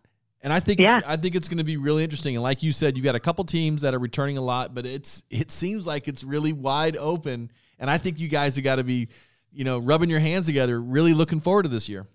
And 0.47 0.53
I 0.53 0.61
think 0.61 0.79
Yeah. 0.79 0.99
it's, 0.99 1.05
I 1.05 1.17
think 1.17 1.35
it's 1.35 1.49
going 1.49 1.57
to 1.57 1.65
be 1.65 1.75
really 1.75 2.05
interesting. 2.05 2.37
And 2.37 2.41
like 2.41 2.63
you 2.63 2.71
said, 2.71 2.95
you've 2.95 3.03
got 3.03 3.15
a 3.15 3.19
couple 3.19 3.43
teams 3.43 3.81
that 3.81 3.93
are 3.93 3.99
returning 3.99 4.37
a 4.37 4.41
lot, 4.41 4.73
but 4.73 4.85
it's 4.85 5.21
it 5.29 5.51
seems 5.51 5.85
like 5.85 6.07
it's 6.07 6.23
really 6.23 6.53
wide 6.53 6.95
open. 6.95 7.51
And 7.79 7.89
I 7.89 7.97
think 7.97 8.17
you 8.17 8.29
guys 8.29 8.55
have 8.55 8.63
got 8.63 8.77
to 8.77 8.85
be, 8.85 9.09
you 9.51 9.65
know, 9.65 9.77
rubbing 9.77 10.09
your 10.09 10.21
hands 10.21 10.45
together, 10.45 10.79
really 10.81 11.13
looking 11.13 11.41
forward 11.41 11.63
to 11.63 11.69
this 11.69 11.89
year. 11.89 12.07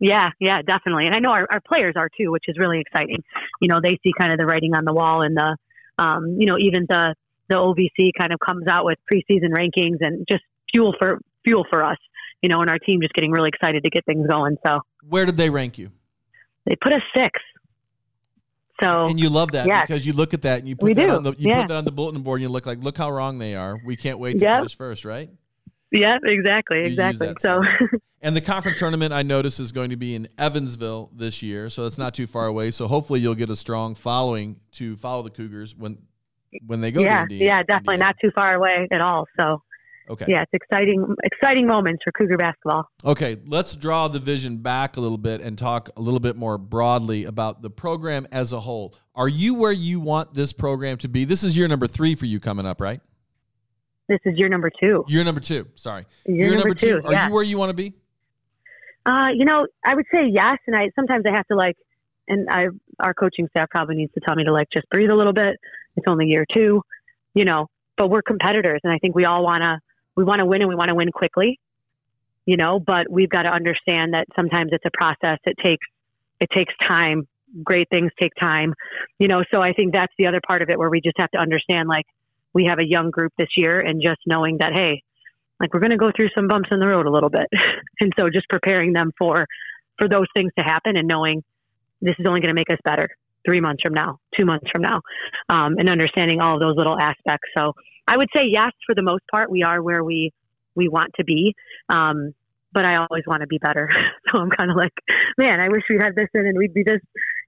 Yeah, 0.00 0.30
yeah, 0.40 0.62
definitely. 0.62 1.04
And 1.08 1.14
I 1.14 1.18
know 1.18 1.28
our, 1.28 1.46
our 1.52 1.60
players 1.60 1.92
are 1.94 2.08
too, 2.08 2.30
which 2.30 2.44
is 2.48 2.56
really 2.58 2.80
exciting. 2.80 3.22
You 3.60 3.68
know, 3.68 3.80
they 3.82 3.98
see 4.02 4.12
kind 4.18 4.32
of 4.32 4.38
the 4.38 4.46
writing 4.46 4.74
on 4.74 4.86
the 4.86 4.94
wall 4.94 5.20
and 5.20 5.36
the, 5.36 5.56
um, 6.02 6.36
you 6.40 6.46
know, 6.46 6.56
even 6.58 6.86
the, 6.88 7.14
the 7.50 7.56
OVC 7.56 8.12
kind 8.18 8.32
of 8.32 8.40
comes 8.40 8.66
out 8.66 8.86
with 8.86 8.96
preseason 9.12 9.50
rankings 9.50 9.98
and 10.00 10.24
just 10.26 10.42
fuel 10.72 10.94
for, 10.98 11.20
fuel 11.44 11.66
for 11.68 11.84
us, 11.84 11.98
you 12.40 12.48
know, 12.48 12.62
and 12.62 12.70
our 12.70 12.78
team 12.78 13.02
just 13.02 13.12
getting 13.12 13.30
really 13.30 13.50
excited 13.50 13.82
to 13.82 13.90
get 13.90 14.06
things 14.06 14.26
going. 14.26 14.56
So 14.66 14.80
Where 15.06 15.26
did 15.26 15.36
they 15.36 15.50
rank 15.50 15.76
you? 15.76 15.90
they 16.64 16.76
put 16.80 16.92
us 16.94 17.02
six. 17.16 17.40
So 18.80 19.06
And 19.06 19.18
you 19.18 19.28
love 19.28 19.52
that 19.52 19.66
yes. 19.66 19.86
because 19.86 20.06
you 20.06 20.12
look 20.12 20.34
at 20.34 20.42
that 20.42 20.60
and 20.60 20.68
you 20.68 20.76
put 20.76 20.86
We 20.86 20.94
that 20.94 21.06
do, 21.06 21.10
on 21.10 21.22
the 21.22 21.32
you 21.32 21.48
yeah. 21.48 21.62
put 21.62 21.68
that 21.68 21.76
on 21.76 21.84
the 21.84 21.92
bulletin 21.92 22.22
board 22.22 22.40
and 22.40 22.48
you 22.48 22.52
look 22.52 22.66
like, 22.66 22.82
look 22.82 22.96
how 22.96 23.10
wrong 23.10 23.38
they 23.38 23.54
are. 23.54 23.78
We 23.84 23.96
can't 23.96 24.18
wait 24.18 24.38
to 24.38 24.44
Yep. 24.44 24.58
finish 24.58 24.76
first, 24.76 25.04
right? 25.04 25.30
yeah, 25.90 26.18
exactly. 26.24 26.78
You 26.80 26.84
Exactly. 26.84 27.32
So 27.40 27.62
And 28.20 28.34
the 28.36 28.40
conference 28.40 28.78
tournament 28.78 29.12
I 29.12 29.22
notice 29.22 29.60
is 29.60 29.70
going 29.70 29.90
to 29.90 29.96
be 29.96 30.14
in 30.16 30.28
Evansville 30.38 31.10
this 31.14 31.40
year, 31.40 31.68
so 31.68 31.86
it's 31.86 31.98
not 31.98 32.14
too 32.14 32.26
far 32.26 32.46
away. 32.46 32.72
So 32.72 32.88
hopefully 32.88 33.20
you'll 33.20 33.36
get 33.36 33.48
a 33.48 33.54
strong 33.56 33.94
following 33.94 34.56
to 34.72 34.96
follow 34.96 35.22
the 35.22 35.30
Cougars 35.30 35.76
when 35.76 35.98
when 36.66 36.80
they 36.80 36.90
go 36.90 37.00
yeah, 37.02 37.26
yeah, 37.30 37.62
definitely 37.62 37.94
Indiana. 37.94 37.98
not 37.98 38.16
too 38.20 38.30
far 38.34 38.54
away 38.54 38.88
at 38.90 39.00
all. 39.00 39.26
So 39.36 39.62
Okay. 40.10 40.26
yeah, 40.28 40.42
it's 40.42 40.52
exciting, 40.54 41.14
exciting 41.24 41.66
moments 41.66 42.02
for 42.02 42.12
Cougar 42.12 42.38
basketball. 42.38 42.88
Okay, 43.04 43.36
let's 43.46 43.74
draw 43.74 44.08
the 44.08 44.18
vision 44.18 44.56
back 44.56 44.96
a 44.96 45.00
little 45.00 45.18
bit 45.18 45.40
and 45.40 45.58
talk 45.58 45.90
a 45.96 46.00
little 46.00 46.20
bit 46.20 46.36
more 46.36 46.56
broadly 46.56 47.24
about 47.24 47.62
the 47.62 47.70
program 47.70 48.26
as 48.32 48.52
a 48.52 48.60
whole. 48.60 48.94
Are 49.14 49.28
you 49.28 49.54
where 49.54 49.72
you 49.72 50.00
want 50.00 50.34
this 50.34 50.52
program 50.52 50.96
to 50.98 51.08
be? 51.08 51.24
This 51.24 51.44
is 51.44 51.56
year 51.56 51.68
number 51.68 51.86
3 51.86 52.14
for 52.14 52.26
you 52.26 52.40
coming 52.40 52.66
up, 52.66 52.80
right? 52.80 53.00
This 54.08 54.20
is 54.24 54.38
year 54.38 54.48
number 54.48 54.70
two. 54.70 55.04
Year 55.06 55.22
number 55.22 55.40
2. 55.40 55.68
Sorry. 55.74 56.06
Year, 56.24 56.54
number, 56.54 56.74
two. 56.74 57.02
Are 57.04 57.12
yeah. 57.12 57.28
you 57.28 57.34
where 57.34 57.42
you 57.42 57.58
want 57.58 57.70
to 57.70 57.74
be? 57.74 57.92
Uh, 59.04 59.28
you 59.34 59.44
know, 59.44 59.66
I 59.84 59.94
would 59.94 60.06
say 60.12 60.26
yes, 60.30 60.58
and 60.66 60.74
I 60.74 60.90
sometimes 60.94 61.24
I 61.28 61.34
have 61.34 61.46
to 61.48 61.56
like, 61.56 61.76
and 62.26 62.48
I 62.50 62.66
our 63.00 63.14
coaching 63.14 63.48
staff 63.50 63.68
probably 63.70 63.96
needs 63.96 64.12
to 64.14 64.20
tell 64.20 64.34
me 64.34 64.44
to 64.44 64.52
like 64.52 64.68
just 64.72 64.88
breathe 64.90 65.10
a 65.10 65.14
little 65.14 65.32
bit. 65.32 65.56
It's 65.96 66.06
only 66.06 66.26
year 66.26 66.44
two, 66.52 66.82
you 67.34 67.44
know, 67.44 67.68
but 67.96 68.08
we're 68.08 68.22
competitors, 68.22 68.80
and 68.82 68.92
I 68.92 68.98
think 68.98 69.14
we 69.14 69.24
all 69.24 69.42
wanna 69.42 69.80
we 70.18 70.24
want 70.24 70.40
to 70.40 70.46
win, 70.46 70.62
and 70.62 70.68
we 70.68 70.74
want 70.74 70.88
to 70.88 70.96
win 70.96 71.12
quickly, 71.12 71.60
you 72.44 72.56
know. 72.56 72.80
But 72.80 73.06
we've 73.08 73.30
got 73.30 73.42
to 73.42 73.50
understand 73.50 74.14
that 74.14 74.26
sometimes 74.34 74.70
it's 74.72 74.84
a 74.84 74.90
process. 74.92 75.38
It 75.44 75.56
takes 75.64 75.86
it 76.40 76.48
takes 76.52 76.74
time. 76.82 77.28
Great 77.62 77.88
things 77.88 78.10
take 78.20 78.32
time, 78.40 78.74
you 79.20 79.28
know. 79.28 79.44
So 79.52 79.62
I 79.62 79.72
think 79.72 79.94
that's 79.94 80.12
the 80.18 80.26
other 80.26 80.40
part 80.44 80.60
of 80.60 80.70
it 80.70 80.78
where 80.78 80.90
we 80.90 81.00
just 81.00 81.18
have 81.20 81.30
to 81.30 81.38
understand 81.38 81.88
like 81.88 82.04
we 82.52 82.64
have 82.64 82.80
a 82.80 82.84
young 82.84 83.10
group 83.10 83.32
this 83.38 83.50
year, 83.56 83.80
and 83.80 84.02
just 84.02 84.18
knowing 84.26 84.58
that 84.58 84.72
hey, 84.74 85.04
like 85.60 85.72
we're 85.72 85.80
going 85.80 85.92
to 85.92 85.96
go 85.96 86.10
through 86.14 86.30
some 86.36 86.48
bumps 86.48 86.68
in 86.72 86.80
the 86.80 86.86
road 86.86 87.06
a 87.06 87.10
little 87.10 87.30
bit 87.30 87.46
and 88.00 88.12
so 88.18 88.28
just 88.30 88.48
preparing 88.48 88.92
them 88.92 89.12
for 89.18 89.46
for 89.98 90.08
those 90.08 90.26
things 90.36 90.50
to 90.56 90.64
happen 90.64 90.96
and 90.96 91.08
knowing 91.08 91.42
this 92.00 92.14
is 92.18 92.26
only 92.26 92.40
going 92.40 92.54
to 92.54 92.58
make 92.58 92.70
us 92.70 92.78
better 92.84 93.08
three 93.46 93.60
months 93.60 93.82
from 93.82 93.94
now 93.94 94.18
two 94.36 94.44
months 94.44 94.66
from 94.72 94.82
now 94.82 95.00
um, 95.48 95.76
and 95.78 95.88
understanding 95.88 96.40
all 96.40 96.54
of 96.54 96.60
those 96.60 96.76
little 96.76 96.98
aspects 96.98 97.48
so 97.56 97.72
i 98.08 98.16
would 98.16 98.28
say 98.34 98.42
yes 98.50 98.72
for 98.86 98.94
the 98.94 99.02
most 99.02 99.22
part 99.30 99.50
we 99.50 99.62
are 99.62 99.82
where 99.82 100.02
we 100.02 100.32
we 100.74 100.88
want 100.88 101.12
to 101.16 101.24
be. 101.24 101.54
Um, 101.88 102.34
but 102.72 102.84
i 102.84 102.96
always 102.96 103.24
want 103.26 103.40
to 103.40 103.46
be 103.46 103.58
better. 103.58 103.88
So 104.30 104.38
i'm 104.38 104.50
kind 104.50 104.70
of 104.70 104.76
like 104.76 104.92
man 105.38 105.58
i 105.60 105.68
wish 105.68 105.82
we 105.88 105.96
had 106.00 106.14
this 106.14 106.28
in 106.34 106.46
and 106.46 106.58
we'd 106.58 106.74
be 106.74 106.82
this 106.82 107.00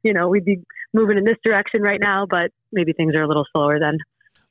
you 0.02 0.14
know 0.14 0.28
we'd 0.28 0.46
be 0.46 0.60
moving 0.94 1.18
in 1.18 1.24
this 1.24 1.36
direction 1.44 1.82
right 1.82 2.00
now 2.02 2.26
but 2.28 2.50
maybe 2.72 2.92
things 2.94 3.14
are 3.14 3.22
a 3.22 3.28
little 3.28 3.44
slower 3.52 3.78
than 3.78 3.98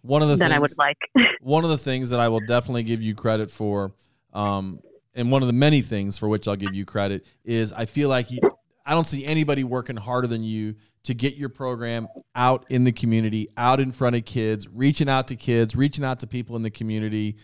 One 0.04 0.22
of 0.22 0.30
the 0.30 0.36
than 0.36 0.50
things 0.50 0.58
i 0.58 0.60
would 0.60 0.78
like. 0.78 0.98
one 1.42 1.64
of 1.64 1.72
the 1.72 1.78
things 1.78 2.12
that 2.12 2.20
I 2.20 2.30
will 2.30 2.42
definitely 2.42 2.84
give 2.84 3.02
you 3.02 3.16
credit 3.16 3.50
for, 3.50 3.94
um, 4.34 4.80
and 5.16 5.32
one 5.32 5.42
of 5.42 5.48
the 5.48 5.54
many 5.54 5.82
things 5.82 6.18
for 6.18 6.28
which 6.28 6.48
I'll 6.48 6.56
give 6.56 6.74
you 6.74 6.86
credit 6.86 7.26
is 7.44 7.74
I 7.74 7.86
feel 7.86 8.10
like 8.10 8.30
you, 8.32 8.40
I 8.86 8.94
don't 8.94 9.08
see 9.08 9.26
anybody 9.26 9.64
working 9.64 9.98
harder 9.98 10.28
than 10.28 10.44
you 10.44 10.76
to 11.10 11.16
get 11.16 11.36
your 11.36 11.50
program 11.50 12.08
out 12.36 12.68
in 12.70 12.84
the 12.84 12.92
community, 12.92 13.50
out 13.58 13.80
in 13.80 13.92
front 13.92 14.16
of 14.16 14.26
kids, 14.26 14.68
reaching 14.68 15.10
out 15.10 15.28
to 15.30 15.36
kids, 15.36 15.76
reaching 15.76 16.06
out 16.06 16.20
to 16.20 16.28
people 16.28 16.56
in 16.56 16.62
the 16.62 16.70
community. 16.70 17.36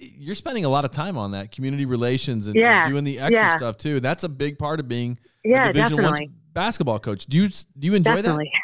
You're 0.00 0.34
spending 0.34 0.64
a 0.64 0.68
lot 0.68 0.84
of 0.84 0.90
time 0.90 1.16
on 1.16 1.30
that 1.30 1.52
community 1.52 1.86
relations 1.86 2.48
and, 2.48 2.56
and 2.56 2.90
doing 2.90 3.04
the 3.04 3.20
extra 3.20 3.34
yeah. 3.34 3.56
stuff 3.56 3.78
too. 3.78 4.00
That's 4.00 4.24
a 4.24 4.28
big 4.28 4.58
part 4.58 4.80
of 4.80 4.88
being 4.88 5.16
yeah 5.44 5.68
a 5.68 5.72
Division 5.72 6.02
One 6.02 6.16
basketball 6.52 6.98
coach. 6.98 7.26
Do 7.26 7.38
you 7.38 7.48
do 7.78 7.86
you 7.86 7.94
enjoy 7.94 8.16
Definitely. 8.16 8.50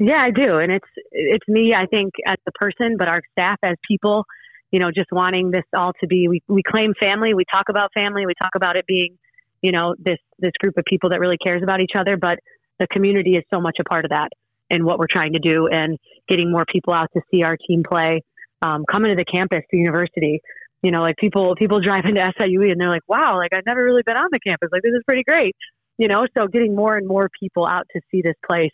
Yeah, 0.00 0.16
I 0.16 0.32
do. 0.32 0.58
And 0.58 0.72
it's 0.72 0.88
it's 1.12 1.46
me, 1.46 1.72
I 1.72 1.86
think, 1.86 2.14
as 2.26 2.34
the 2.44 2.50
person, 2.52 2.96
but 2.98 3.06
our 3.06 3.20
staff 3.30 3.58
as 3.62 3.76
people, 3.86 4.24
you 4.72 4.80
know, 4.80 4.90
just 4.90 5.12
wanting 5.12 5.52
this 5.52 5.62
all 5.76 5.92
to 6.00 6.08
be 6.08 6.26
we, 6.26 6.42
we 6.48 6.62
claim 6.66 6.94
family, 7.00 7.32
we 7.32 7.44
talk 7.52 7.66
about 7.68 7.90
family, 7.94 8.26
we 8.26 8.32
talk 8.42 8.56
about 8.56 8.74
it 8.74 8.86
being, 8.88 9.16
you 9.62 9.70
know, 9.70 9.94
this 9.96 10.18
this 10.40 10.50
group 10.58 10.76
of 10.78 10.84
people 10.84 11.10
that 11.10 11.20
really 11.20 11.36
cares 11.36 11.62
about 11.62 11.80
each 11.80 11.92
other, 11.96 12.16
but 12.16 12.40
the 12.78 12.86
community 12.88 13.36
is 13.36 13.44
so 13.52 13.60
much 13.60 13.76
a 13.80 13.84
part 13.84 14.04
of 14.04 14.10
that 14.10 14.28
and 14.70 14.84
what 14.84 14.98
we're 14.98 15.06
trying 15.10 15.32
to 15.32 15.38
do 15.38 15.68
and 15.68 15.98
getting 16.28 16.50
more 16.50 16.64
people 16.70 16.92
out 16.92 17.08
to 17.14 17.20
see 17.30 17.42
our 17.42 17.56
team 17.68 17.82
play, 17.88 18.22
um, 18.62 18.84
coming 18.90 19.10
to 19.10 19.16
the 19.16 19.24
campus, 19.24 19.62
the 19.70 19.78
university. 19.78 20.40
You 20.82 20.90
know, 20.90 21.00
like 21.00 21.16
people 21.16 21.54
people 21.56 21.80
drive 21.80 22.04
into 22.04 22.20
SIUE 22.20 22.70
and 22.70 22.80
they're 22.80 22.90
like, 22.90 23.08
Wow, 23.08 23.36
like 23.38 23.52
I've 23.54 23.66
never 23.66 23.82
really 23.82 24.02
been 24.04 24.16
on 24.16 24.28
the 24.30 24.40
campus. 24.40 24.68
Like 24.72 24.82
this 24.82 24.92
is 24.92 25.02
pretty 25.06 25.22
great. 25.26 25.56
You 25.96 26.08
know, 26.08 26.26
so 26.36 26.48
getting 26.48 26.74
more 26.74 26.96
and 26.96 27.06
more 27.06 27.30
people 27.40 27.66
out 27.66 27.86
to 27.94 28.00
see 28.10 28.20
this 28.20 28.34
place 28.46 28.72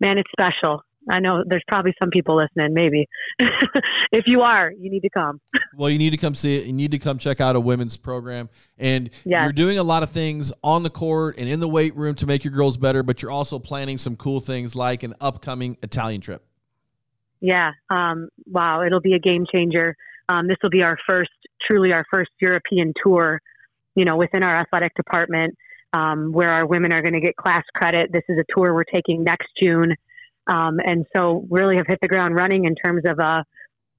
man, 0.00 0.18
it's 0.18 0.30
special. 0.30 0.82
I 1.10 1.20
know 1.20 1.42
there's 1.46 1.64
probably 1.68 1.94
some 2.00 2.10
people 2.10 2.36
listening, 2.36 2.74
maybe. 2.74 3.06
if 4.12 4.24
you 4.26 4.42
are, 4.42 4.70
you 4.70 4.90
need 4.90 5.00
to 5.00 5.10
come. 5.10 5.40
Well, 5.76 5.90
you 5.90 5.98
need 5.98 6.10
to 6.10 6.16
come 6.16 6.34
see 6.34 6.56
it. 6.56 6.64
You 6.64 6.72
need 6.72 6.90
to 6.90 6.98
come 6.98 7.18
check 7.18 7.40
out 7.40 7.54
a 7.54 7.60
women's 7.60 7.96
program. 7.96 8.48
And 8.78 9.10
Yes. 9.24 9.44
you're 9.44 9.52
doing 9.52 9.78
a 9.78 9.82
lot 9.84 10.02
of 10.02 10.10
things 10.10 10.50
on 10.64 10.82
the 10.82 10.90
court 10.90 11.36
and 11.38 11.48
in 11.48 11.60
the 11.60 11.68
weight 11.68 11.94
room 11.94 12.16
to 12.16 12.26
make 12.26 12.42
your 12.42 12.52
girls 12.52 12.76
better, 12.76 13.04
but 13.04 13.22
you're 13.22 13.30
also 13.30 13.60
planning 13.60 13.96
some 13.96 14.16
cool 14.16 14.40
things 14.40 14.74
like 14.74 15.04
an 15.04 15.14
upcoming 15.20 15.76
Italian 15.82 16.20
trip. 16.20 16.42
Yeah. 17.40 17.72
Um, 17.90 18.28
wow. 18.46 18.82
It'll 18.82 19.00
be 19.00 19.12
a 19.14 19.20
game 19.20 19.46
changer. 19.52 19.94
Um, 20.28 20.48
this 20.48 20.56
will 20.62 20.70
be 20.70 20.82
our 20.82 20.98
first, 21.08 21.30
truly 21.64 21.92
our 21.92 22.04
first 22.10 22.30
European 22.40 22.92
tour, 23.00 23.40
you 23.94 24.04
know, 24.04 24.16
within 24.16 24.42
our 24.42 24.58
athletic 24.58 24.94
department, 24.96 25.54
um, 25.92 26.32
where 26.32 26.50
our 26.50 26.66
women 26.66 26.92
are 26.92 27.02
going 27.02 27.14
to 27.14 27.20
get 27.20 27.36
class 27.36 27.64
credit. 27.74 28.10
This 28.12 28.24
is 28.28 28.38
a 28.38 28.44
tour 28.52 28.74
we're 28.74 28.84
taking 28.84 29.22
next 29.22 29.48
June. 29.62 29.94
Um, 30.48 30.78
and 30.84 31.04
so 31.14 31.46
really 31.50 31.76
have 31.76 31.86
hit 31.86 31.98
the 32.00 32.08
ground 32.08 32.34
running 32.34 32.64
in 32.64 32.74
terms 32.74 33.02
of, 33.06 33.20
uh, 33.20 33.42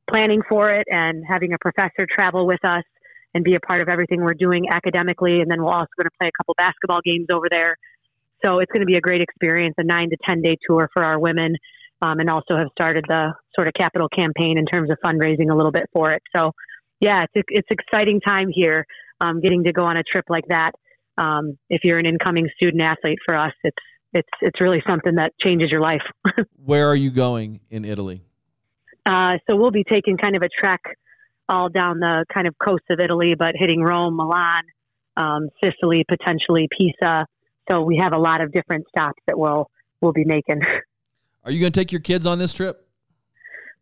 planning 0.09 0.41
for 0.49 0.71
it 0.71 0.87
and 0.89 1.23
having 1.27 1.53
a 1.53 1.57
professor 1.59 2.07
travel 2.09 2.47
with 2.47 2.63
us 2.65 2.83
and 3.33 3.43
be 3.43 3.55
a 3.55 3.59
part 3.59 3.81
of 3.81 3.89
everything 3.89 4.21
we're 4.21 4.33
doing 4.33 4.65
academically. 4.71 5.41
And 5.41 5.49
then 5.49 5.61
we're 5.61 5.71
also 5.71 5.89
going 5.97 6.05
to 6.05 6.17
play 6.19 6.29
a 6.29 6.37
couple 6.37 6.55
basketball 6.57 7.01
games 7.05 7.27
over 7.31 7.47
there. 7.49 7.75
So 8.43 8.59
it's 8.59 8.71
going 8.71 8.81
to 8.81 8.87
be 8.87 8.95
a 8.95 9.01
great 9.01 9.21
experience, 9.21 9.75
a 9.77 9.83
nine 9.83 10.09
to 10.09 10.17
10 10.27 10.41
day 10.41 10.57
tour 10.67 10.89
for 10.93 11.03
our 11.03 11.19
women. 11.19 11.55
Um, 12.01 12.19
and 12.19 12.29
also 12.29 12.55
have 12.55 12.67
started 12.71 13.03
the 13.09 13.33
sort 13.53 13.67
of 13.67 13.73
capital 13.73 14.07
campaign 14.07 14.57
in 14.57 14.65
terms 14.65 14.89
of 14.89 14.97
fundraising 15.03 15.51
a 15.51 15.55
little 15.55 15.71
bit 15.71 15.83
for 15.91 16.13
it. 16.13 16.23
So 16.33 16.53
yeah, 17.01 17.25
it's, 17.33 17.45
it's 17.49 17.67
exciting 17.69 18.21
time 18.21 18.47
here. 18.49 18.85
Um, 19.19 19.41
getting 19.41 19.65
to 19.65 19.73
go 19.73 19.83
on 19.83 19.97
a 19.97 20.03
trip 20.03 20.23
like 20.29 20.45
that. 20.47 20.71
Um, 21.17 21.57
if 21.69 21.81
you're 21.83 21.99
an 21.99 22.05
incoming 22.05 22.47
student 22.55 22.81
athlete 22.81 23.19
for 23.25 23.35
us, 23.35 23.51
it's, 23.65 23.75
it's, 24.13 24.29
it's 24.41 24.59
really 24.61 24.81
something 24.87 25.15
that 25.15 25.33
changes 25.43 25.69
your 25.69 25.81
life. 25.81 26.01
Where 26.65 26.87
are 26.87 26.95
you 26.95 27.11
going 27.11 27.59
in 27.69 27.85
Italy? 27.85 28.23
Uh, 29.05 29.37
so 29.47 29.55
we'll 29.55 29.71
be 29.71 29.83
taking 29.83 30.17
kind 30.17 30.35
of 30.35 30.41
a 30.41 30.49
trek 30.61 30.81
all 31.47 31.69
down 31.69 31.99
the 31.99 32.25
kind 32.31 32.47
of 32.47 32.55
coast 32.63 32.83
of 32.89 32.99
Italy, 32.99 33.33
but 33.37 33.53
hitting 33.55 33.81
Rome, 33.81 34.15
Milan, 34.15 34.63
um, 35.17 35.49
Sicily, 35.63 36.05
potentially 36.07 36.67
Pisa. 36.77 37.25
So 37.69 37.81
we 37.81 37.97
have 37.97 38.13
a 38.13 38.17
lot 38.17 38.41
of 38.41 38.51
different 38.51 38.85
stops 38.89 39.21
that 39.27 39.37
we'll 39.37 39.69
we'll 40.01 40.13
be 40.13 40.25
making. 40.25 40.61
Are 41.43 41.51
you 41.51 41.59
going 41.59 41.71
to 41.71 41.79
take 41.79 41.91
your 41.91 42.01
kids 42.01 42.27
on 42.27 42.37
this 42.37 42.53
trip? 42.53 42.87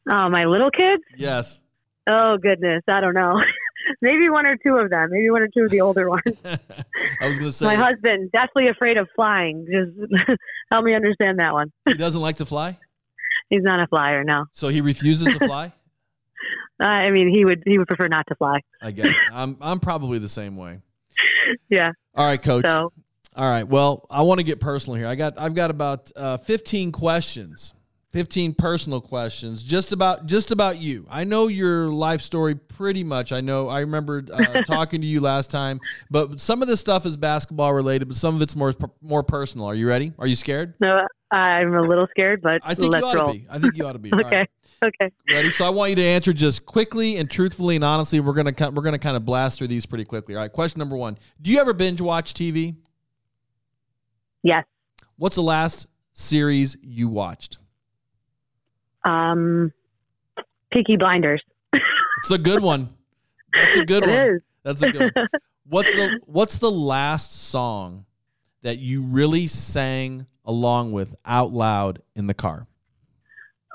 Oh, 0.10 0.30
my 0.30 0.46
little 0.46 0.72
kids? 0.72 1.04
Yes. 1.16 1.62
Oh 2.10 2.38
goodness, 2.42 2.84
I 2.88 3.02
don't 3.02 3.14
know. 3.14 3.34
maybe 4.02 4.30
one 4.30 4.46
or 4.46 4.56
two 4.58 4.76
of 4.76 4.90
them. 4.90 5.10
Maybe 5.12 5.30
one 5.30 5.42
or 5.42 5.48
two 5.48 5.64
of 5.64 5.70
the 5.72 5.82
older 5.82 6.10
ones. 6.18 6.24
I 6.46 7.28
was 7.28 7.38
going 7.38 7.50
to 7.50 7.52
say 7.52 7.66
my 7.66 7.76
husband 7.76 8.32
definitely 8.32 8.70
afraid 8.70 8.98
of 8.98 9.08
flying. 9.16 9.66
Just 9.72 10.14
help 10.72 10.86
me 10.86 10.96
understand 10.96 11.40
that 11.40 11.54
one. 11.54 11.72
he 11.88 11.94
doesn't 11.96 12.22
like 12.22 12.38
to 12.38 12.46
fly, 12.46 12.78
He's 13.50 13.64
not 13.64 13.80
a 13.80 13.88
flyer, 13.88 14.24
no. 14.24 14.46
so 14.52 14.68
he 14.68 14.82
refuses 14.82 15.28
to 15.28 15.40
fly. 15.40 15.72
I 16.80 17.10
mean, 17.10 17.30
he 17.30 17.44
would 17.46 17.64
he 17.66 17.78
would 17.78 17.88
prefer 17.88 18.08
not 18.08 18.28
to 18.28 18.36
fly. 18.36 18.60
I 18.82 18.92
get 18.92 19.08
it. 19.08 19.16
I'm 19.34 19.58
I'm 19.62 19.80
probably 19.80 20.20
the 20.20 20.30
same 20.30 20.56
way. 20.58 20.82
Yeah. 21.70 21.92
All 22.14 22.26
right, 22.28 22.42
coach. 22.42 22.66
So 22.66 22.92
All 23.36 23.50
right. 23.50 23.64
Well, 23.64 24.06
I 24.12 24.22
want 24.22 24.40
to 24.40 24.44
get 24.44 24.60
personal 24.60 24.96
here. 24.96 25.08
I 25.08 25.16
got 25.16 25.40
I've 25.40 25.56
got 25.56 25.72
about 25.72 26.12
uh, 26.16 26.38
15 26.38 26.92
questions. 26.92 27.74
15 28.14 28.54
personal 28.54 29.02
questions 29.02 29.64
just 29.64 29.92
about 29.92 30.26
just 30.26 30.52
about 30.52 30.80
you. 30.80 31.06
I 31.10 31.24
know 31.24 31.48
your 31.48 31.88
life 31.88 32.22
story 32.22 32.56
pretty 32.56 33.04
much. 33.04 33.32
I 33.32 33.42
know 33.42 33.68
I 33.68 33.82
remember 33.82 34.24
uh, 34.32 34.62
talking 34.66 35.02
to 35.02 35.08
you 35.08 35.20
last 35.20 35.52
time, 35.52 35.80
but 36.10 36.40
some 36.40 36.62
of 36.62 36.68
this 36.68 36.80
stuff 36.80 37.06
is 37.06 37.18
basketball 37.18 37.74
related, 37.74 38.08
but 38.08 38.16
some 38.18 38.36
of 38.36 38.42
it's 38.42 38.56
more 38.56 38.74
more 39.02 39.24
personal. 39.24 39.68
Are 39.68 39.76
you 39.76 39.88
ready? 39.88 40.14
Are 40.20 40.28
you 40.28 40.36
scared? 40.36 40.74
no, 40.80 41.06
I'm 41.32 41.74
a 41.74 41.82
little 41.82 42.08
scared, 42.10 42.42
but 42.42 42.62
I 42.64 42.76
think 42.76 42.96
you 42.96 43.04
ought 43.04 43.16
roll. 43.16 43.34
to 43.34 43.40
be. 43.40 43.48
I 43.50 43.60
think 43.60 43.76
you 43.76 43.86
ought 43.86 43.94
to 43.94 44.00
be. 44.00 44.12
Okay. 44.14 44.38
right. 44.38 44.50
Okay. 44.84 45.12
Ready? 45.32 45.50
So 45.50 45.66
I 45.66 45.70
want 45.70 45.90
you 45.90 45.96
to 45.96 46.04
answer 46.04 46.32
just 46.34 46.66
quickly 46.66 47.18
and 47.18 47.30
truthfully 47.30 47.76
and 47.76 47.84
honestly. 47.84 48.20
We're 48.20 48.34
gonna 48.34 48.54
we're 48.72 48.84
gonna 48.84 49.00
kind 49.00 49.18
of 49.18 49.26
blast 49.26 49.58
through 49.58 49.70
these 49.70 49.86
pretty 49.86 50.06
quickly. 50.06 50.36
All 50.36 50.42
right. 50.42 50.52
Question 50.52 50.80
number 50.80 50.96
one: 50.96 51.18
Do 51.42 51.52
you 51.52 51.60
ever 51.60 51.74
binge 51.74 52.00
watch 52.00 52.34
TV? 52.34 52.76
Yes. 54.44 54.66
What's 55.18 55.36
the 55.36 55.42
last 55.42 55.88
series 56.14 56.78
you 56.82 57.10
watched? 57.10 57.58
Um, 59.08 59.72
Peaky 60.72 60.98
Blinders. 60.98 61.42
It's 61.74 62.32
a 62.32 62.38
good 62.38 62.62
one. 62.62 62.90
That's 63.54 63.76
a 63.76 63.86
good 63.86 64.04
It 64.08 64.10
one. 64.10 64.20
is. 64.20 64.42
That's 64.64 64.82
a 64.84 64.92
good 64.92 65.12
one. 65.16 65.28
What's 65.70 65.92
the 65.92 66.20
What's 66.26 66.58
the 66.58 66.72
last 66.72 67.50
song 67.50 68.06
that 68.62 68.78
you 68.80 69.02
really 69.02 69.48
sang 69.48 70.26
along 70.46 70.94
with 70.94 71.16
out 71.26 71.52
loud 71.52 72.02
in 72.16 72.28
the 72.28 72.34
car? 72.34 72.68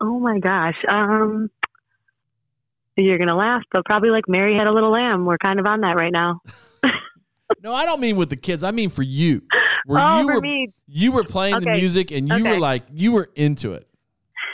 Oh 0.00 0.18
my 0.18 0.38
gosh. 0.38 0.76
Um, 0.88 1.50
you're 2.96 3.18
gonna 3.18 3.36
laugh, 3.36 3.62
but 3.72 3.84
probably 3.84 4.10
like 4.10 4.28
Mary 4.28 4.56
Had 4.56 4.66
a 4.66 4.72
Little 4.72 4.90
Lamb. 4.92 5.24
We're 5.26 5.38
kind 5.38 5.60
of 5.60 5.66
on 5.66 5.80
that 5.80 5.96
right 5.96 6.12
now. 6.12 6.40
No, 7.62 7.74
I 7.74 7.84
don't 7.84 8.00
mean 8.00 8.16
with 8.16 8.30
the 8.30 8.36
kids. 8.36 8.64
I 8.64 8.70
mean 8.70 8.88
for 8.88 9.02
you. 9.02 9.42
Where 9.84 10.02
oh, 10.02 10.20
you 10.20 10.26
for 10.26 10.34
were 10.36 10.40
me, 10.40 10.72
you 10.86 11.12
were 11.12 11.22
playing 11.22 11.60
the 11.60 11.72
music 11.72 12.10
and 12.10 12.26
you 12.28 12.44
were 12.44 12.58
like 12.58 12.82
you 12.92 13.12
were 13.12 13.28
into 13.34 13.74
it. 13.74 13.86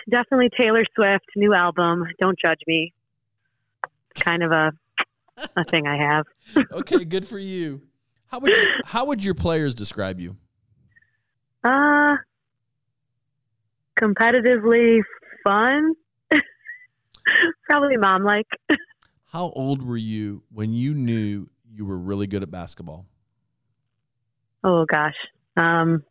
Definitely 0.08 0.50
Taylor 0.58 0.84
Swift, 0.94 1.26
new 1.36 1.54
album. 1.54 2.04
Don't 2.20 2.38
judge 2.38 2.60
me. 2.66 2.92
It's 4.10 4.22
kind 4.22 4.42
of 4.42 4.52
a 4.52 4.72
a 5.56 5.64
thing 5.64 5.86
I 5.86 5.96
have. 5.96 6.26
Okay, 6.72 7.04
good 7.04 7.26
for 7.26 7.38
you. 7.38 7.82
How 8.26 8.40
would 8.40 8.50
you, 8.50 8.68
how 8.84 9.04
would 9.06 9.22
your 9.22 9.34
players 9.34 9.74
describe 9.74 10.18
you? 10.18 10.36
Uh, 11.62 12.16
competitively 14.00 15.00
fun. 15.44 15.94
Probably 17.68 17.96
mom 17.96 18.24
like. 18.24 18.46
How 19.26 19.50
old 19.50 19.82
were 19.82 19.96
you 19.96 20.42
when 20.50 20.72
you 20.72 20.94
knew 20.94 21.48
you 21.70 21.84
were 21.84 21.98
really 21.98 22.26
good 22.26 22.42
at 22.42 22.50
basketball? 22.50 23.06
Oh 24.64 24.86
gosh. 24.86 25.16
Um, 25.56 26.02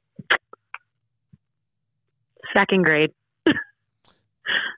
second 2.56 2.84
grade. 2.86 3.12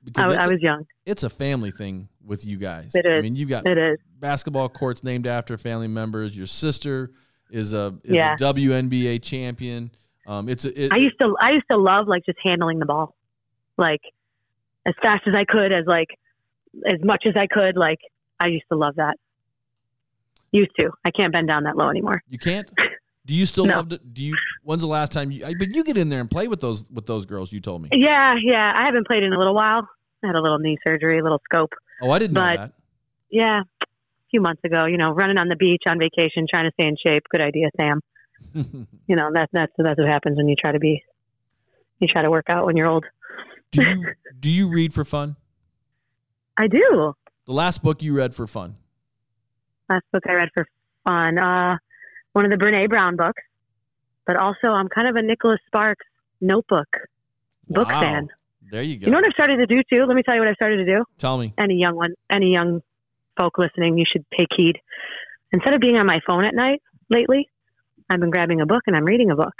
Because 0.03 0.31
I, 0.31 0.43
I 0.43 0.45
a- 0.45 0.49
was 0.49 0.61
young. 0.61 0.85
it's 1.05 1.23
a 1.23 1.29
family 1.29 1.71
thing 1.71 2.09
with 2.25 2.45
you 2.45 2.57
guys. 2.57 2.91
It 2.95 3.05
I 3.05 3.21
mean, 3.21 3.35
you've 3.35 3.49
got 3.49 3.67
It 3.67 3.77
is. 3.77 3.97
basketball 4.19 4.69
courts 4.69 5.03
named 5.03 5.27
after 5.27 5.57
family 5.57 5.87
members. 5.87 6.37
Your 6.37 6.47
sister 6.47 7.11
is 7.51 7.73
a 7.73 7.95
is 8.03 8.15
Yeah. 8.15 8.33
a 8.33 8.37
WNBA 8.37 9.21
champion. 9.23 9.91
Um, 10.27 10.47
it's 10.49 10.65
a, 10.65 10.85
it, 10.85 10.91
I 10.93 10.97
used 10.97 11.17
to 11.19 11.35
I 11.41 11.51
used 11.51 11.65
to 11.71 11.77
love 11.77 12.07
like 12.07 12.23
just 12.25 12.37
handling 12.43 12.79
the 12.79 12.85
ball, 12.85 13.15
like 13.77 14.01
as 14.85 14.93
fast 15.01 15.27
as 15.27 15.33
I 15.35 15.43
could, 15.45 15.71
as 15.71 15.85
like 15.87 16.09
as 16.85 16.99
much 17.03 17.23
as 17.25 17.33
I 17.35 17.47
could. 17.47 17.75
Like 17.77 17.99
I 18.39 18.47
used 18.47 18.65
to 18.71 18.77
love 18.77 18.95
that. 18.97 19.17
Used 20.51 20.71
to. 20.79 20.91
I 21.05 21.11
can't 21.11 21.31
bend 21.33 21.47
down 21.47 21.63
that 21.63 21.77
low 21.77 21.89
anymore. 21.89 22.21
you 22.29 22.37
can't. 22.39 22.71
Do 23.25 23.33
you 23.35 23.45
still 23.45 23.65
No. 23.65 23.75
love 23.77 23.91
it? 23.93 24.13
Do 24.13 24.23
you? 24.23 24.35
When's 24.63 24.81
the 24.81 24.87
last 24.87 25.11
time 25.11 25.29
you? 25.31 25.45
I, 25.45 25.53
but 25.57 25.69
you 25.75 25.83
get 25.83 25.97
in 25.97 26.09
there 26.09 26.19
and 26.21 26.29
play 26.29 26.47
with 26.47 26.61
those 26.61 26.85
with 26.91 27.05
those 27.05 27.25
girls. 27.25 27.51
You 27.53 27.59
told 27.59 27.81
me. 27.83 27.89
Yeah, 27.93 28.35
yeah. 28.41 28.73
I 28.75 28.85
haven't 28.85 29.07
played 29.07 29.23
in 29.23 29.33
a 29.33 29.37
little 29.37 29.53
while. 29.53 29.87
I 30.23 30.27
had 30.27 30.35
a 30.35 30.41
little 30.41 30.57
knee 30.59 30.77
surgery, 30.87 31.19
a 31.19 31.23
little 31.23 31.41
scope. 31.45 31.73
Oh, 32.01 32.11
I 32.11 32.19
didn't 32.19 32.33
know 32.33 32.41
But- 32.41 32.57
that. 32.57 32.73
Yeah, 33.31 33.61
a 33.61 33.85
few 34.31 34.41
months 34.41 34.61
ago. 34.63 34.85
You 34.85 34.97
know, 34.97 35.11
running 35.11 35.37
on 35.37 35.49
the 35.49 35.55
beach 35.55 35.83
on 35.87 35.99
vacation, 35.99 36.47
trying 36.51 36.65
to 36.65 36.71
stay 36.73 36.87
in 36.87 36.95
shape. 37.05 37.23
Good 37.29 37.41
idea, 37.41 37.69
Sam. 37.79 38.01
You 39.07 39.15
know 39.15 39.29
that 39.33 39.49
that's 39.51 39.71
that's 39.77 39.99
what 39.99 40.07
happens 40.07 40.37
when 40.37 40.47
you 40.47 40.55
try 40.55 40.71
to 40.71 40.79
be, 40.79 41.03
you 41.99 42.07
try 42.07 42.21
to 42.21 42.29
work 42.31 42.45
out 42.49 42.65
when 42.65 42.77
you're 42.77 42.87
old. 42.87 43.05
do 43.71 43.83
you 43.83 44.05
do 44.39 44.49
you 44.49 44.69
read 44.69 44.93
for 44.93 45.03
fun? 45.03 45.35
I 46.57 46.67
do. 46.67 47.13
The 47.45 47.51
last 47.53 47.83
book 47.83 48.01
you 48.01 48.15
read 48.15 48.33
for 48.33 48.47
fun. 48.47 48.75
last 49.89 50.05
book 50.13 50.23
I 50.27 50.33
read 50.33 50.49
for 50.53 50.65
fun. 51.05 51.37
Uh, 51.37 51.77
one 52.33 52.45
of 52.45 52.51
the 52.51 52.63
Brene 52.63 52.87
Brown 52.89 53.15
books, 53.15 53.41
but 54.25 54.35
also 54.37 54.67
I'm 54.67 54.87
kind 54.89 55.07
of 55.07 55.15
a 55.15 55.21
Nicholas 55.21 55.59
Sparks 55.67 56.05
notebook 56.41 56.87
book 57.69 57.87
Wow. 57.87 58.01
fan. 58.01 58.27
There 58.71 58.81
you 58.83 58.97
go. 58.97 59.05
You 59.05 59.11
know 59.11 59.17
what 59.17 59.25
I've 59.25 59.33
started 59.33 59.57
to 59.57 59.65
do 59.65 59.81
too? 59.89 60.05
Let 60.05 60.15
me 60.15 60.21
tell 60.23 60.35
you 60.35 60.41
what 60.41 60.47
I've 60.47 60.55
started 60.55 60.77
to 60.77 60.85
do. 60.85 61.03
Tell 61.17 61.37
me. 61.37 61.53
Any 61.57 61.75
young 61.75 61.95
one, 61.95 62.13
any 62.29 62.51
young 62.51 62.81
folk 63.37 63.57
listening, 63.57 63.97
you 63.97 64.05
should 64.11 64.25
take 64.37 64.47
heed. 64.55 64.77
Instead 65.51 65.73
of 65.73 65.81
being 65.81 65.95
on 65.97 66.05
my 66.05 66.19
phone 66.27 66.45
at 66.45 66.53
night 66.53 66.81
lately, 67.09 67.49
I've 68.09 68.19
been 68.19 68.29
grabbing 68.29 68.61
a 68.61 68.65
book 68.67 68.83
and 68.85 68.95
I'm 68.95 69.05
reading 69.05 69.31
a 69.31 69.35
book. 69.35 69.53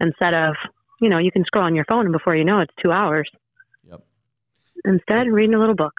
Instead 0.00 0.34
of, 0.34 0.54
you 1.00 1.08
know, 1.08 1.18
you 1.18 1.32
can 1.32 1.44
scroll 1.44 1.64
on 1.64 1.74
your 1.74 1.84
phone 1.86 2.06
and 2.06 2.12
before 2.12 2.36
you 2.36 2.44
know 2.44 2.60
it, 2.60 2.64
it's 2.64 2.74
two 2.82 2.92
hours. 2.92 3.28
Yep. 3.90 4.00
Instead, 4.84 5.26
reading 5.28 5.54
a 5.54 5.58
little 5.58 5.74
book. 5.74 5.94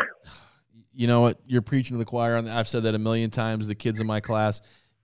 you 0.94 1.08
know 1.08 1.22
what 1.22 1.40
you're 1.46 1.62
preaching 1.62 1.96
to 1.96 1.98
the 2.00 2.06
choir 2.06 2.36
and 2.36 2.50
i've 2.50 2.68
said 2.68 2.84
that 2.84 2.94
a 2.96 3.00
million 3.00 3.30
times 3.30 3.68
the 3.68 3.76
kids 3.76 4.02
in 4.02 4.08
my 4.08 4.20
class 4.20 4.60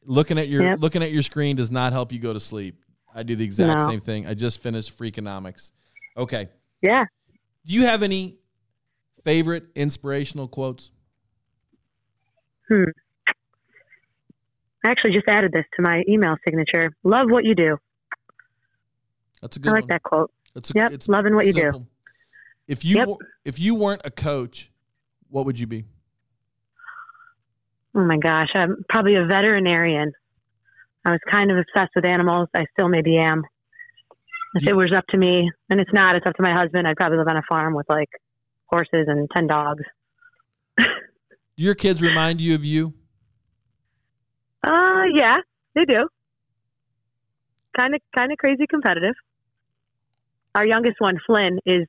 looking 0.05 0.37
at 0.37 0.47
your 0.47 0.63
Yep. 0.63 0.79
looking 0.79 1.03
at 1.03 1.11
your 1.11 1.21
screen 1.23 1.55
does 1.55 1.71
not 1.71 1.93
help 1.93 2.11
you 2.11 2.19
go 2.19 2.31
to 2.33 2.39
sleep 2.39 2.75
i 3.13 3.23
do 3.23 3.35
the 3.35 3.43
exact 3.43 3.79
No. 3.79 3.87
same 3.87 3.99
thing 3.99 4.27
i 4.27 4.33
just 4.33 4.61
finished 4.61 4.97
freakonomics 4.97 5.71
okay 6.17 6.49
Yeah. 6.81 7.05
do 7.65 7.73
you 7.73 7.83
have 7.85 8.03
any 8.03 8.37
favorite 9.23 9.65
inspirational 9.75 10.47
quotes 10.47 10.91
Hmm. 12.67 12.83
I 14.83 14.89
actually 14.89 15.13
just 15.13 15.27
added 15.27 15.51
this 15.51 15.65
to 15.75 15.81
my 15.83 16.03
email 16.09 16.35
signature. 16.43 16.95
Love 17.03 17.27
what 17.29 17.43
you 17.43 17.53
do. 17.55 17.77
that's 19.41 19.57
a 19.57 19.59
good 19.59 19.69
I 19.69 19.73
like 19.73 19.81
one 19.83 19.87
that 19.89 20.03
quote. 20.03 20.31
it's 20.55 20.69
a, 20.71 20.73
Yep, 20.75 20.91
it's 20.91 21.07
loving 21.07 21.35
what 21.35 21.45
you 21.45 21.53
do. 21.53 21.85
if 22.67 22.83
you 22.85 22.97
Yep. 22.97 23.07
if 23.45 23.59
you 23.59 23.75
weren't 23.75 24.01
a 24.03 24.09
coach 24.11 24.71
what 25.29 25.45
would 25.45 25.59
you 25.59 25.67
be 25.67 25.85
Oh 27.95 28.03
my 28.03 28.17
gosh, 28.17 28.49
I'm 28.55 28.83
probably 28.89 29.15
a 29.15 29.25
veterinarian. 29.25 30.11
I 31.05 31.11
was 31.11 31.19
kind 31.31 31.51
of 31.51 31.57
obsessed 31.57 31.91
with 31.95 32.05
animals. 32.05 32.49
I 32.55 32.65
still 32.73 32.89
maybe 32.89 33.17
am. 33.17 33.43
If 34.55 34.63
You- 34.63 34.69
it 34.71 34.75
was 34.75 34.91
up 34.95 35.05
to 35.09 35.17
me, 35.17 35.49
and 35.69 35.79
it's 35.79 35.93
not, 35.93 36.15
it's 36.15 36.25
up 36.25 36.35
to 36.35 36.41
my 36.43 36.53
husband, 36.53 36.87
I'd 36.87 36.97
probably 36.97 37.17
live 37.17 37.27
on 37.27 37.37
a 37.37 37.43
farm 37.47 37.73
with 37.73 37.87
like 37.89 38.09
horses 38.67 39.05
and 39.07 39.29
10 39.33 39.47
dogs. 39.47 39.83
do 40.77 40.83
your 41.55 41.75
kids 41.75 42.01
remind 42.01 42.41
you 42.41 42.53
of 42.55 42.65
you 42.65 42.93
Uh, 44.63 45.03
yeah, 45.13 45.37
they 45.75 45.85
do. 45.85 46.07
Kind 47.77 47.93
of, 47.93 48.01
kind 48.17 48.31
of 48.31 48.37
crazy 48.39 48.65
competitive. 48.67 49.13
Our 50.55 50.65
youngest 50.65 50.95
one, 50.99 51.19
Flynn, 51.25 51.59
is 51.65 51.87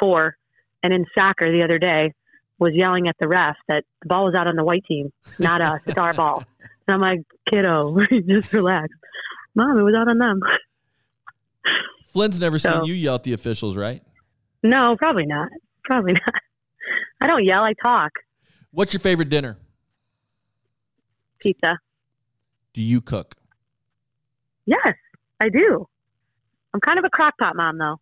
four, 0.00 0.36
and 0.82 0.92
in 0.92 1.06
soccer 1.16 1.52
the 1.52 1.62
other 1.62 1.78
day 1.78 2.12
was 2.58 2.72
yelling 2.74 3.08
at 3.08 3.16
the 3.20 3.28
ref 3.28 3.56
that 3.68 3.84
the 4.02 4.08
ball 4.08 4.24
was 4.24 4.34
out 4.34 4.46
on 4.46 4.56
the 4.56 4.64
white 4.64 4.84
team, 4.86 5.12
not 5.38 5.60
us. 5.60 5.80
It's 5.86 5.96
our 5.98 6.12
ball. 6.14 6.44
And 6.90 6.94
I'm 6.94 7.00
like, 7.02 7.20
kiddo, 7.50 7.98
just 8.26 8.50
relax. 8.50 8.88
Mom, 9.54 9.78
it 9.78 9.82
was 9.82 9.94
out 9.94 10.08
on 10.08 10.16
them. 10.16 10.40
flynn's 12.12 12.40
never 12.40 12.58
So- 12.58 12.70
seen 12.80 12.84
you 12.84 12.94
yell 12.94 13.16
at 13.16 13.24
the 13.24 13.34
officials 13.34 13.76
right 13.76 14.02
No, 14.62 14.96
probably 14.96 15.26
not. 15.26 15.48
Probably 15.84 16.12
not. 16.14 16.34
I 17.20 17.26
don't 17.26 17.44
yell. 17.44 17.62
I 17.62 17.74
talk. 17.82 18.12
what's 18.70 18.94
your 18.94 19.00
favorite 19.00 19.28
dinner 19.28 19.58
Pizza. 21.40 21.78
do 22.72 22.80
you 22.82 23.00
cook 23.02 23.34
Yes, 24.64 24.94
I 25.40 25.48
do. 25.50 25.86
I'm 26.74 26.80
kind 26.80 26.98
of 26.98 27.04
a 27.04 27.10
crockpot 27.10 27.54
mom, 27.54 27.78
though. 27.78 27.98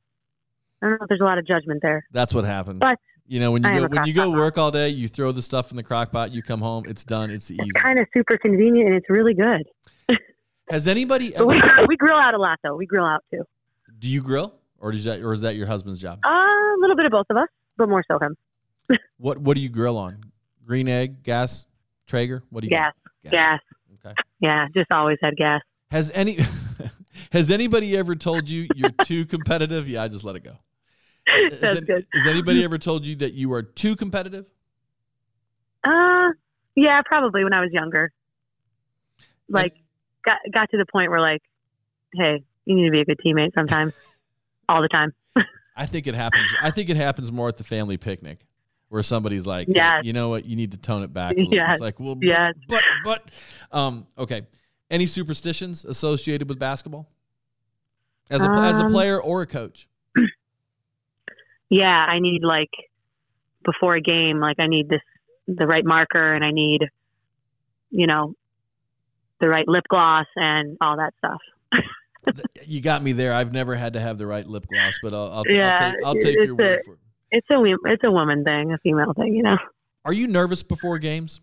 I 0.82 0.86
don't 0.86 0.90
know 0.98 0.98
if 1.04 1.08
there's 1.08 1.20
a 1.20 1.24
lot 1.24 1.38
of 1.38 1.46
judgment 1.46 1.80
there. 1.82 2.04
That's 2.12 2.34
what 2.34 2.44
happened. 2.44 2.80
But 2.80 2.98
you 3.28 3.40
know, 3.40 3.52
when 3.52 3.62
you 3.64 3.68
I 3.70 3.78
go 3.80 3.86
when 3.88 4.06
you 4.06 4.12
go 4.14 4.30
work 4.30 4.58
all 4.58 4.70
day, 4.70 4.88
you 4.88 5.08
throw 5.08 5.32
the 5.32 5.42
stuff 5.42 5.70
in 5.70 5.76
the 5.76 5.82
crock 5.82 6.12
pot, 6.12 6.32
you 6.32 6.42
come 6.42 6.60
home, 6.60 6.84
it's 6.86 7.04
done, 7.04 7.30
it's 7.30 7.50
easy. 7.50 7.60
It's 7.62 7.80
kind 7.80 7.98
of 7.98 8.06
super 8.16 8.38
convenient 8.38 8.88
and 8.88 8.96
it's 8.96 9.10
really 9.10 9.34
good. 9.34 9.64
Has 10.70 10.88
anybody 10.88 11.34
ever, 11.34 11.46
we, 11.46 11.60
we 11.88 11.96
grill 11.96 12.16
out 12.16 12.34
a 12.34 12.38
lot, 12.38 12.58
though. 12.62 12.74
We 12.76 12.86
grill 12.86 13.04
out 13.04 13.24
too. 13.32 13.42
do 13.98 14.08
you 14.08 14.22
grill? 14.22 14.54
Or 14.78 14.92
is 14.92 15.04
that 15.04 15.20
or 15.22 15.32
is 15.32 15.40
that 15.40 15.56
your 15.56 15.66
husband's 15.66 16.00
job? 16.00 16.20
Uh, 16.24 16.28
a 16.30 16.76
little 16.80 16.96
bit 16.96 17.06
of 17.06 17.12
both 17.12 17.26
of 17.30 17.36
us, 17.38 17.48
but 17.76 17.88
more 17.88 18.04
so 18.10 18.18
him. 18.18 18.36
What 19.18 19.38
what 19.38 19.54
do 19.54 19.60
you 19.60 19.68
grill 19.70 19.96
on? 19.96 20.20
Green 20.64 20.86
egg, 20.88 21.22
gas, 21.22 21.66
Traeger? 22.06 22.42
What 22.50 22.60
do 22.60 22.66
you 22.66 22.70
Gas, 22.70 22.92
got? 23.24 23.32
gas. 23.32 23.60
Okay. 24.04 24.14
Yeah, 24.40 24.66
just 24.74 24.92
always 24.92 25.16
had 25.22 25.36
gas. 25.36 25.60
Has 25.90 26.10
any 26.14 26.38
has 27.32 27.50
anybody 27.50 27.96
ever 27.96 28.14
told 28.14 28.48
you 28.48 28.68
you're 28.74 28.90
too 29.04 29.24
competitive? 29.24 29.88
Yeah, 29.88 30.02
I 30.02 30.08
just 30.08 30.22
let 30.24 30.36
it 30.36 30.44
go. 30.44 30.56
Has 31.50 31.60
That's 31.60 31.76
any- 31.78 31.86
good. 31.86 32.06
Has 32.12 32.26
anybody 32.26 32.62
ever 32.64 32.78
told 32.78 33.04
you 33.06 33.16
that 33.16 33.32
you 33.34 33.52
are 33.52 33.62
too 33.62 33.96
competitive? 33.96 34.46
Uh, 35.84 36.30
yeah, 36.74 37.00
probably 37.04 37.44
when 37.44 37.54
I 37.54 37.60
was 37.60 37.70
younger. 37.72 38.12
Like, 39.48 39.74
got 40.24 40.38
got 40.52 40.70
to 40.70 40.76
the 40.76 40.86
point 40.86 41.10
where 41.10 41.20
like, 41.20 41.42
hey, 42.14 42.42
you 42.64 42.74
need 42.76 42.84
to 42.86 42.90
be 42.90 43.00
a 43.00 43.04
good 43.04 43.18
teammate 43.24 43.54
sometimes, 43.54 43.92
all 44.68 44.82
the 44.82 44.88
time. 44.88 45.12
I 45.76 45.86
think 45.86 46.06
it 46.06 46.14
happens. 46.14 46.52
I 46.60 46.70
think 46.70 46.90
it 46.90 46.96
happens 46.96 47.30
more 47.30 47.48
at 47.48 47.56
the 47.56 47.64
family 47.64 47.96
picnic, 47.96 48.40
where 48.88 49.02
somebody's 49.02 49.46
like, 49.46 49.68
Yes. 49.70 50.04
you 50.04 50.12
know 50.12 50.28
what, 50.28 50.44
you 50.44 50.56
need 50.56 50.72
to 50.72 50.78
tone 50.78 51.02
it 51.02 51.12
back. 51.12 51.34
Yeah, 51.36 51.70
It's 51.72 51.80
like, 51.80 52.00
well, 52.00 52.14
but, 52.16 52.26
Yes. 52.26 52.54
but, 52.68 52.82
but, 53.04 53.22
um, 53.70 54.06
okay. 54.18 54.42
Any 54.90 55.06
superstitions 55.06 55.84
associated 55.84 56.48
with 56.48 56.58
basketball? 56.58 57.08
As 58.30 58.42
a 58.44 58.48
as 58.50 58.80
a 58.80 58.84
Um, 58.86 58.92
player 58.92 59.20
or 59.20 59.42
a 59.42 59.46
coach? 59.46 59.88
Yeah, 61.68 61.86
I 61.86 62.18
need 62.20 62.42
like 62.42 62.70
before 63.64 63.94
a 63.94 64.00
game, 64.00 64.40
like 64.40 64.60
I 64.60 64.66
need 64.66 64.88
this 64.88 65.00
the 65.48 65.66
right 65.66 65.84
marker, 65.84 66.34
and 66.34 66.44
I 66.44 66.50
need, 66.50 66.82
you 67.90 68.06
know, 68.06 68.34
the 69.40 69.48
right 69.48 69.66
lip 69.68 69.84
gloss 69.88 70.26
and 70.36 70.76
all 70.80 70.96
that 70.96 71.14
stuff. 71.18 71.40
You 72.64 72.80
got 72.80 73.02
me 73.02 73.12
there. 73.12 73.32
I've 73.32 73.52
never 73.52 73.76
had 73.76 73.92
to 73.92 74.00
have 74.00 74.18
the 74.18 74.26
right 74.26 74.46
lip 74.46 74.66
gloss, 74.66 74.94
but 75.00 75.14
I'll, 75.14 75.30
I'll, 75.30 75.42
Yeah, 75.48 75.76
I'll 75.78 75.92
take, 75.92 76.04
I'll 76.04 76.14
take 76.14 76.36
your 76.44 76.54
word 76.56 76.80
for 76.84 76.94
it. 76.94 77.00
It's 77.30 77.46
a 77.50 77.62
it's 77.84 78.04
a 78.04 78.10
woman 78.10 78.44
thing, 78.44 78.72
a 78.72 78.78
female 78.78 79.12
thing, 79.14 79.34
you 79.34 79.42
know. 79.42 79.58
Are 80.04 80.12
you 80.12 80.26
nervous 80.26 80.62
before 80.62 80.98
games? 80.98 81.40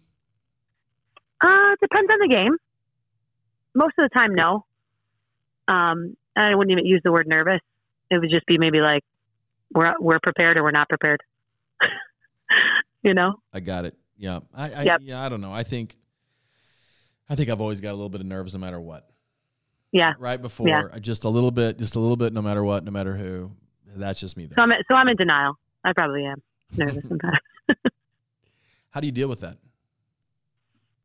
Uh, 1.41 1.75
depends 1.81 2.09
on 2.11 2.19
the 2.19 2.27
game. 2.29 2.57
Most 3.75 3.93
of 3.97 4.09
the 4.09 4.09
time, 4.09 4.33
no. 4.35 4.65
Um, 5.67 6.15
I 6.35 6.55
wouldn't 6.55 6.71
even 6.71 6.85
use 6.85 7.01
the 7.03 7.11
word 7.11 7.27
nervous. 7.27 7.59
It 8.09 8.19
would 8.19 8.29
just 8.29 8.45
be 8.45 8.57
maybe 8.57 8.79
like 8.79 9.03
we're 9.73 9.93
we're 9.99 10.19
prepared 10.21 10.57
or 10.57 10.63
we're 10.63 10.71
not 10.71 10.89
prepared. 10.89 11.21
you 13.03 13.13
know? 13.13 13.35
I 13.51 13.59
got 13.59 13.85
it. 13.85 13.95
Yeah. 14.17 14.39
I, 14.53 14.71
I 14.71 14.83
Yep. 14.83 14.99
yeah, 15.03 15.21
I 15.21 15.29
don't 15.29 15.41
know. 15.41 15.53
I 15.53 15.63
think 15.63 15.97
I 17.29 17.35
think 17.35 17.49
I've 17.49 17.61
always 17.61 17.81
got 17.81 17.91
a 17.91 17.95
little 17.95 18.09
bit 18.09 18.21
of 18.21 18.27
nerves 18.27 18.53
no 18.53 18.59
matter 18.59 18.79
what. 18.79 19.09
Yeah. 19.91 20.13
Right 20.17 20.41
before, 20.41 20.91
uh, 20.93 20.99
just 20.99 21.23
a 21.23 21.29
little 21.29 21.51
bit, 21.51 21.77
just 21.77 21.95
a 21.95 21.99
little 21.99 22.17
bit, 22.17 22.33
no 22.33 22.41
matter 22.41 22.63
what, 22.63 22.83
no 22.83 22.91
matter 22.91 23.15
who. 23.15 23.51
That's 23.95 24.19
just 24.19 24.35
me. 24.37 24.47
There. 24.47 24.55
So 24.55 24.63
I'm 24.63 24.71
so 24.87 24.95
I'm 24.95 25.07
in 25.07 25.15
denial. 25.15 25.53
I 25.83 25.93
probably 25.93 26.25
am 26.25 26.41
nervous 26.75 27.03
sometimes. 27.07 27.37
How 28.89 28.99
do 28.99 29.07
you 29.07 29.11
deal 29.11 29.27
with 29.27 29.41
that? 29.41 29.57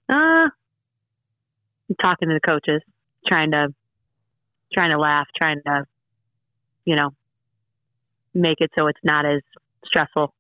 Uh, 0.09 0.49
talking 2.01 2.29
to 2.29 2.35
the 2.35 2.41
coaches, 2.41 2.83
trying 3.27 3.51
to 3.53 3.69
trying 4.73 4.91
to 4.91 4.99
laugh, 4.99 5.27
trying 5.37 5.61
to, 5.67 5.85
you 6.85 6.97
know, 6.97 7.11
make 8.35 8.61
it 8.61 8.71
so 8.79 8.87
it's 8.87 9.01
not 9.05 9.25
as 9.27 9.41
stressful. 9.85 10.35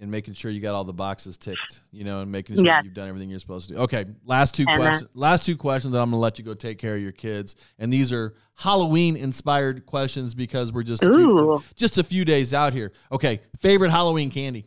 And 0.00 0.10
making 0.10 0.34
sure 0.34 0.50
you 0.50 0.60
got 0.60 0.74
all 0.74 0.82
the 0.84 0.92
boxes 0.92 1.36
ticked, 1.38 1.80
you 1.92 2.02
know, 2.04 2.20
and 2.20 2.30
making 2.30 2.56
sure 2.56 2.64
Yes. 2.64 2.82
you've 2.84 2.94
done 2.94 3.08
everything 3.08 3.30
you're 3.30 3.38
supposed 3.38 3.68
to 3.68 3.74
do. 3.74 3.80
Okay, 3.82 4.04
last 4.24 4.54
two 4.54 4.64
And, 4.68 4.70
uh, 4.70 4.76
questions. 4.84 5.10
last 5.14 5.44
two 5.46 5.56
questions 5.56 5.92
that 5.92 5.98
I'm 6.00 6.10
going 6.10 6.18
to 6.18 6.22
let 6.22 6.38
you 6.38 6.44
go 6.44 6.52
take 6.52 6.78
care 6.78 6.96
of 6.96 7.00
your 7.00 7.12
kids, 7.12 7.54
and 7.78 7.92
these 7.92 8.12
are 8.12 8.34
Halloween 8.54 9.16
inspired 9.16 9.86
questions 9.86 10.34
because 10.34 10.72
we're 10.72 10.82
just 10.82 11.04
a 11.04 11.12
few, 11.12 11.62
just 11.76 11.96
a 11.96 12.02
few 12.02 12.24
days 12.24 12.52
out 12.52 12.72
here. 12.74 12.92
Okay, 13.12 13.40
favorite 13.60 13.90
Halloween 13.90 14.30
candy? 14.30 14.66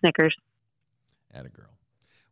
Snickers, 0.00 0.36
At 1.32 1.46
a 1.46 1.48
girl. 1.48 1.70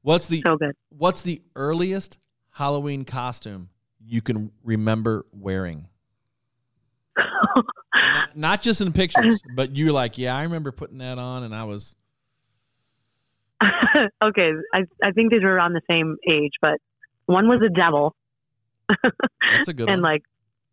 What's 0.02 0.26
the 0.28 0.42
so 0.42 0.57
good. 0.59 0.76
What's 0.90 1.22
the 1.22 1.42
earliest 1.57 2.18
Halloween 2.50 3.05
costume 3.07 3.70
you 4.05 4.20
can 4.20 4.52
remember 4.62 5.24
wearing? 5.32 5.88
Not, 8.12 8.36
not 8.36 8.62
just 8.62 8.80
in 8.80 8.92
pictures, 8.92 9.40
but 9.55 9.76
you're 9.76 9.92
like, 9.92 10.18
yeah, 10.18 10.36
I 10.36 10.42
remember 10.42 10.72
putting 10.72 10.98
that 10.98 11.18
on, 11.18 11.42
and 11.42 11.55
I 11.55 11.64
was. 11.64 11.96
okay, 14.22 14.50
I 14.72 14.84
I 15.02 15.12
think 15.12 15.30
these 15.32 15.42
were 15.42 15.55
around 15.55 15.72
the 15.72 15.80
same 15.88 16.16
age, 16.28 16.52
but 16.61 16.78
one 17.26 17.48
was 17.48 17.62
a 17.64 17.68
devil, 17.68 18.14
That's 19.52 19.68
a 19.68 19.72
good 19.72 19.86
one. 19.86 19.92
and 19.94 20.02
one. 20.02 20.12
like, 20.12 20.22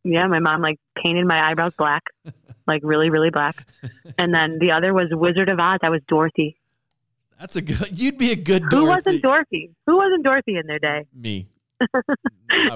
yeah, 0.03 0.27
my 0.27 0.39
mom 0.39 0.61
like 0.61 0.79
painted 1.03 1.25
my 1.25 1.51
eyebrows 1.51 1.73
black, 1.77 2.03
like 2.67 2.81
really 2.83 3.09
really 3.09 3.29
black, 3.29 3.65
and 4.17 4.33
then 4.33 4.57
the 4.59 4.71
other 4.71 4.93
was 4.93 5.07
Wizard 5.11 5.49
of 5.49 5.59
Oz. 5.59 5.79
I 5.83 5.89
was 5.89 6.01
Dorothy. 6.07 6.57
That's 7.39 7.55
a 7.55 7.61
good. 7.61 7.97
You'd 7.97 8.17
be 8.17 8.31
a 8.31 8.35
good. 8.35 8.63
Dorothy. 8.69 8.77
Who 8.77 8.85
wasn't 8.85 9.21
Dorothy? 9.21 9.71
Who 9.87 9.95
wasn't 9.97 10.23
Dorothy 10.23 10.57
in 10.57 10.67
their 10.67 10.79
day? 10.79 11.05
Me. 11.13 11.47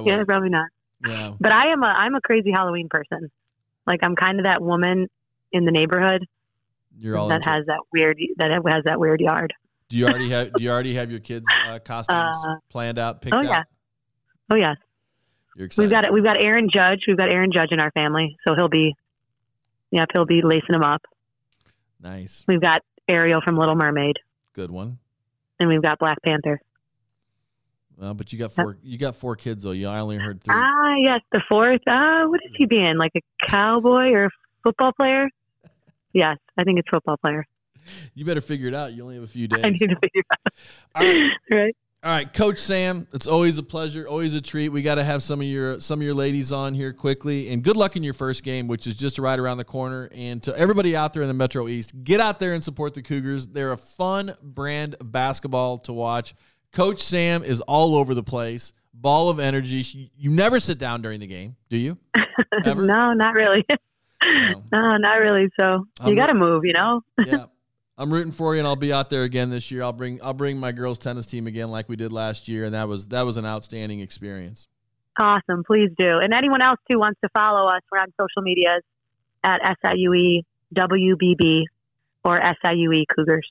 Yeah, 0.03 0.23
probably 0.23 0.49
not. 0.49 0.67
Yeah. 1.05 1.33
But 1.39 1.51
I 1.51 1.67
am 1.67 1.83
a 1.83 1.87
I'm 1.87 2.15
a 2.15 2.21
crazy 2.21 2.51
Halloween 2.51 2.89
person. 2.89 3.29
Like 3.87 3.99
I'm 4.03 4.15
kind 4.15 4.39
of 4.39 4.45
that 4.45 4.61
woman 4.61 5.07
in 5.51 5.65
the 5.65 5.71
neighborhood 5.71 6.25
You're 6.99 7.17
all. 7.17 7.27
that 7.29 7.35
into 7.37 7.49
has 7.49 7.65
that 7.67 7.79
weird 7.93 8.17
that 8.37 8.51
has 8.51 8.83
that 8.85 8.99
weird 8.99 9.21
yard. 9.21 9.53
Do 9.89 9.97
you 9.97 10.05
already 10.07 10.29
have? 10.31 10.51
Do 10.53 10.63
you 10.63 10.71
already 10.71 10.95
have 10.95 11.11
your 11.11 11.19
kids' 11.19 11.45
uh, 11.67 11.77
costumes 11.85 12.35
Uh, 12.47 12.55
planned 12.69 12.97
out, 12.99 13.21
picked 13.21 13.35
oh, 13.35 13.39
out? 13.39 13.43
yeah. 13.45 13.63
Oh 14.51 14.55
yes, 14.55 14.77
You're 15.55 15.67
excited. 15.67 15.83
we've 15.85 15.91
got 15.91 16.05
it. 16.05 16.13
We've 16.13 16.23
got 16.23 16.37
Aaron 16.43 16.69
Judge. 16.73 17.01
We've 17.07 17.17
got 17.17 17.31
Aaron 17.31 17.51
Judge 17.53 17.69
in 17.71 17.79
our 17.79 17.91
family, 17.91 18.35
so 18.47 18.55
he'll 18.55 18.67
be, 18.69 18.95
yep, 19.91 20.09
he'll 20.13 20.25
be 20.25 20.41
lacing 20.43 20.71
them 20.73 20.83
up. 20.83 21.01
Nice. 22.01 22.43
We've 22.47 22.61
got 22.61 22.81
Ariel 23.07 23.41
from 23.43 23.57
Little 23.57 23.75
Mermaid, 23.75 24.17
Good 24.53 24.69
one. 24.71 24.97
and 25.59 25.69
we've 25.69 25.81
got 25.81 25.97
Black 25.99 26.17
Panther. 26.23 26.59
Well, 27.97 28.13
but 28.13 28.33
you 28.33 28.39
got 28.39 28.51
four. 28.51 28.77
You 28.83 28.97
got 28.97 29.15
four 29.15 29.35
kids 29.35 29.63
though. 29.63 29.71
You 29.71 29.87
I 29.87 29.99
only 29.99 30.17
heard 30.17 30.43
three. 30.43 30.53
Ah, 30.55 30.95
yes, 30.97 31.21
the 31.31 31.41
fourth. 31.47 31.81
Ah, 31.87 32.25
what 32.27 32.41
is 32.43 32.51
he 32.57 32.65
being? 32.65 32.97
Like 32.97 33.13
a 33.15 33.21
cowboy 33.47 34.11
or 34.11 34.25
a 34.25 34.29
football 34.63 34.91
player? 34.91 35.29
Yes, 36.13 36.37
I 36.57 36.63
think 36.63 36.79
it's 36.79 36.89
football 36.89 37.17
player. 37.17 37.45
You 38.13 38.25
better 38.25 38.41
figure 38.41 38.67
it 38.67 38.73
out. 38.73 38.93
You 38.93 39.03
only 39.03 39.15
have 39.15 39.23
a 39.23 39.27
few 39.27 39.47
days. 39.47 39.63
I 39.63 39.69
need 39.69 39.79
to 39.79 39.95
figure 39.95 40.21
it 40.21 40.25
out. 40.31 40.53
All 40.95 41.03
right. 41.03 41.31
right. 41.51 41.75
All 42.05 42.11
right, 42.11 42.31
Coach 42.31 42.59
Sam, 42.59 43.07
it's 43.13 43.25
always 43.25 43.57
a 43.57 43.63
pleasure, 43.63 44.07
always 44.07 44.35
a 44.35 44.41
treat. 44.41 44.69
We 44.69 44.83
got 44.83 44.95
to 44.95 45.03
have 45.03 45.23
some 45.23 45.41
of 45.41 45.47
your 45.47 45.79
some 45.79 46.01
of 46.01 46.03
your 46.03 46.13
ladies 46.13 46.51
on 46.51 46.75
here 46.75 46.93
quickly, 46.93 47.49
and 47.49 47.63
good 47.63 47.75
luck 47.75 47.95
in 47.95 48.03
your 48.03 48.13
first 48.13 48.43
game, 48.43 48.67
which 48.67 48.85
is 48.85 48.93
just 48.93 49.17
right 49.17 49.39
around 49.39 49.57
the 49.57 49.63
corner. 49.63 50.07
And 50.13 50.43
to 50.43 50.55
everybody 50.55 50.95
out 50.95 51.13
there 51.13 51.23
in 51.23 51.27
the 51.27 51.33
Metro 51.33 51.67
East, 51.67 52.03
get 52.03 52.19
out 52.19 52.39
there 52.39 52.53
and 52.53 52.63
support 52.63 52.93
the 52.93 53.01
Cougars. 53.01 53.47
They're 53.47 53.71
a 53.71 53.77
fun 53.77 54.35
brand 54.43 54.97
of 54.99 55.11
basketball 55.11 55.79
to 55.79 55.93
watch. 55.93 56.35
Coach 56.75 57.01
Sam 57.01 57.41
is 57.45 57.61
all 57.61 57.95
over 57.95 58.13
the 58.13 58.21
place, 58.21 58.73
ball 58.93 59.29
of 59.29 59.39
energy. 59.39 59.81
She, 59.81 60.11
you 60.17 60.29
never 60.29 60.59
sit 60.59 60.77
down 60.77 61.01
during 61.01 61.21
the 61.21 61.27
game, 61.27 61.55
do 61.69 61.77
you? 61.77 61.97
No, 62.65 63.13
not 63.13 63.33
really. 63.33 63.65
No. 63.69 64.63
no, 64.71 64.97
not 64.97 65.15
really. 65.15 65.49
So 65.57 65.87
I'm 65.99 66.09
you 66.09 66.15
got 66.15 66.27
to 66.27 66.33
move, 66.33 66.65
you 66.65 66.73
know. 66.73 67.01
yeah. 67.25 67.45
I'm 67.97 68.11
rooting 68.11 68.33
for 68.33 68.53
you, 68.53 68.59
and 68.59 68.67
I'll 68.67 68.75
be 68.75 68.91
out 68.91 69.09
there 69.09 69.23
again 69.23 69.49
this 69.49 69.71
year. 69.71 69.83
I'll 69.83 69.93
bring 69.93 70.21
I'll 70.21 70.33
bring 70.33 70.57
my 70.57 70.73
girls 70.73 70.97
tennis 70.97 71.25
team 71.25 71.47
again, 71.47 71.69
like 71.69 71.87
we 71.87 71.95
did 71.95 72.11
last 72.11 72.49
year, 72.49 72.65
and 72.65 72.73
that 72.75 72.89
was 72.89 73.07
that 73.07 73.21
was 73.21 73.37
an 73.37 73.45
outstanding 73.45 74.01
experience. 74.01 74.67
Awesome. 75.17 75.63
Please 75.63 75.91
do. 75.97 76.19
And 76.19 76.33
anyone 76.33 76.61
else 76.61 76.79
who 76.89 76.99
wants 76.99 77.19
to 77.23 77.29
follow 77.29 77.67
us, 77.69 77.81
we're 77.89 77.99
on 77.99 78.11
social 78.19 78.41
medias 78.41 78.83
at 79.43 79.61
SIUE 79.83 80.43
WBB 80.75 81.63
or 82.25 82.41
SIUE 82.63 83.05
Cougars. 83.15 83.49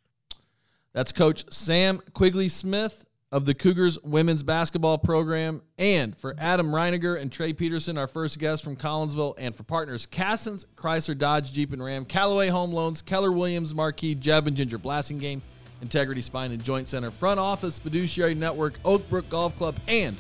That's 0.92 1.12
Coach 1.12 1.50
Sam 1.50 2.02
Quigley 2.12 2.50
Smith 2.50 3.06
of 3.34 3.46
the 3.46 3.52
Cougars 3.52 3.98
women's 4.04 4.44
basketball 4.44 4.96
program. 4.96 5.60
And 5.76 6.16
for 6.16 6.36
Adam 6.38 6.70
Reiniger 6.70 7.20
and 7.20 7.32
Trey 7.32 7.52
Peterson, 7.52 7.98
our 7.98 8.06
first 8.06 8.38
guest 8.38 8.62
from 8.62 8.76
Collinsville, 8.76 9.34
and 9.38 9.52
for 9.52 9.64
partners 9.64 10.06
Cassens, 10.06 10.64
Chrysler, 10.76 11.18
Dodge, 11.18 11.52
Jeep, 11.52 11.72
and 11.72 11.82
Ram, 11.82 12.04
Callaway 12.04 12.46
Home 12.46 12.72
Loans, 12.72 13.02
Keller 13.02 13.32
Williams, 13.32 13.74
Marquee, 13.74 14.14
Jeb 14.14 14.46
and 14.46 14.56
Ginger 14.56 14.78
Blasingame, 14.78 15.40
Integrity 15.82 16.22
Spine 16.22 16.52
and 16.52 16.62
Joint 16.62 16.86
Center, 16.86 17.10
Front 17.10 17.40
Office, 17.40 17.80
Fiduciary 17.80 18.36
Network, 18.36 18.80
Oakbrook 18.84 19.28
Golf 19.28 19.56
Club, 19.56 19.74
and 19.88 20.16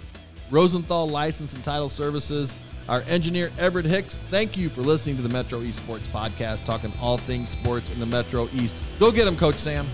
Rosenthal 0.50 1.08
License 1.08 1.54
and 1.54 1.62
Title 1.62 1.88
Services. 1.88 2.52
Our 2.88 3.02
engineer, 3.02 3.52
Everett 3.60 3.86
Hicks, 3.86 4.18
thank 4.28 4.56
you 4.56 4.68
for 4.68 4.82
listening 4.82 5.14
to 5.16 5.22
the 5.22 5.28
Metro 5.28 5.60
East 5.60 5.78
Sports 5.78 6.08
Podcast, 6.08 6.64
talking 6.64 6.92
all 7.00 7.18
things 7.18 7.48
sports 7.48 7.90
in 7.90 8.00
the 8.00 8.06
Metro 8.06 8.48
East. 8.52 8.82
Go 8.98 9.12
get 9.12 9.24
them, 9.24 9.36
Coach 9.36 9.54
Sam. 9.54 9.86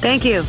Thank 0.00 0.24
you. 0.24 0.44